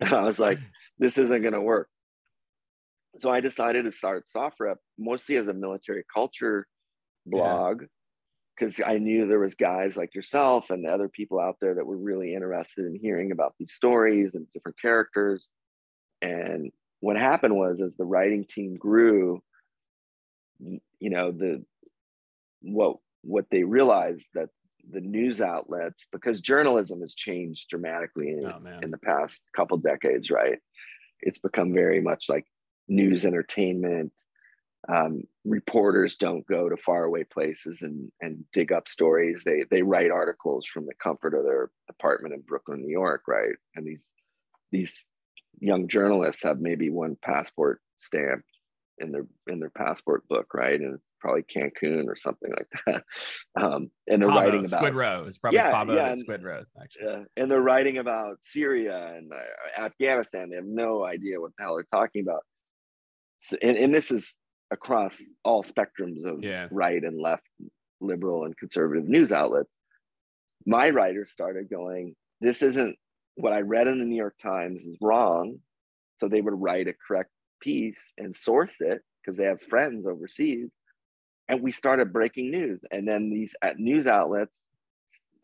and 0.00 0.12
I 0.12 0.22
was 0.22 0.38
like, 0.38 0.58
this 0.98 1.16
isn't 1.18 1.42
going 1.42 1.54
to 1.54 1.60
work. 1.60 1.88
So 3.18 3.30
I 3.30 3.40
decided 3.40 3.84
to 3.84 3.92
start 3.92 4.24
SOFREP 4.34 4.76
mostly 4.98 5.36
as 5.36 5.48
a 5.48 5.52
military 5.52 6.04
culture 6.14 6.66
blog 7.26 7.84
because 8.60 8.78
yeah. 8.78 8.88
I 8.88 8.98
knew 8.98 9.26
there 9.26 9.40
was 9.40 9.54
guys 9.54 9.96
like 9.96 10.14
yourself 10.14 10.70
and 10.70 10.84
the 10.84 10.90
other 10.90 11.08
people 11.08 11.40
out 11.40 11.56
there 11.60 11.74
that 11.74 11.86
were 11.86 11.96
really 11.96 12.34
interested 12.34 12.84
in 12.84 12.98
hearing 13.00 13.32
about 13.32 13.54
these 13.58 13.72
stories 13.72 14.34
and 14.34 14.46
different 14.52 14.80
characters. 14.80 15.48
And 16.22 16.70
what 17.00 17.16
happened 17.16 17.56
was 17.56 17.80
as 17.80 17.96
the 17.96 18.04
writing 18.04 18.44
team 18.44 18.76
grew, 18.76 19.42
you 20.60 21.10
know, 21.10 21.32
the 21.32 21.64
what 22.62 22.96
what 23.22 23.46
they 23.50 23.64
realized 23.64 24.26
that 24.34 24.48
the 24.90 25.00
news 25.00 25.40
outlets 25.40 26.06
because 26.12 26.40
journalism 26.40 27.00
has 27.00 27.14
changed 27.14 27.68
dramatically 27.68 28.30
in, 28.30 28.46
oh, 28.46 28.78
in 28.82 28.90
the 28.90 28.98
past 28.98 29.42
couple 29.54 29.76
decades 29.78 30.30
right? 30.30 30.58
It's 31.20 31.38
become 31.38 31.72
very 31.72 32.00
much 32.00 32.28
like 32.28 32.46
news 32.88 33.24
entertainment. 33.24 34.12
Um, 34.88 35.24
reporters 35.44 36.16
don't 36.16 36.46
go 36.46 36.68
to 36.68 36.76
faraway 36.76 37.24
places 37.24 37.82
and 37.82 38.10
and 38.20 38.44
dig 38.52 38.72
up 38.72 38.88
stories. 38.88 39.42
They 39.44 39.64
they 39.70 39.82
write 39.82 40.10
articles 40.10 40.66
from 40.66 40.86
the 40.86 40.94
comfort 40.94 41.34
of 41.34 41.44
their 41.44 41.70
apartment 41.88 42.34
in 42.34 42.40
brooklyn 42.40 42.82
new 42.82 42.90
york 42.90 43.22
right? 43.28 43.56
And 43.76 43.86
these 43.86 44.00
these 44.72 45.06
young 45.60 45.88
journalists 45.88 46.42
have 46.42 46.60
maybe 46.60 46.90
one 46.90 47.16
passport 47.22 47.80
stamp 47.98 48.44
in 49.00 49.12
their 49.12 49.26
in 49.46 49.60
their 49.60 49.70
passport 49.70 50.26
book 50.28 50.52
right 50.54 50.80
and 50.80 50.98
probably 51.20 51.42
Cancun 51.42 52.06
or 52.06 52.16
something 52.16 52.50
like 52.50 52.68
that. 52.86 53.04
Um, 53.62 53.90
and 54.08 54.22
they're 54.22 54.28
Cabo, 54.28 54.40
writing 54.40 54.60
about 54.64 54.78
Squid 54.78 54.94
Roe. 54.94 55.24
It's 55.26 55.38
probably 55.38 55.58
yeah, 55.58 55.70
Cabo 55.70 55.94
yeah, 55.94 56.08
and 56.08 56.18
Squid 56.18 56.42
Roe, 56.42 56.64
actually. 56.80 57.04
Yeah, 57.04 57.22
and 57.36 57.50
they're 57.50 57.60
writing 57.60 57.98
about 57.98 58.38
Syria 58.40 59.12
and 59.14 59.30
uh, 59.32 59.82
Afghanistan. 59.82 60.50
They 60.50 60.56
have 60.56 60.64
no 60.64 61.04
idea 61.04 61.40
what 61.40 61.52
the 61.56 61.64
hell 61.64 61.76
they're 61.76 62.00
talking 62.00 62.22
about. 62.22 62.42
So, 63.38 63.56
and, 63.62 63.76
and 63.76 63.94
this 63.94 64.10
is 64.10 64.34
across 64.70 65.16
all 65.44 65.62
spectrums 65.62 66.24
of 66.26 66.42
yeah. 66.42 66.68
right 66.70 67.02
and 67.02 67.20
left, 67.20 67.46
liberal 68.00 68.44
and 68.44 68.56
conservative 68.56 69.08
news 69.08 69.30
outlets. 69.30 69.70
My 70.66 70.90
writers 70.90 71.30
started 71.32 71.70
going, 71.70 72.14
"This 72.40 72.62
isn't 72.62 72.96
what 73.36 73.52
I 73.52 73.60
read 73.60 73.86
in 73.86 73.98
the 73.98 74.04
New 74.04 74.16
York 74.16 74.36
Times 74.42 74.80
is 74.80 74.96
wrong." 75.00 75.58
So 76.18 76.28
they 76.28 76.42
would 76.42 76.54
write 76.54 76.86
a 76.86 76.92
correct 77.06 77.30
piece 77.60 78.00
and 78.18 78.36
source 78.36 78.74
it 78.80 79.02
because 79.20 79.36
they 79.36 79.44
have 79.44 79.60
friends 79.62 80.06
overseas 80.06 80.70
and 81.48 81.62
we 81.62 81.72
started 81.72 82.12
breaking 82.12 82.50
news. 82.50 82.80
And 82.90 83.06
then 83.06 83.30
these 83.30 83.54
at 83.62 83.78
news 83.78 84.06
outlets 84.06 84.52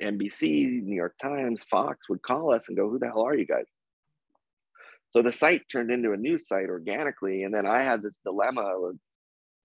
nbc 0.03 0.83
new 0.83 0.95
york 0.95 1.15
times 1.23 1.59
fox 1.71 2.07
would 2.11 2.21
call 2.21 2.53
us 2.53 2.65
and 2.69 2.77
go 2.77 2.91
who 2.91 2.99
the 2.99 3.07
hell 3.07 3.23
are 3.23 3.35
you 3.35 3.47
guys? 3.47 3.65
So 5.13 5.23
the 5.23 5.33
site 5.33 5.63
turned 5.73 5.91
into 5.91 6.13
a 6.13 6.19
news 6.19 6.47
site 6.47 6.69
organically 6.69 7.45
and 7.45 7.55
then 7.55 7.65
i 7.65 7.83
had 7.83 8.03
this 8.03 8.19
dilemma 8.23 8.61
of 8.61 8.97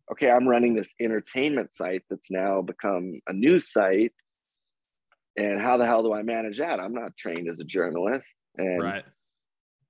okay 0.10 0.32
i'm 0.32 0.48
running 0.48 0.74
this 0.74 0.94
entertainment 1.02 1.74
site 1.74 2.04
that's 2.10 2.32
now 2.32 2.62
become 2.62 3.20
a 3.28 3.34
news 3.34 3.74
site 3.74 4.14
and 5.38 5.62
how 5.62 5.78
the 5.78 5.86
hell 5.86 6.04
do 6.04 6.14
i 6.14 6.22
manage 6.22 6.58
that? 6.58 6.80
I'm 6.80 6.94
not 6.94 7.16
trained 7.18 7.48
as 7.48 7.60
a 7.60 7.64
journalist. 7.64 8.26
And 8.58 8.84
right. 8.84 9.06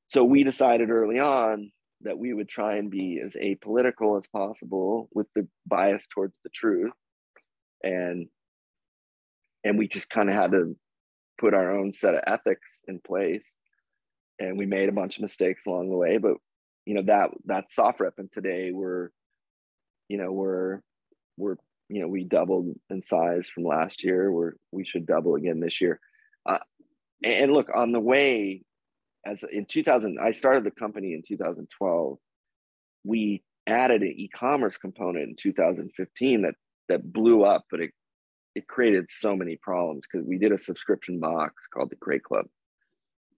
so 0.07 0.23
we 0.23 0.43
decided 0.43 0.89
early 0.89 1.19
on 1.19 1.71
that 2.03 2.17
we 2.17 2.33
would 2.33 2.49
try 2.49 2.75
and 2.75 2.89
be 2.89 3.21
as 3.23 3.35
apolitical 3.35 4.17
as 4.17 4.27
possible 4.27 5.09
with 5.13 5.27
the 5.35 5.47
bias 5.65 6.05
towards 6.13 6.37
the 6.43 6.49
truth. 6.49 6.91
And 7.83 8.27
and 9.63 9.77
we 9.77 9.87
just 9.87 10.09
kind 10.09 10.29
of 10.29 10.35
had 10.35 10.51
to 10.51 10.75
put 11.39 11.53
our 11.53 11.77
own 11.77 11.93
set 11.93 12.15
of 12.15 12.21
ethics 12.25 12.67
in 12.87 12.99
place. 12.99 13.43
And 14.39 14.57
we 14.57 14.65
made 14.65 14.89
a 14.89 14.93
bunch 14.93 15.17
of 15.17 15.21
mistakes 15.21 15.63
along 15.67 15.89
the 15.89 15.97
way 15.97 16.17
but 16.17 16.37
you 16.85 16.95
know 16.95 17.03
that 17.03 17.29
that 17.45 17.65
SOFREP 17.77 18.13
and 18.17 18.31
today 18.31 18.71
we're 18.71 19.09
you 20.07 20.17
know 20.17 20.31
we're 20.31 20.81
we're 21.37 21.55
you 21.89 22.01
know 22.01 22.07
we 22.07 22.23
doubled 22.23 22.73
in 22.89 23.03
size 23.03 23.47
from 23.53 23.63
last 23.63 24.03
year. 24.03 24.31
We're 24.31 24.53
we 24.71 24.85
should 24.85 25.05
double 25.05 25.35
again 25.35 25.59
this 25.59 25.79
year. 25.81 25.99
Uh, 26.45 26.57
and 27.23 27.51
look 27.51 27.69
on 27.73 27.91
the 27.91 27.99
way 27.99 28.63
as 29.25 29.43
in 29.51 29.65
2000 29.65 30.17
i 30.19 30.31
started 30.31 30.63
the 30.63 30.71
company 30.71 31.13
in 31.13 31.23
2012 31.27 32.17
we 33.03 33.43
added 33.67 34.01
an 34.01 34.13
e-commerce 34.15 34.77
component 34.77 35.29
in 35.29 35.35
2015 35.41 36.41
that 36.41 36.55
that 36.89 37.13
blew 37.13 37.43
up 37.43 37.65
but 37.69 37.79
it 37.79 37.91
it 38.55 38.67
created 38.67 39.09
so 39.09 39.35
many 39.35 39.55
problems 39.55 40.03
because 40.11 40.27
we 40.27 40.37
did 40.37 40.51
a 40.51 40.59
subscription 40.59 41.19
box 41.19 41.67
called 41.73 41.89
the 41.89 41.95
Crate 41.95 42.23
Club. 42.23 42.45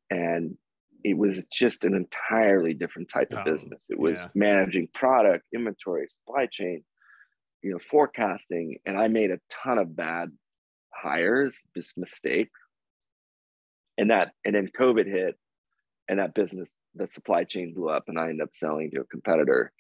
And 0.10 0.58
it 1.04 1.18
was 1.18 1.38
just 1.52 1.84
an 1.84 1.94
entirely 1.94 2.74
different 2.74 3.10
type 3.10 3.32
of 3.32 3.40
oh, 3.40 3.44
business. 3.44 3.84
It 3.90 4.00
was 4.00 4.16
yeah. 4.16 4.30
managing 4.34 4.88
product 4.94 5.46
inventory 5.54 6.08
supply 6.08 6.48
chain 6.52 6.84
you 7.62 7.72
know 7.72 7.80
forecasting 7.90 8.78
and 8.86 9.00
i 9.00 9.08
made 9.08 9.32
a 9.32 9.40
ton 9.64 9.78
of 9.78 9.96
bad 9.96 10.30
hires 10.94 11.58
just 11.76 11.98
mistakes. 11.98 12.60
And 13.98 14.12
that 14.12 14.32
and 14.44 14.56
then 14.56 14.70
covid 14.78 15.06
hit 15.06 15.36
and 16.10 16.20
that 16.20 16.34
business, 16.34 16.70
the 16.96 17.08
supply 17.08 17.44
chain 17.44 17.74
blew 17.74 17.90
up, 17.90 18.06
and 18.08 18.20
I 18.20 18.30
ended 18.30 18.42
up 18.42 18.50
selling 18.54 18.92
to 18.92 19.02
a 19.02 19.06
competitor. 19.06 19.72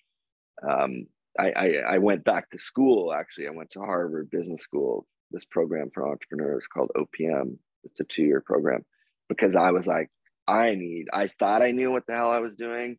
Um, 0.67 1.07
I, 1.39 1.51
I, 1.51 1.73
I 1.93 1.97
went 1.97 2.23
back 2.23 2.49
to 2.51 2.57
school. 2.57 3.13
Actually, 3.13 3.47
I 3.47 3.51
went 3.51 3.71
to 3.71 3.79
Harvard 3.79 4.29
Business 4.29 4.61
School. 4.61 5.07
This 5.31 5.45
program 5.45 5.89
for 5.93 6.07
entrepreneurs 6.07 6.65
called 6.71 6.91
OPM. 6.95 7.57
It's 7.83 7.99
a 7.99 8.03
two-year 8.03 8.41
program 8.41 8.85
because 9.29 9.55
I 9.55 9.71
was 9.71 9.87
like, 9.87 10.09
I 10.47 10.75
need. 10.75 11.07
I 11.11 11.29
thought 11.39 11.61
I 11.61 11.71
knew 11.71 11.91
what 11.91 12.05
the 12.05 12.13
hell 12.13 12.31
I 12.31 12.39
was 12.39 12.55
doing. 12.55 12.97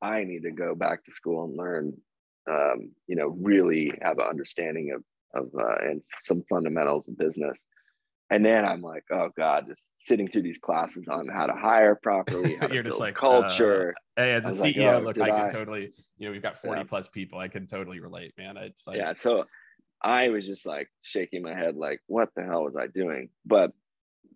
I 0.00 0.24
need 0.24 0.42
to 0.42 0.52
go 0.52 0.74
back 0.74 1.04
to 1.04 1.12
school 1.12 1.44
and 1.44 1.56
learn. 1.56 1.92
Um, 2.48 2.92
you 3.08 3.16
know, 3.16 3.36
really 3.40 3.92
have 4.02 4.18
an 4.18 4.26
understanding 4.28 4.92
of 4.94 5.02
of 5.34 5.50
uh, 5.54 5.76
and 5.82 6.00
some 6.22 6.44
fundamentals 6.48 7.08
of 7.08 7.18
business. 7.18 7.58
And 8.30 8.44
then 8.44 8.64
I'm 8.64 8.82
like, 8.82 9.04
oh 9.12 9.30
god, 9.36 9.66
just 9.68 9.86
sitting 10.00 10.28
through 10.28 10.42
these 10.42 10.58
classes 10.58 11.04
on 11.08 11.28
how 11.28 11.46
to 11.46 11.52
hire 11.52 11.94
properly, 11.94 12.56
how 12.56 12.66
You're 12.72 12.82
to 12.82 12.88
just 12.88 13.00
like 13.00 13.14
culture. 13.14 13.94
Uh, 14.16 14.22
hey, 14.22 14.32
as 14.32 14.44
a 14.46 14.50
CEO, 14.50 14.54
like, 14.54 14.76
oh, 14.76 14.98
look, 15.00 15.20
I 15.20 15.30
can 15.30 15.50
totally, 15.50 15.92
you 16.18 16.26
know, 16.26 16.32
we've 16.32 16.42
got 16.42 16.58
40 16.58 16.80
yeah. 16.80 16.84
plus 16.84 17.08
people. 17.08 17.38
I 17.38 17.48
can 17.48 17.66
totally 17.66 18.00
relate, 18.00 18.34
man. 18.36 18.56
It's 18.56 18.86
like, 18.86 18.96
yeah. 18.96 19.14
So 19.16 19.44
I 20.02 20.30
was 20.30 20.44
just 20.44 20.66
like 20.66 20.88
shaking 21.02 21.42
my 21.42 21.54
head, 21.54 21.76
like, 21.76 22.00
what 22.08 22.30
the 22.34 22.42
hell 22.42 22.64
was 22.64 22.76
I 22.76 22.88
doing? 22.88 23.28
But 23.44 23.70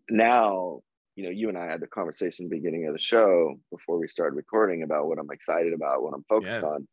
now, 0.09 0.83
you 1.17 1.25
know, 1.25 1.31
you 1.31 1.49
and 1.49 1.59
I 1.59 1.67
had 1.67 1.81
the 1.81 1.89
conversation 1.89 2.49
the 2.49 2.57
beginning 2.57 2.87
of 2.87 2.95
the 2.95 3.01
show 3.01 3.59
before 3.73 3.99
we 3.99 4.07
started 4.07 4.37
recording 4.37 4.85
about 4.85 5.09
what 5.09 5.19
I'm 5.19 5.31
excited 5.33 5.73
about, 5.73 6.03
what 6.03 6.15
I'm 6.15 6.25
focused 6.29 6.63
yeah. 6.63 6.69
on. 6.69 6.89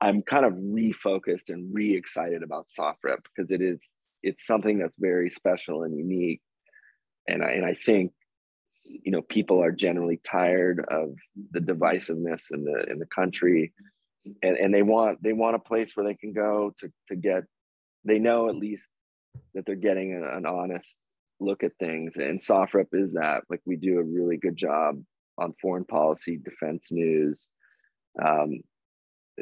I'm 0.00 0.22
kind 0.22 0.46
of 0.46 0.54
refocused 0.54 1.50
and 1.50 1.74
re-excited 1.74 2.42
about 2.42 2.68
SOFREP 2.78 3.18
because 3.24 3.50
it 3.50 3.60
is 3.60 3.80
it's 4.22 4.46
something 4.46 4.78
that's 4.78 4.96
very 4.98 5.30
special 5.30 5.82
and 5.82 5.96
unique. 5.96 6.40
And 7.28 7.42
I, 7.42 7.50
and 7.52 7.64
I 7.64 7.76
think 7.84 8.12
you 8.84 9.12
know 9.12 9.22
people 9.22 9.62
are 9.62 9.72
generally 9.72 10.20
tired 10.24 10.84
of 10.90 11.14
the 11.52 11.60
divisiveness 11.60 12.42
in 12.50 12.64
the 12.64 12.86
in 12.90 12.98
the 12.98 13.06
country. 13.06 13.72
And, 14.42 14.56
and 14.56 14.74
they 14.74 14.82
want 14.82 15.22
they 15.22 15.32
want 15.32 15.56
a 15.56 15.60
place 15.60 15.92
where 15.94 16.06
they 16.06 16.14
can 16.14 16.32
go 16.32 16.72
to 16.80 16.92
to 17.08 17.16
get 17.16 17.44
they 18.04 18.18
know 18.18 18.48
at 18.48 18.56
least 18.56 18.84
that 19.54 19.64
they're 19.64 19.76
getting 19.76 20.12
an, 20.12 20.24
an 20.24 20.46
honest 20.46 20.94
look 21.40 21.62
at 21.62 21.72
things. 21.78 22.12
And 22.16 22.40
SOFREP 22.40 22.88
is 22.92 23.12
that. 23.14 23.42
Like 23.48 23.60
we 23.64 23.76
do 23.76 23.98
a 23.98 24.04
really 24.04 24.36
good 24.36 24.56
job 24.56 25.02
on 25.38 25.54
foreign 25.60 25.84
policy 25.84 26.38
defense 26.38 26.86
news. 26.90 27.48
Um, 28.22 28.60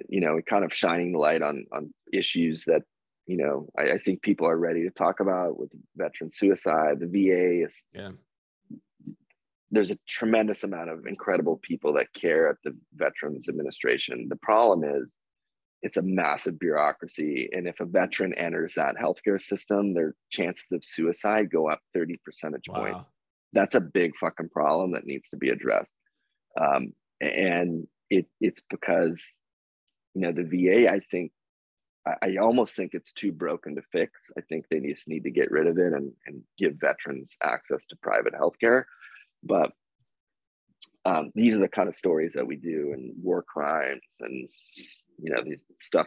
you 0.09 0.21
know 0.21 0.41
kind 0.49 0.65
of 0.65 0.73
shining 0.73 1.13
the 1.13 1.19
light 1.19 1.43
on 1.43 1.67
on 1.73 1.93
issues 2.13 2.65
that 2.67 2.83
you 3.29 3.37
know, 3.37 3.69
I, 3.79 3.93
I, 3.93 3.99
think 3.99 4.23
people 4.23 4.49
are 4.49 4.57
ready 4.57 4.83
to 4.85 4.91
talk 4.91 5.21
about 5.21 5.59
with 5.59 5.71
veteran 5.95 6.33
suicide. 6.33 6.99
The 6.99 7.07
VA 7.07 7.67
is, 7.67 7.83
yeah. 7.93 8.13
there's 9.71 9.91
a 9.91 9.99
tremendous 10.09 10.65
amount 10.65 10.89
of 10.89 11.07
incredible 11.07 11.61
people 11.63 11.93
that 11.93 12.15
care 12.15 12.49
at 12.49 12.57
the 12.65 12.75
Veterans 12.95 13.47
Administration. 13.47 14.29
The 14.31 14.37
problem 14.37 14.83
is 14.83 15.13
it's 15.83 15.99
a 15.99 16.03
massive 16.03 16.59
bureaucracy. 16.59 17.51
And 17.53 17.69
if 17.69 17.79
a 17.81 17.85
veteran 17.85 18.33
enters 18.33 18.75
that 18.75 18.97
healthcare 18.97 19.41
system, 19.41 19.93
their 19.93 20.15
chances 20.31 20.73
of 20.73 20.83
suicide 20.83 21.51
go 21.51 21.69
up 21.69 21.81
30 21.93 22.19
percentage 22.25 22.65
wow. 22.67 22.81
points. 22.81 23.11
That's 23.53 23.75
a 23.75 23.81
big 23.81 24.13
fucking 24.19 24.49
problem 24.49 24.93
that 24.93 25.05
needs 25.05 25.29
to 25.31 25.37
be 25.37 25.51
addressed. 25.51 25.93
Um, 26.59 26.95
and 27.21 27.87
it, 28.09 28.25
it's 28.41 28.63
because, 28.71 29.23
you 30.15 30.23
know, 30.23 30.33
the 30.33 30.45
VA, 30.45 30.91
I 30.91 31.01
think, 31.11 31.33
I, 32.23 32.37
almost 32.37 32.75
think 32.75 32.95
it's 32.95 33.13
too 33.13 33.33
broken 33.33 33.75
to 33.77 33.83
fix. 33.93 34.13
I 34.37 34.41
think 34.43 34.67
they 34.69 34.81
just 34.81 35.09
need 35.09 35.25
to 35.25 35.31
get 35.31 35.51
rid 35.51 35.67
of 35.67 35.79
it 35.79 35.93
and, 35.93 36.13
and 36.27 36.43
give 36.59 36.75
veterans 36.81 37.37
access 37.43 37.81
to 37.89 37.97
private 37.97 38.35
healthcare. 38.35 38.85
But 39.43 39.73
um, 41.05 41.33
these 41.35 41.57
are 41.57 41.61
the 41.61 41.69
kind 41.69 41.89
of 41.89 41.97
stories 41.97 42.33
that 42.35 42.47
we 42.47 42.57
do 42.57 42.93
and 42.93 43.15
war 43.23 43.43
crimes 43.43 44.03
and 44.21 44.49
you 45.19 45.33
know 45.33 45.43
these 45.43 45.59
stuff 45.81 46.07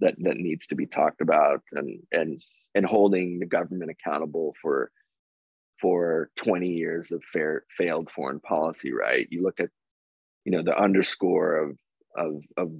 that 0.00 0.14
that 0.18 0.36
needs 0.36 0.66
to 0.68 0.74
be 0.74 0.86
talked 0.86 1.20
about 1.20 1.62
and 1.72 2.00
and 2.12 2.42
and 2.74 2.84
holding 2.84 3.38
the 3.38 3.46
government 3.46 3.90
accountable 3.90 4.54
for 4.60 4.90
for 5.80 6.30
20 6.36 6.68
years 6.68 7.12
of 7.12 7.22
fair 7.32 7.64
failed 7.76 8.10
foreign 8.14 8.40
policy 8.40 8.92
right 8.92 9.28
you 9.30 9.42
look 9.42 9.60
at 9.60 9.70
you 10.44 10.52
know 10.52 10.62
the 10.62 10.76
underscore 10.76 11.56
of 11.56 11.78
of 12.16 12.42
of 12.56 12.72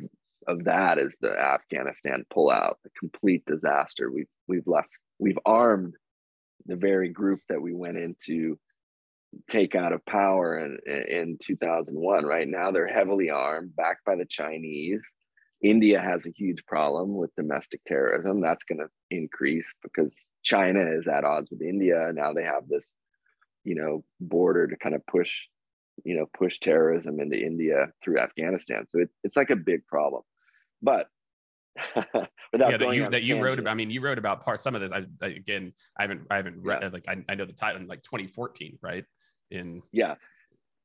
of 0.49 0.65
that 0.65 0.99
is 0.99 1.15
the 1.21 1.31
afghanistan 1.31 2.25
pullout 2.35 2.75
the 2.83 2.91
complete 2.99 3.45
disaster 3.47 4.11
we've 4.11 4.29
we've 4.49 4.67
left 4.67 4.89
we've 5.19 5.39
armed 5.47 5.95
the 6.67 6.77
very 6.77 7.09
group 7.09 7.41
that 7.49 7.63
we 7.63 7.73
went 7.73 7.97
into 7.97 8.59
take 9.51 9.75
out 9.75 9.93
of 9.93 10.05
power 10.07 10.59
in, 10.59 10.79
in 10.87 11.39
2001 11.47 12.25
right 12.25 12.49
now 12.49 12.71
they're 12.71 12.87
heavily 12.87 13.31
armed 13.31 13.77
backed 13.77 14.05
by 14.05 14.17
the 14.17 14.27
chinese 14.27 15.03
India 15.63 16.01
has 16.01 16.27
a 16.27 16.31
huge 16.31 16.65
problem 16.67 17.17
with 17.17 17.35
domestic 17.35 17.81
terrorism. 17.87 18.41
That's 18.41 18.65
going 18.65 18.79
to 18.79 18.89
increase 19.11 19.67
because 19.83 20.13
China 20.43 20.81
is 20.81 21.07
at 21.09 21.25
odds 21.25 21.51
with 21.51 21.63
India. 21.63 22.11
Now 22.15 22.33
they 22.33 22.45
have 22.45 22.69
this, 22.69 22.87
you 23.65 23.75
know, 23.75 24.05
border 24.21 24.69
to 24.69 24.77
kind 24.77 24.95
of 24.95 25.05
push, 25.07 25.31
you 26.05 26.17
know, 26.17 26.27
push 26.37 26.59
terrorism 26.61 27.19
into 27.21 27.37
India 27.37 27.89
through 28.03 28.19
Afghanistan. 28.19 28.87
So 28.91 29.01
it, 29.01 29.11
it's 29.25 29.37
like 29.37 29.51
a 29.51 29.57
big 29.57 29.85
problem. 29.87 30.23
But 30.83 31.09
without 32.53 32.71
yeah, 32.71 32.77
that 32.77 32.95
you, 32.95 33.11
that 33.11 33.23
you 33.23 33.43
wrote 33.43 33.59
about. 33.59 33.71
I 33.71 33.75
mean, 33.75 33.91
you 33.91 34.01
wrote 34.01 34.19
about 34.19 34.45
part 34.45 34.61
some 34.61 34.75
of 34.75 34.81
this. 34.81 34.93
I, 34.93 35.05
I 35.23 35.29
again, 35.29 35.73
I 35.99 36.03
haven't, 36.03 36.23
I 36.31 36.37
haven't 36.37 36.63
read. 36.63 36.83
Yeah. 36.83 36.89
Like, 36.89 37.09
I, 37.09 37.17
I 37.29 37.35
know 37.35 37.45
the 37.45 37.53
title 37.53 37.81
in 37.81 37.87
like 37.87 38.03
2014, 38.03 38.79
right? 38.83 39.05
In 39.51 39.83
yeah, 39.93 40.17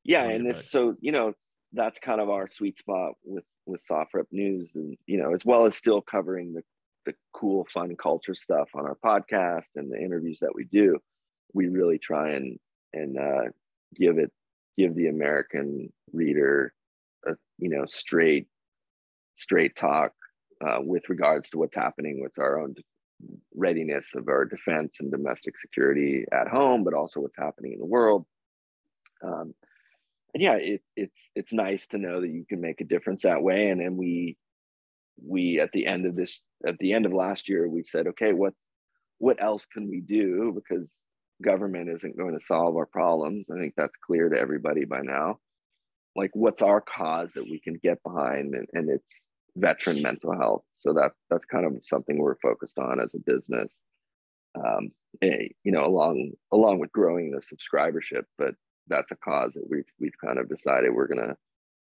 yeah, 0.04 0.24
and 0.24 0.46
this, 0.46 0.70
so 0.70 0.96
you 1.02 1.12
know, 1.12 1.34
that's 1.74 2.00
kind 2.00 2.22
of 2.22 2.30
our 2.30 2.48
sweet 2.48 2.78
spot 2.78 3.14
with 3.24 3.44
with 3.66 3.82
SOFREP 3.90 4.28
News, 4.32 4.70
and 4.76 4.98
you 5.06 5.18
know, 5.18 5.34
as 5.34 5.44
well 5.46 5.66
as 5.66 5.76
still 5.76 6.02
covering 6.02 6.54
the 6.54 6.64
the 7.06 7.14
cool, 7.34 7.66
fun 7.66 7.96
culture 7.96 8.36
stuff 8.36 8.70
on 8.76 8.86
our 8.86 8.98
podcast 9.04 9.68
and 9.76 9.92
the 9.92 9.98
interviews 9.98 10.40
that 10.42 10.56
we 10.56 10.66
do. 10.66 10.98
We 11.54 11.68
really 11.68 12.00
try 12.00 12.32
and 12.32 12.60
and 12.94 13.18
uh, 13.18 13.44
give 13.96 14.18
it 14.18 14.32
give 14.78 14.96
the 14.96 15.08
American 15.08 15.92
reader 16.12 16.74
a 17.26 17.32
you 17.58 17.70
know 17.70 17.86
straight 17.86 18.48
straight 19.36 19.76
talk 19.76 20.12
uh, 20.66 20.80
with 20.80 21.04
regards 21.10 21.50
to 21.50 21.58
what's 21.58 21.76
happening 21.76 22.22
with 22.22 22.34
our 22.40 22.60
own 22.62 22.76
readiness 23.56 24.08
of 24.16 24.28
our 24.28 24.46
defense 24.46 24.96
and 25.00 25.12
domestic 25.12 25.58
security 25.58 26.26
at 26.32 26.48
home, 26.48 26.84
but 26.84 26.94
also 26.94 27.20
what's 27.20 27.38
happening 27.38 27.74
in 27.74 27.80
the 27.80 27.86
world. 27.86 28.26
Um, 29.24 29.54
and 30.34 30.42
yeah, 30.42 30.56
it's 30.56 30.88
it's 30.96 31.20
it's 31.36 31.54
nice 31.54 31.88
to 31.88 31.98
know 31.98 32.22
that 32.22 32.30
you 32.30 32.46
can 32.48 32.60
make 32.60 32.82
a 32.82 32.86
difference 32.86 33.24
that 33.24 33.44
way. 33.44 33.70
And 33.70 33.80
then 33.80 33.98
we 33.98 34.38
we 35.24 35.60
at 35.60 35.72
the 35.72 35.86
end 35.86 36.06
of 36.06 36.16
this 36.16 36.42
at 36.66 36.78
the 36.80 36.94
end 36.94 37.06
of 37.06 37.14
last 37.14 37.48
year 37.48 37.68
we 37.68 37.84
said, 37.84 38.08
okay, 38.08 38.34
what 38.34 38.54
what 39.20 39.42
else 39.42 39.64
can 39.72 39.90
we 39.90 40.02
do? 40.02 40.52
Because 40.54 40.88
government 41.42 41.90
isn't 41.90 42.18
going 42.18 42.38
to 42.38 42.46
solve 42.46 42.76
our 42.76 42.86
problems. 42.86 43.46
I 43.52 43.60
think 43.60 43.74
that's 43.78 43.94
clear 44.06 44.30
to 44.30 44.40
everybody 44.40 44.86
by 44.86 45.02
now. 45.04 45.40
Like, 46.16 46.32
what's 46.34 46.62
our 46.62 46.82
cause 46.82 47.30
that 47.36 47.50
we 47.50 47.60
can 47.60 47.76
get 47.82 48.04
behind, 48.04 48.54
and, 48.54 48.68
and 48.74 48.90
it's 48.90 49.24
veteran 49.56 50.02
mental 50.02 50.38
health. 50.38 50.64
So 50.80 50.94
that 50.94 51.12
that's 51.30 51.46
kind 51.46 51.66
of 51.66 51.78
something 51.84 52.18
we're 52.18 52.38
focused 52.42 52.78
on 52.78 53.00
as 53.00 53.14
a 53.16 53.20
business. 53.20 53.72
Um, 54.56 54.92
you 55.22 55.72
know, 55.72 55.86
along 55.86 56.32
along 56.52 56.80
with 56.80 56.92
growing 56.92 57.32
the 57.32 57.42
subscribership, 57.42 58.24
but 58.38 58.56
that's 58.88 59.12
a 59.12 59.16
cause 59.16 59.52
that 59.56 59.66
we've 59.70 59.86
we've 60.00 60.18
kind 60.24 60.38
of 60.38 60.50
decided 60.50 60.94
we're 60.94 61.08
gonna 61.08 61.36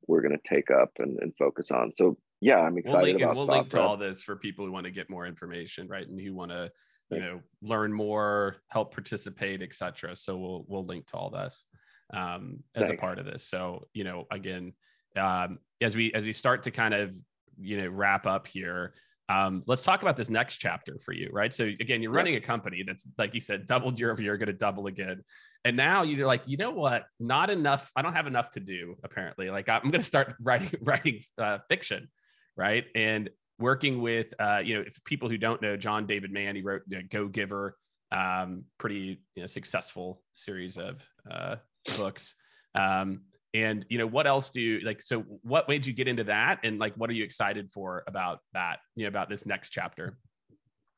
we're 0.07 0.23
gonna 0.23 0.37
take 0.49 0.71
up 0.71 0.91
and, 0.99 1.19
and 1.21 1.33
focus 1.39 1.71
on. 1.71 1.93
So 1.97 2.19
yeah, 2.41 2.59
I'm 2.59 2.79
excited 2.79 2.95
we'll 2.95 3.05
link, 3.05 3.23
about. 3.23 3.37
We'll 3.37 3.47
link 3.47 3.69
to 3.71 3.81
all 3.81 3.97
this 3.97 4.23
for 4.23 4.37
people 4.37 4.67
who 4.67 4.73
want 4.73 4.85
to 4.85 4.91
get 4.91 5.11
more 5.11 5.27
information, 5.27 5.89
right, 5.89 6.07
and 6.07 6.21
who 6.21 6.35
want 6.35 6.51
to 6.51 6.71
you 7.11 7.21
know 7.21 7.41
learn 7.63 7.93
more, 7.93 8.57
help 8.69 8.93
participate, 8.93 9.63
etc. 9.63 10.17
So 10.17 10.37
we'll 10.37 10.65
we'll 10.69 10.85
link 10.85 11.07
to 11.09 11.17
all 11.17 11.31
this 11.31 11.65
um, 12.13 12.63
as 12.75 12.89
Thanks. 12.89 12.99
a 12.99 13.01
part 13.01 13.19
of 13.19 13.27
this. 13.27 13.49
So 13.49 13.87
you 13.95 14.05
know, 14.05 14.27
again, 14.31 14.73
um, 15.17 15.59
as 15.81 15.97
we 15.97 16.13
as 16.13 16.25
we 16.25 16.33
start 16.33 16.63
to 16.65 16.71
kind 16.71 16.95
of 16.95 17.15
you 17.59 17.81
know 17.81 17.89
wrap 17.89 18.27
up 18.27 18.47
here. 18.47 18.95
Um, 19.29 19.63
let's 19.69 19.83
talk 19.83 20.03
about 20.03 20.17
this 20.17 20.29
next 20.29 20.57
chapter 20.57 20.99
for 20.99 21.13
you, 21.13 21.29
right? 21.33 21.55
So 21.55 21.65
again, 21.65 22.03
you're 22.03 22.11
running 22.11 22.35
a 22.35 22.41
company 22.41 22.83
that's 22.85 23.05
like 23.17 23.33
you 23.33 23.41
said, 23.41 23.65
doubled 23.69 24.01
year 24.01 24.11
over 24.11 24.21
year, 24.21 24.37
going 24.37 24.49
to 24.49 24.53
double 24.53 24.89
again. 24.89 25.23
And 25.65 25.77
now 25.77 26.03
you're 26.03 26.27
like, 26.27 26.43
you 26.47 26.57
know 26.57 26.71
what? 26.71 27.05
Not 27.21 27.49
enough. 27.49 27.93
I 27.95 28.03
don't 28.03 28.15
have 28.15 28.27
enough 28.27 28.51
to 28.53 28.61
do. 28.61 28.97
Apparently, 29.05 29.49
like 29.51 29.69
I'm 29.69 29.83
going 29.83 29.93
to 29.93 30.03
start 30.03 30.35
writing 30.41 30.71
writing 30.83 31.23
uh, 31.39 31.59
fiction, 31.69 32.09
right? 32.57 32.87
And 32.97 33.31
working 33.61 34.01
with, 34.01 34.33
uh, 34.41 34.63
you 34.65 34.75
know, 34.75 34.85
if 34.87 35.03
people 35.05 35.29
who 35.29 35.37
don't 35.37 35.61
know 35.63 35.77
John 35.77 36.07
David 36.07 36.33
Mann, 36.33 36.57
he 36.57 36.63
wrote 36.63 36.83
the 36.89 37.03
Go 37.03 37.29
Giver, 37.29 37.77
um, 38.11 38.65
pretty 38.79 39.23
you 39.37 39.43
know, 39.43 39.47
successful 39.47 40.23
series 40.33 40.79
of 40.79 41.07
uh, 41.31 41.57
books. 41.97 42.35
Um, 42.79 43.23
and 43.53 43.85
you 43.89 43.99
know, 43.99 44.07
what 44.07 44.27
else 44.27 44.51
do 44.51 44.61
you 44.61 44.81
like? 44.81 45.03
So, 45.03 45.21
what 45.43 45.69
made 45.69 45.85
you 45.85 45.93
get 45.93 46.07
into 46.07 46.25
that? 46.25 46.61
And 46.63 46.79
like, 46.79 46.95
what 46.95 47.11
are 47.11 47.15
you 47.15 47.25
excited 47.25 47.71
for 47.73 48.05
about 48.07 48.41
that? 48.53 48.79
You 48.95 49.05
know, 49.05 49.09
about 49.09 49.29
this 49.29 49.45
next 49.45 49.71
chapter? 49.71 50.17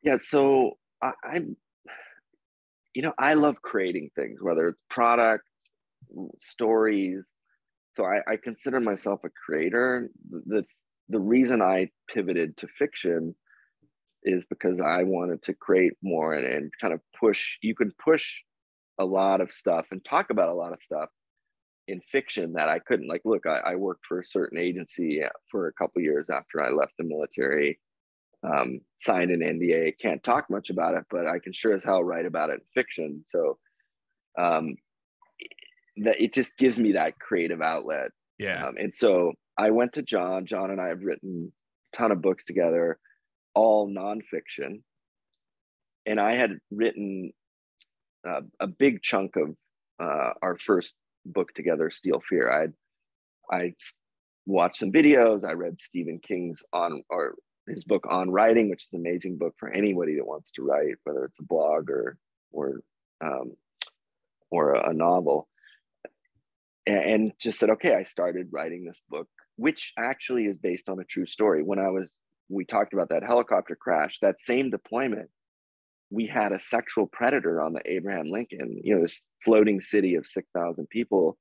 Yeah. 0.03 0.18
So 0.20 0.72
I, 1.03 1.12
I'm 1.24 1.57
you 2.95 3.03
know, 3.03 3.14
I 3.18 3.34
love 3.34 3.57
creating 3.62 4.11
things, 4.14 4.38
whether 4.43 4.68
it's 4.68 4.78
product, 4.90 5.45
stories. 6.40 7.26
So 7.97 8.05
I, 8.05 8.18
I 8.30 8.36
consider 8.43 8.80
myself 8.80 9.20
a 9.24 9.30
creator. 9.30 10.11
The 10.30 10.64
the 11.09 11.20
reason 11.20 11.61
I 11.61 11.88
pivoted 12.12 12.57
to 12.59 12.68
fiction 12.78 13.34
is 14.24 14.45
because 14.49 14.78
I 14.80 15.03
wanted 15.03 15.43
to 15.45 15.55
create 15.55 15.93
more 16.03 16.34
and, 16.34 16.47
and 16.47 16.72
kind 16.80 16.95
of 16.95 17.01
push. 17.18 17.57
You 17.61 17.74
can 17.74 17.93
push 18.03 18.38
a 18.99 19.05
lot 19.05 19.40
of 19.40 19.51
stuff 19.53 19.86
and 19.90 20.05
talk 20.05 20.30
about 20.30 20.49
a 20.49 20.55
lot 20.55 20.72
of 20.72 20.80
stuff 20.80 21.09
in 21.88 22.01
fiction 22.12 22.53
that 22.55 22.68
I 22.68 22.78
couldn't. 22.78 23.09
Like, 23.09 23.22
look, 23.24 23.47
I, 23.47 23.72
I 23.72 23.74
worked 23.74 24.07
for 24.07 24.20
a 24.20 24.24
certain 24.24 24.59
agency 24.59 25.20
for 25.51 25.66
a 25.66 25.72
couple 25.72 26.03
years 26.03 26.28
after 26.30 26.62
I 26.62 26.70
left 26.70 26.93
the 26.99 27.05
military 27.05 27.78
um, 28.45 28.80
signed 29.01 29.30
an 29.30 29.40
NDA. 29.40 29.99
Can't 30.01 30.22
talk 30.22 30.51
much 30.51 30.70
about 30.70 30.95
it, 30.95 31.05
but 31.11 31.26
I 31.26 31.38
can 31.38 31.53
sure 31.53 31.74
as 31.74 31.84
hell 31.84 32.03
write 32.03 32.26
about 32.26 32.51
it 32.51 32.55
in 32.55 32.82
fiction. 32.82 33.24
So 33.28 33.59
um, 34.38 34.76
that 35.99 36.20
it 36.20 36.32
just 36.32 36.57
gives 36.57 36.78
me 36.78 36.93
that 36.93 37.18
creative 37.18 37.61
outlet. 37.61 38.11
Yeah. 38.38 38.66
Um, 38.66 38.74
and 38.78 38.95
so 38.95 39.32
I 39.57 39.70
went 39.70 39.95
to 39.95 40.03
John. 40.03 40.47
John 40.47 40.70
and 40.70 40.80
I 40.80 40.88
have 40.88 41.03
written 41.03 41.53
a 41.93 41.97
ton 41.97 42.12
of 42.12 42.22
books 42.22 42.45
together, 42.45 42.99
all 43.55 43.88
nonfiction. 43.88 44.82
And 46.05 46.18
I 46.18 46.34
had 46.34 46.59
written 46.70 47.32
uh, 48.26 48.40
a 48.60 48.66
big 48.66 49.02
chunk 49.02 49.36
of 49.36 49.56
uh, 50.00 50.30
our 50.42 50.56
first 50.58 50.94
book 51.24 51.52
together, 51.54 51.90
Steel 51.90 52.22
Fear. 52.28 52.50
I'd 52.50 52.72
I 53.50 53.74
watched 54.46 54.78
some 54.78 54.92
videos. 54.92 55.44
I 55.44 55.52
read 55.52 55.80
Stephen 55.80 56.20
King's 56.20 56.60
on 56.72 57.02
or 57.08 57.34
his 57.68 57.84
book 57.84 58.06
on 58.08 58.30
writing, 58.30 58.70
which 58.70 58.82
is 58.82 58.88
an 58.92 59.00
amazing 59.00 59.38
book 59.38 59.54
for 59.58 59.70
anybody 59.70 60.16
that 60.16 60.26
wants 60.26 60.50
to 60.52 60.62
write, 60.62 60.96
whether 61.04 61.24
it's 61.24 61.38
a 61.38 61.44
blog 61.44 61.90
or 61.90 62.16
or 62.50 62.80
um, 63.24 63.52
or 64.50 64.74
a, 64.74 64.92
novel. 64.92 65.48
And 66.86 67.32
just 67.40 67.58
said, 67.58 67.70
okay, 67.70 67.94
I 67.94 68.04
started 68.04 68.48
writing 68.50 68.84
this 68.84 69.00
book, 69.08 69.28
which 69.56 69.92
actually 69.96 70.46
is 70.46 70.58
based 70.58 70.88
on 70.88 70.98
a 70.98 71.04
true 71.04 71.26
story. 71.26 71.62
When 71.62 71.78
I 71.78 71.88
was, 71.88 72.10
we 72.48 72.64
talked 72.64 72.92
about 72.92 73.10
that 73.10 73.22
helicopter 73.22 73.76
crash, 73.76 74.18
that 74.20 74.40
same 74.40 74.70
deployment, 74.70 75.30
we 76.12 76.26
had 76.26 76.52
a 76.52 76.60
sexual 76.60 77.06
predator 77.06 77.62
on 77.62 77.72
the 77.72 77.80
Abraham 77.90 78.30
Lincoln, 78.30 78.80
you 78.84 78.94
know, 78.94 79.02
this 79.02 79.20
floating 79.44 79.80
city 79.80 80.14
of 80.14 80.26
6,000 80.26 80.86
people. 80.90 81.38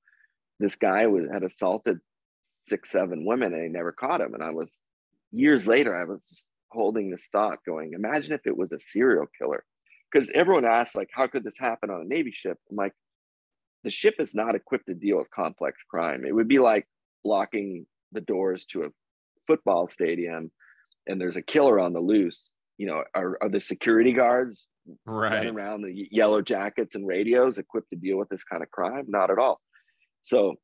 This 0.59 0.75
guy 0.75 1.07
was 1.07 1.27
had 1.31 1.43
assaulted 1.43 1.99
six, 2.63 2.89
seven 2.89 3.25
women 3.25 3.53
and 3.53 3.63
he 3.63 3.69
never 3.69 3.91
caught 3.91 4.21
him. 4.21 4.33
And 4.33 4.41
I 4.41 4.51
was 4.51 4.77
years 5.31 5.67
later, 5.67 5.95
I 5.95 6.05
was 6.05 6.23
just 6.29 6.47
holding 6.69 7.11
this 7.11 7.27
thought 7.31 7.59
going, 7.65 7.93
imagine 7.93 8.31
if 8.31 8.45
it 8.45 8.57
was 8.57 8.71
a 8.71 8.79
serial 8.79 9.27
killer. 9.37 9.65
Because 10.11 10.29
everyone 10.33 10.65
asks, 10.65 10.95
like, 10.95 11.09
how 11.11 11.27
could 11.27 11.43
this 11.43 11.57
happen 11.57 11.89
on 11.89 12.01
a 12.01 12.05
Navy 12.05 12.31
ship? 12.33 12.57
I'm 12.69 12.77
like, 12.77 12.93
the 13.83 13.91
ship 13.91 14.15
is 14.19 14.35
not 14.35 14.55
equipped 14.55 14.87
to 14.87 14.93
deal 14.93 15.17
with 15.17 15.31
complex 15.31 15.79
crime. 15.89 16.25
It 16.25 16.35
would 16.35 16.47
be 16.47 16.59
like 16.59 16.87
locking 17.25 17.85
the 18.11 18.21
doors 18.21 18.65
to 18.71 18.83
a 18.83 18.89
football 19.47 19.87
stadium 19.87 20.51
and 21.07 21.19
there's 21.19 21.35
a 21.35 21.41
killer 21.41 21.79
on 21.79 21.93
the 21.93 21.99
loose. 21.99 22.51
You 22.81 22.87
know, 22.87 23.03
are, 23.13 23.37
are 23.41 23.49
the 23.49 23.61
security 23.61 24.11
guards 24.11 24.65
right 25.05 25.33
running 25.33 25.53
around 25.53 25.83
the 25.83 26.07
yellow 26.09 26.41
jackets 26.41 26.95
and 26.95 27.07
radios 27.07 27.59
equipped 27.59 27.91
to 27.91 27.95
deal 27.95 28.17
with 28.17 28.29
this 28.29 28.43
kind 28.43 28.63
of 28.63 28.71
crime? 28.71 29.05
Not 29.07 29.29
at 29.29 29.37
all. 29.37 29.57
So 30.23 30.55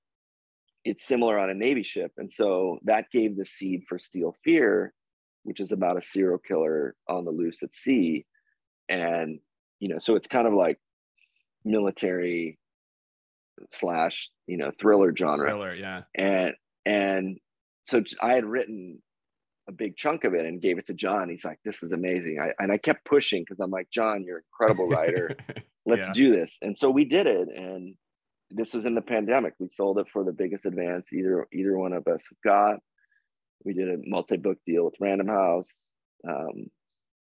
it's 0.83 1.05
similar 1.05 1.37
on 1.37 1.51
a 1.51 1.53
Navy 1.53 1.83
ship. 1.83 2.11
And 2.17 2.33
so 2.39 2.79
that 2.85 3.11
gave 3.11 3.37
the 3.37 3.45
seed 3.45 3.81
for 3.87 3.99
Steel 3.99 4.33
Fear, 4.43 4.93
which 5.43 5.59
is 5.59 5.71
about 5.71 5.99
a 5.99 6.01
serial 6.01 6.39
killer 6.39 6.95
on 7.07 7.23
the 7.23 7.31
loose 7.31 7.59
at 7.61 7.75
sea. 7.75 8.25
And, 8.89 9.39
you 9.79 9.89
know, 9.89 9.99
so 9.99 10.15
it's 10.15 10.27
kind 10.27 10.47
of 10.47 10.53
like 10.53 10.79
military 11.63 12.57
slash, 13.73 14.17
you 14.47 14.57
know, 14.57 14.71
thriller 14.79 15.15
genre. 15.15 15.49
Thriller, 15.51 15.75
yeah. 15.75 16.01
And, 16.15 16.53
and 16.83 17.37
so 17.85 18.01
I 18.21 18.33
had 18.33 18.45
written 18.45 19.03
a 19.67 19.71
big 19.71 19.97
chunk 19.97 20.23
of 20.23 20.33
it 20.33 20.45
and 20.45 20.61
gave 20.61 20.77
it 20.77 20.87
to 20.87 20.93
John. 20.93 21.29
He's 21.29 21.43
like, 21.43 21.59
this 21.65 21.83
is 21.83 21.91
amazing. 21.91 22.39
I, 22.41 22.63
and 22.63 22.71
I 22.71 22.77
kept 22.77 23.05
pushing 23.05 23.43
because 23.43 23.59
I'm 23.59 23.71
like, 23.71 23.89
John, 23.91 24.23
you're 24.23 24.37
an 24.37 24.43
incredible 24.51 24.87
writer. 24.95 25.35
Let's 25.85 26.07
yeah. 26.07 26.13
do 26.13 26.35
this. 26.35 26.57
And 26.61 26.77
so 26.77 26.89
we 26.89 27.05
did 27.05 27.27
it. 27.27 27.49
And 27.49 27.95
this 28.49 28.73
was 28.73 28.85
in 28.85 28.95
the 28.95 29.01
pandemic. 29.01 29.53
We 29.59 29.69
sold 29.69 29.99
it 29.99 30.07
for 30.11 30.23
the 30.23 30.31
biggest 30.31 30.65
advance 30.65 31.05
either 31.13 31.47
either 31.51 31.77
one 31.77 31.93
of 31.93 32.07
us 32.07 32.21
got. 32.43 32.77
We 33.63 33.73
did 33.73 33.89
a 33.89 33.97
multi-book 34.05 34.57
deal 34.65 34.85
with 34.85 34.93
Random 34.99 35.27
House. 35.27 35.67
Um, 36.27 36.67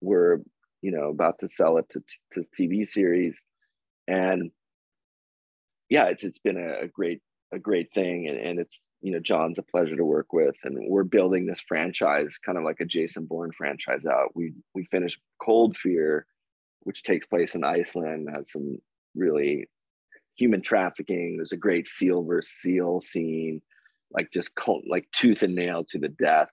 we're 0.01 0.39
you 0.83 0.91
know 0.91 1.11
about 1.11 1.39
to 1.41 1.49
sell 1.49 1.79
it 1.79 1.87
to 1.91 2.03
to 2.33 2.45
TV 2.59 2.87
series, 2.87 3.39
and 4.09 4.51
yeah, 5.89 6.07
it's 6.07 6.25
it's 6.25 6.39
been 6.39 6.57
a, 6.57 6.85
a 6.85 6.89
great 6.89 7.21
a 7.53 7.59
great 7.59 7.91
thing, 7.95 8.27
and, 8.29 8.39
and 8.39 8.59
it's 8.59 8.81
you 9.05 9.13
know 9.13 9.21
John's 9.21 9.59
a 9.59 9.63
pleasure 9.63 9.97
to 9.97 10.05
work 10.05 10.33
with, 10.33 10.57
and 10.65 10.79
we're 10.89 11.05
building 11.05 11.47
this 11.47 11.61
franchise 11.69 12.39
kind 12.39 12.57
of 12.57 12.65
like 12.65 12.81
a 12.81 12.87
Jason 12.87 13.27
Bourne 13.27 13.53
franchise 13.53 14.07
out. 14.07 14.35
We 14.35 14.55
we 14.75 14.87
finished 14.87 15.19
Cold 15.39 15.77
Fear, 15.77 16.27
which 16.81 17.03
takes 17.03 17.27
place 17.27 17.55
in 17.55 17.65
Iceland, 17.65 18.31
has 18.35 18.51
some 18.51 18.79
really 19.15 19.69
human 20.37 20.63
trafficking. 20.63 21.37
There's 21.37 21.53
a 21.53 21.59
great 21.59 21.87
seal 21.87 22.25
versus 22.25 22.51
seal 22.63 23.03
scene, 23.03 23.61
like 24.11 24.31
just 24.33 24.55
cult, 24.55 24.85
like 24.89 25.07
tooth 25.13 25.43
and 25.43 25.55
nail 25.55 25.85
to 25.91 25.99
the 25.99 26.09
death. 26.09 26.49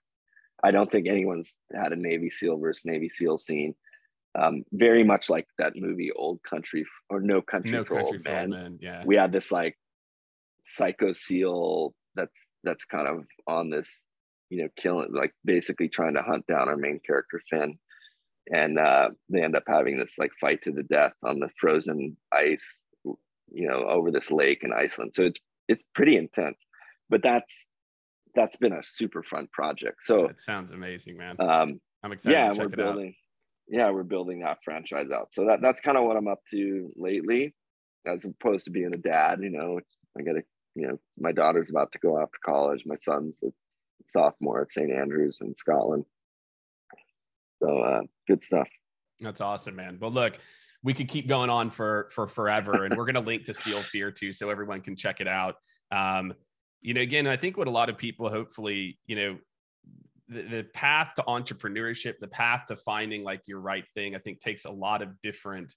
I 0.62 0.72
don't 0.72 0.92
think 0.92 1.08
anyone's 1.08 1.56
had 1.74 1.92
a 1.92 1.96
Navy 1.96 2.28
SEAL 2.28 2.58
versus 2.58 2.84
Navy 2.84 3.08
SEAL 3.08 3.38
scene. 3.38 3.74
Um, 4.38 4.62
very 4.72 5.04
much 5.04 5.30
like 5.30 5.46
that 5.58 5.72
movie 5.74 6.12
Old 6.14 6.42
Country 6.42 6.84
or 7.08 7.20
No 7.20 7.40
Country, 7.40 7.70
no 7.70 7.82
for, 7.82 7.96
country 7.96 8.18
old, 8.18 8.24
for 8.26 8.36
old 8.36 8.50
Men. 8.50 8.78
Yeah, 8.78 9.04
we 9.06 9.16
had 9.16 9.32
this 9.32 9.50
like 9.50 9.78
psycho 10.66 11.12
SEAL 11.12 11.94
that's 12.14 12.48
that's 12.64 12.84
kind 12.84 13.08
of 13.08 13.24
on 13.46 13.70
this, 13.70 14.04
you 14.50 14.62
know, 14.62 14.68
killing 14.76 15.12
like 15.12 15.32
basically 15.44 15.88
trying 15.88 16.14
to 16.14 16.22
hunt 16.22 16.46
down 16.46 16.68
our 16.68 16.76
main 16.76 17.00
character 17.06 17.40
Finn, 17.50 17.78
and 18.54 18.78
uh, 18.78 19.10
they 19.28 19.42
end 19.42 19.56
up 19.56 19.64
having 19.66 19.98
this 19.98 20.12
like 20.18 20.30
fight 20.40 20.60
to 20.64 20.72
the 20.72 20.82
death 20.84 21.14
on 21.24 21.40
the 21.40 21.48
frozen 21.58 22.16
ice 22.32 22.78
you 23.54 23.68
know, 23.68 23.84
over 23.86 24.10
this 24.10 24.30
lake 24.30 24.62
in 24.62 24.72
Iceland. 24.72 25.12
So 25.14 25.22
it's 25.22 25.40
it's 25.68 25.82
pretty 25.94 26.16
intense. 26.16 26.58
But 27.08 27.22
that's 27.22 27.66
that's 28.34 28.56
been 28.56 28.72
a 28.72 28.82
super 28.82 29.22
fun 29.22 29.48
project. 29.52 29.98
So 30.02 30.26
it 30.26 30.40
sounds 30.40 30.70
amazing, 30.70 31.16
man. 31.16 31.36
Um, 31.40 31.80
I'm 32.02 32.12
excited. 32.12 32.34
Yeah, 32.34 32.52
we're 32.56 32.68
building. 32.68 33.08
Out. 33.08 33.14
Yeah, 33.68 33.90
we're 33.90 34.02
building 34.02 34.40
that 34.40 34.62
franchise 34.64 35.08
out. 35.14 35.28
So 35.32 35.46
that 35.46 35.60
that's 35.62 35.80
kind 35.80 35.96
of 35.96 36.04
what 36.04 36.16
I'm 36.16 36.28
up 36.28 36.40
to 36.50 36.90
lately, 36.96 37.54
as 38.06 38.24
opposed 38.24 38.64
to 38.64 38.70
being 38.70 38.92
a 38.94 38.98
dad. 38.98 39.40
You 39.42 39.50
know, 39.50 39.80
I 40.18 40.22
got 40.22 40.32
to. 40.32 40.42
You 40.74 40.88
know, 40.88 41.00
my 41.18 41.32
daughter's 41.32 41.70
about 41.70 41.92
to 41.92 41.98
go 41.98 42.16
off 42.16 42.30
to 42.32 42.38
college. 42.44 42.82
My 42.86 42.96
son's 43.00 43.36
a 43.44 43.48
sophomore 44.08 44.62
at 44.62 44.72
St 44.72 44.90
Andrews 44.90 45.38
in 45.40 45.54
Scotland. 45.56 46.04
So 47.62 47.78
uh, 47.78 48.02
good 48.26 48.42
stuff. 48.42 48.68
That's 49.20 49.40
awesome, 49.40 49.76
man. 49.76 49.98
Well, 50.00 50.10
look, 50.10 50.38
we 50.82 50.92
could 50.92 51.08
keep 51.08 51.28
going 51.28 51.50
on 51.50 51.70
for 51.70 52.08
for 52.10 52.26
forever 52.26 52.84
and 52.84 52.96
we're 52.96 53.04
going 53.04 53.14
to 53.14 53.20
link 53.20 53.44
to 53.44 53.54
steel 53.54 53.82
fear 53.82 54.10
too 54.10 54.32
so 54.32 54.50
everyone 54.50 54.80
can 54.80 54.96
check 54.96 55.20
it 55.20 55.28
out 55.28 55.56
um, 55.90 56.32
you 56.80 56.94
know 56.94 57.00
again 57.00 57.26
i 57.26 57.36
think 57.36 57.56
what 57.56 57.68
a 57.68 57.70
lot 57.70 57.88
of 57.88 57.96
people 57.96 58.28
hopefully 58.28 58.98
you 59.06 59.16
know 59.16 59.38
the, 60.28 60.42
the 60.42 60.62
path 60.74 61.12
to 61.16 61.22
entrepreneurship 61.22 62.14
the 62.20 62.28
path 62.28 62.64
to 62.68 62.76
finding 62.76 63.22
like 63.22 63.42
your 63.46 63.60
right 63.60 63.84
thing 63.94 64.14
i 64.14 64.18
think 64.18 64.40
takes 64.40 64.64
a 64.64 64.70
lot 64.70 65.02
of 65.02 65.08
different 65.22 65.74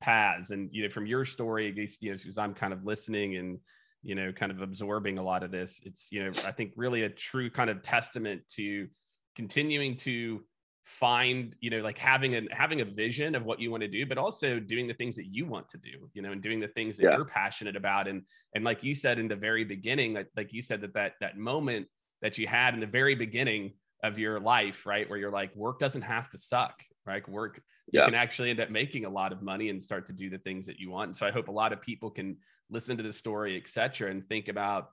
paths 0.00 0.50
and 0.50 0.68
you 0.72 0.82
know 0.82 0.88
from 0.88 1.06
your 1.06 1.24
story 1.24 1.68
at 1.68 1.76
least 1.76 2.02
you 2.02 2.10
know 2.10 2.16
because 2.16 2.38
i'm 2.38 2.54
kind 2.54 2.72
of 2.72 2.84
listening 2.84 3.36
and 3.36 3.58
you 4.02 4.14
know 4.14 4.32
kind 4.32 4.52
of 4.52 4.62
absorbing 4.62 5.18
a 5.18 5.22
lot 5.22 5.42
of 5.42 5.50
this. 5.50 5.80
It's 5.84 6.08
you 6.10 6.24
know 6.24 6.32
i 6.44 6.52
think 6.52 6.72
really 6.76 7.02
a 7.02 7.08
true 7.08 7.50
kind 7.50 7.70
of 7.70 7.82
testament 7.82 8.42
to 8.56 8.88
continuing 9.36 9.96
to 9.98 10.42
find 10.84 11.54
you 11.60 11.68
know 11.68 11.80
like 11.80 11.98
having 11.98 12.36
a 12.36 12.42
having 12.50 12.80
a 12.80 12.84
vision 12.84 13.34
of 13.34 13.44
what 13.44 13.60
you 13.60 13.70
want 13.70 13.82
to 13.82 13.88
do 13.88 14.06
but 14.06 14.16
also 14.16 14.58
doing 14.58 14.88
the 14.88 14.94
things 14.94 15.14
that 15.16 15.26
you 15.26 15.44
want 15.44 15.68
to 15.68 15.76
do 15.76 16.08
you 16.14 16.22
know 16.22 16.32
and 16.32 16.40
doing 16.40 16.58
the 16.58 16.68
things 16.68 16.96
that 16.96 17.04
yeah. 17.04 17.16
you're 17.16 17.26
passionate 17.26 17.76
about. 17.76 18.08
And 18.08 18.22
and 18.54 18.64
like 18.64 18.82
you 18.82 18.94
said 18.94 19.18
in 19.18 19.28
the 19.28 19.36
very 19.36 19.64
beginning 19.64 20.14
like, 20.14 20.28
like 20.36 20.52
you 20.52 20.62
said 20.62 20.80
that 20.80 20.94
that 20.94 21.12
that 21.20 21.36
moment 21.36 21.86
that 22.22 22.38
you 22.38 22.46
had 22.46 22.74
in 22.74 22.80
the 22.80 22.86
very 22.86 23.14
beginning 23.14 23.74
of 24.02 24.18
your 24.18 24.40
life 24.40 24.86
right 24.86 25.08
where 25.10 25.18
you're 25.18 25.30
like 25.30 25.54
work 25.56 25.78
doesn't 25.78 26.02
have 26.02 26.30
to 26.30 26.38
suck 26.38 26.82
right? 27.08 27.26
Work 27.28 27.60
yeah. 27.92 28.00
you 28.00 28.06
can 28.06 28.14
actually 28.14 28.50
end 28.50 28.60
up 28.60 28.70
making 28.70 29.04
a 29.04 29.08
lot 29.08 29.32
of 29.32 29.42
money 29.42 29.70
and 29.70 29.82
start 29.82 30.06
to 30.06 30.12
do 30.12 30.30
the 30.30 30.38
things 30.38 30.66
that 30.66 30.78
you 30.78 30.90
want. 30.90 31.08
And 31.08 31.16
so 31.16 31.26
i 31.26 31.30
hope 31.30 31.48
a 31.48 31.52
lot 31.52 31.72
of 31.72 31.80
people 31.80 32.10
can 32.10 32.36
listen 32.70 32.96
to 32.96 33.02
the 33.02 33.12
story 33.12 33.56
etc 33.56 34.10
and 34.10 34.28
think 34.28 34.48
about 34.48 34.90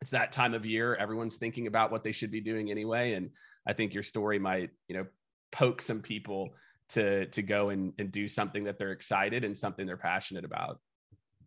it's 0.00 0.10
that 0.10 0.32
time 0.32 0.52
of 0.52 0.66
year 0.66 0.96
everyone's 0.96 1.36
thinking 1.36 1.66
about 1.66 1.90
what 1.90 2.02
they 2.02 2.12
should 2.12 2.30
be 2.30 2.40
doing 2.40 2.70
anyway. 2.70 3.14
And 3.14 3.30
i 3.66 3.72
think 3.72 3.94
your 3.94 4.02
story 4.02 4.38
might 4.38 4.70
you 4.88 4.96
know 4.96 5.06
poke 5.52 5.80
some 5.80 6.00
people 6.00 6.50
to 6.90 7.26
to 7.26 7.42
go 7.42 7.70
and, 7.70 7.92
and 7.98 8.10
do 8.10 8.28
something 8.28 8.64
that 8.64 8.78
they're 8.78 8.92
excited 8.92 9.44
and 9.44 9.56
something 9.56 9.86
they're 9.86 9.96
passionate 9.96 10.44
about. 10.44 10.80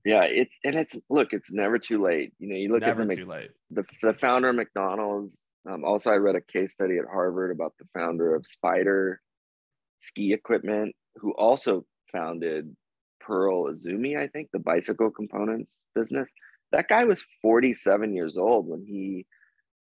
Yeah 0.05 0.23
it's 0.23 0.53
and 0.63 0.75
it's 0.75 0.97
look 1.09 1.33
it's 1.33 1.51
never 1.51 1.77
too 1.77 2.01
late. 2.01 2.33
You 2.39 2.49
know 2.49 2.55
you 2.55 2.71
look 2.71 2.81
never 2.81 3.03
at 3.03 3.09
the, 3.09 3.15
too 3.15 3.25
late. 3.25 3.51
the, 3.71 3.83
the 4.01 4.13
founder 4.13 4.49
of 4.49 4.55
mcdonald's 4.55 5.35
um, 5.69 5.83
also 5.83 6.09
i 6.09 6.15
read 6.15 6.35
a 6.35 6.41
case 6.41 6.71
study 6.71 6.97
at 6.97 7.05
harvard 7.11 7.51
about 7.51 7.73
the 7.77 7.85
founder 7.93 8.33
of 8.33 8.45
Spyder 8.45 9.17
ski 10.01 10.33
equipment 10.33 10.95
who 11.15 11.31
also 11.33 11.85
founded 12.11 12.75
pearl 13.19 13.65
izumi 13.71 14.17
i 14.17 14.27
think 14.27 14.49
the 14.51 14.59
bicycle 14.59 15.11
components 15.11 15.71
business 15.95 16.27
that 16.71 16.87
guy 16.87 17.05
was 17.05 17.23
47 17.41 18.13
years 18.13 18.37
old 18.37 18.67
when 18.67 18.83
he 18.85 19.25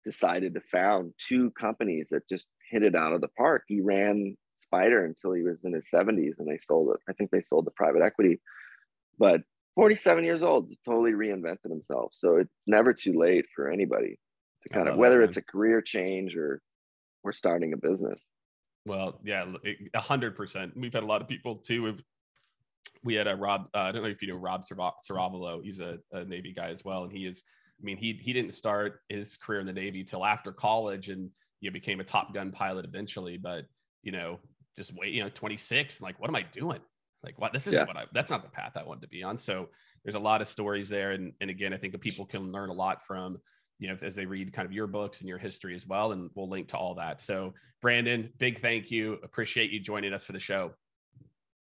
decided 0.05 0.53
to 0.53 0.61
found 0.61 1.13
two 1.27 1.51
companies 1.51 2.07
that 2.11 2.27
just 2.29 2.47
hit 2.71 2.83
it 2.83 2.95
out 2.95 3.13
of 3.13 3.21
the 3.21 3.27
park. 3.37 3.63
He 3.67 3.81
ran 3.81 4.37
Spyder 4.65 5.05
until 5.05 5.33
he 5.33 5.43
was 5.43 5.57
in 5.63 5.73
his 5.73 5.87
70s 5.93 6.39
and 6.39 6.47
they 6.47 6.59
sold 6.65 6.95
it. 6.95 7.01
I 7.09 7.13
think 7.13 7.31
they 7.31 7.43
sold 7.43 7.65
the 7.65 7.71
private 7.71 8.01
equity, 8.01 8.39
but 9.19 9.41
47 9.75 10.23
years 10.23 10.41
old, 10.41 10.71
totally 10.85 11.11
reinvented 11.11 11.69
himself. 11.69 12.11
So 12.13 12.37
it's 12.37 12.53
never 12.65 12.93
too 12.93 13.13
late 13.13 13.45
for 13.55 13.69
anybody 13.69 14.17
to 14.65 14.73
kind 14.73 14.87
of, 14.87 14.97
whether 14.97 15.19
that, 15.19 15.25
it's 15.25 15.37
a 15.37 15.41
career 15.41 15.81
change 15.81 16.35
or 16.35 16.61
we're 17.23 17.33
starting 17.33 17.73
a 17.73 17.77
business. 17.77 18.19
Well, 18.87 19.19
yeah, 19.23 19.45
a 19.93 19.99
hundred 19.99 20.35
percent. 20.35 20.71
We've 20.75 20.93
had 20.93 21.03
a 21.03 21.05
lot 21.05 21.21
of 21.21 21.27
people 21.27 21.57
too. 21.57 21.83
We've, 21.83 22.01
we 23.03 23.15
had 23.15 23.27
a 23.27 23.35
Rob, 23.35 23.67
uh, 23.75 23.79
I 23.79 23.91
don't 23.91 24.01
know 24.01 24.09
if 24.09 24.21
you 24.21 24.29
know 24.29 24.35
Rob 24.35 24.63
Ciaravolo. 24.63 25.61
He's 25.61 25.79
a, 25.79 25.99
a 26.13 26.23
Navy 26.23 26.53
guy 26.53 26.69
as 26.69 26.85
well. 26.85 27.03
And 27.03 27.11
he 27.11 27.25
is, 27.25 27.43
I 27.79 27.83
mean, 27.83 27.97
he, 27.97 28.13
he 28.13 28.31
didn't 28.31 28.53
start 28.53 29.01
his 29.09 29.35
career 29.35 29.59
in 29.59 29.67
the 29.67 29.73
Navy 29.73 30.03
till 30.03 30.25
after 30.25 30.51
college 30.51 31.09
and 31.09 31.29
you 31.59 31.69
know, 31.69 31.73
became 31.73 31.99
a 31.99 32.03
Top 32.03 32.33
Gun 32.33 32.51
pilot 32.51 32.85
eventually, 32.85 33.37
but 33.37 33.65
you 34.03 34.11
know, 34.11 34.39
just 34.77 34.93
wait, 34.95 35.13
you 35.13 35.21
know, 35.21 35.29
26, 35.29 36.01
like, 36.01 36.19
what 36.19 36.29
am 36.29 36.35
I 36.35 36.43
doing? 36.43 36.79
Like, 37.23 37.39
what? 37.39 37.51
This 37.51 37.67
isn't 37.67 37.81
yeah. 37.81 37.85
what 37.85 37.97
I. 37.97 38.05
That's 38.13 38.29
not 38.29 38.43
the 38.43 38.49
path 38.49 38.77
I 38.77 38.83
wanted 38.83 39.01
to 39.01 39.07
be 39.09 39.23
on. 39.23 39.37
So 39.37 39.69
there's 40.03 40.15
a 40.15 40.19
lot 40.19 40.39
of 40.39 40.47
stories 40.47 40.87
there, 40.87 41.11
and 41.11 41.33
and 41.41 41.49
again, 41.49 41.73
I 41.73 41.77
think 41.77 41.99
people 41.99 42.25
can 42.25 42.51
learn 42.51 42.69
a 42.69 42.73
lot 42.73 43.05
from 43.05 43.39
you 43.79 43.87
know 43.87 43.97
as 44.01 44.15
they 44.15 44.25
read 44.25 44.53
kind 44.53 44.65
of 44.65 44.71
your 44.71 44.87
books 44.87 45.21
and 45.21 45.29
your 45.29 45.37
history 45.37 45.75
as 45.75 45.85
well, 45.87 46.11
and 46.11 46.29
we'll 46.35 46.49
link 46.49 46.67
to 46.69 46.77
all 46.77 46.95
that. 46.95 47.21
So 47.21 47.53
Brandon, 47.81 48.29
big 48.37 48.59
thank 48.59 48.91
you. 48.91 49.19
Appreciate 49.23 49.71
you 49.71 49.79
joining 49.79 50.13
us 50.13 50.25
for 50.25 50.33
the 50.33 50.39
show. 50.39 50.71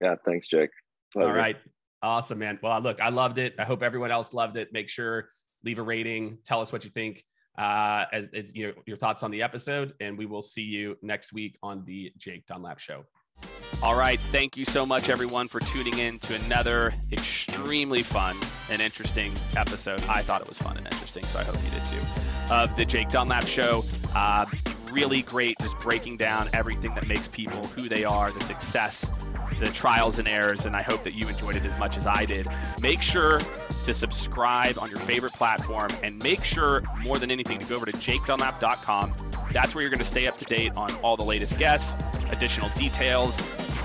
Yeah, 0.01 0.15
thanks, 0.25 0.49
Jake. 0.49 0.71
All 1.15 1.33
right. 1.33 1.57
Awesome, 2.03 2.39
man. 2.39 2.59
Well, 2.63 2.79
look, 2.81 3.01
I 3.01 3.09
loved 3.09 3.39
it. 3.39 3.55
I 3.59 3.65
hope 3.65 3.83
everyone 3.83 4.11
else 4.11 4.35
loved 4.35 4.57
it. 4.57 4.73
Make 4.73 4.89
sure 4.89 5.31
leave 5.65 5.79
a 5.79 5.83
rating. 5.83 6.39
Tell 6.45 6.61
us 6.61 6.73
what 6.73 6.85
you 6.85 6.91
think 6.91 7.25
uh, 7.59 8.05
as, 8.13 8.25
as 8.35 8.55
you 8.55 8.69
know, 8.69 8.73
your 8.87 8.97
thoughts 8.97 9.23
on 9.23 9.31
the 9.31 9.43
episode, 9.43 9.95
and 10.01 10.17
we 10.17 10.27
will 10.27 10.43
see 10.43 10.63
you 10.63 10.97
next 11.03 11.33
week 11.33 11.59
on 11.63 11.85
the 11.85 12.13
Jake 12.19 12.47
Dunlap 12.47 12.79
Show. 12.79 13.05
All 13.83 13.97
right. 13.97 14.19
Thank 14.33 14.57
you 14.57 14.65
so 14.65 14.87
much, 14.87 15.09
everyone, 15.11 15.49
for 15.49 15.61
tuning 15.61 15.99
in 15.99 16.19
to 16.21 16.35
another 16.47 16.95
extremely 17.13 18.03
fun 18.03 18.37
and 18.71 18.81
interesting 18.81 19.35
episode. 19.57 20.03
I 20.09 20.23
thought 20.23 20.41
it 20.41 20.49
was 20.49 20.59
fun 20.59 20.77
and 20.77 20.87
interesting, 20.87 21.25
so 21.25 21.39
I 21.39 21.45
hope 21.45 21.57
you 21.57 21.71
did 21.71 21.85
too. 21.87 22.53
Of 22.53 22.75
the 22.77 22.85
Jake 22.85 23.11
Dunlap 23.11 23.47
Show. 23.47 23.85
Uh, 24.15 24.47
really 24.91 25.23
great, 25.23 25.59
just 25.61 25.79
breaking 25.81 26.17
down 26.17 26.49
everything 26.53 26.95
that 26.95 27.07
makes 27.07 27.29
people 27.29 27.65
who 27.67 27.89
they 27.89 28.05
are, 28.05 28.31
the 28.33 28.41
success 28.41 29.11
the 29.59 29.67
trials 29.67 30.19
and 30.19 30.29
errors, 30.29 30.67
and 30.67 30.77
I 30.77 30.83
hope 30.83 31.03
that 31.05 31.15
you 31.15 31.27
enjoyed 31.29 31.57
it 31.57 31.65
as 31.65 31.79
much 31.79 31.97
as 31.97 32.07
I 32.07 32.25
did. 32.27 32.47
Make 32.81 33.01
sure 33.03 33.41
to 33.85 33.95
subscribe 33.95 34.79
on 34.79 34.91
your 34.91 34.99
favorite 35.01 35.33
platform, 35.33 35.91
and 36.03 36.23
make 36.23 36.45
sure 36.45 36.83
more 37.05 37.19
than 37.19 37.31
anything 37.31 37.61
to 37.61 37.67
go 37.67 37.77
over 37.77 37.87
to 37.87 37.93
jakedunlap.com. 37.93 39.15
That's 39.53 39.75
where 39.75 39.83
you're 39.83 39.91
going 39.91 39.99
to 39.99 40.05
stay 40.05 40.27
up 40.27 40.37
to 40.39 40.45
date 40.45 40.77
on 40.77 40.93
all 40.97 41.17
the 41.17 41.25
latest 41.25 41.59
guests, 41.59 42.03
additional 42.31 42.69
details, 42.71 43.37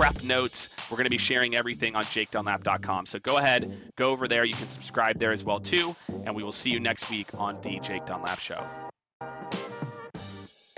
prep 0.01 0.23
notes. 0.23 0.69
We're 0.89 0.97
going 0.97 1.05
to 1.05 1.11
be 1.11 1.19
sharing 1.19 1.55
everything 1.55 1.95
on 1.95 2.03
jakedunlap.com. 2.05 3.05
So 3.05 3.19
go 3.19 3.37
ahead, 3.37 3.71
go 3.97 4.09
over 4.09 4.27
there. 4.27 4.45
You 4.45 4.55
can 4.55 4.67
subscribe 4.67 5.19
there 5.19 5.31
as 5.31 5.43
well 5.43 5.59
too, 5.59 5.95
and 6.25 6.35
we 6.35 6.41
will 6.43 6.51
see 6.51 6.71
you 6.71 6.79
next 6.79 7.11
week 7.11 7.27
on 7.35 7.61
the 7.61 7.79
Jake 7.81 8.07
Dunlap 8.07 8.39
Show. 8.39 8.65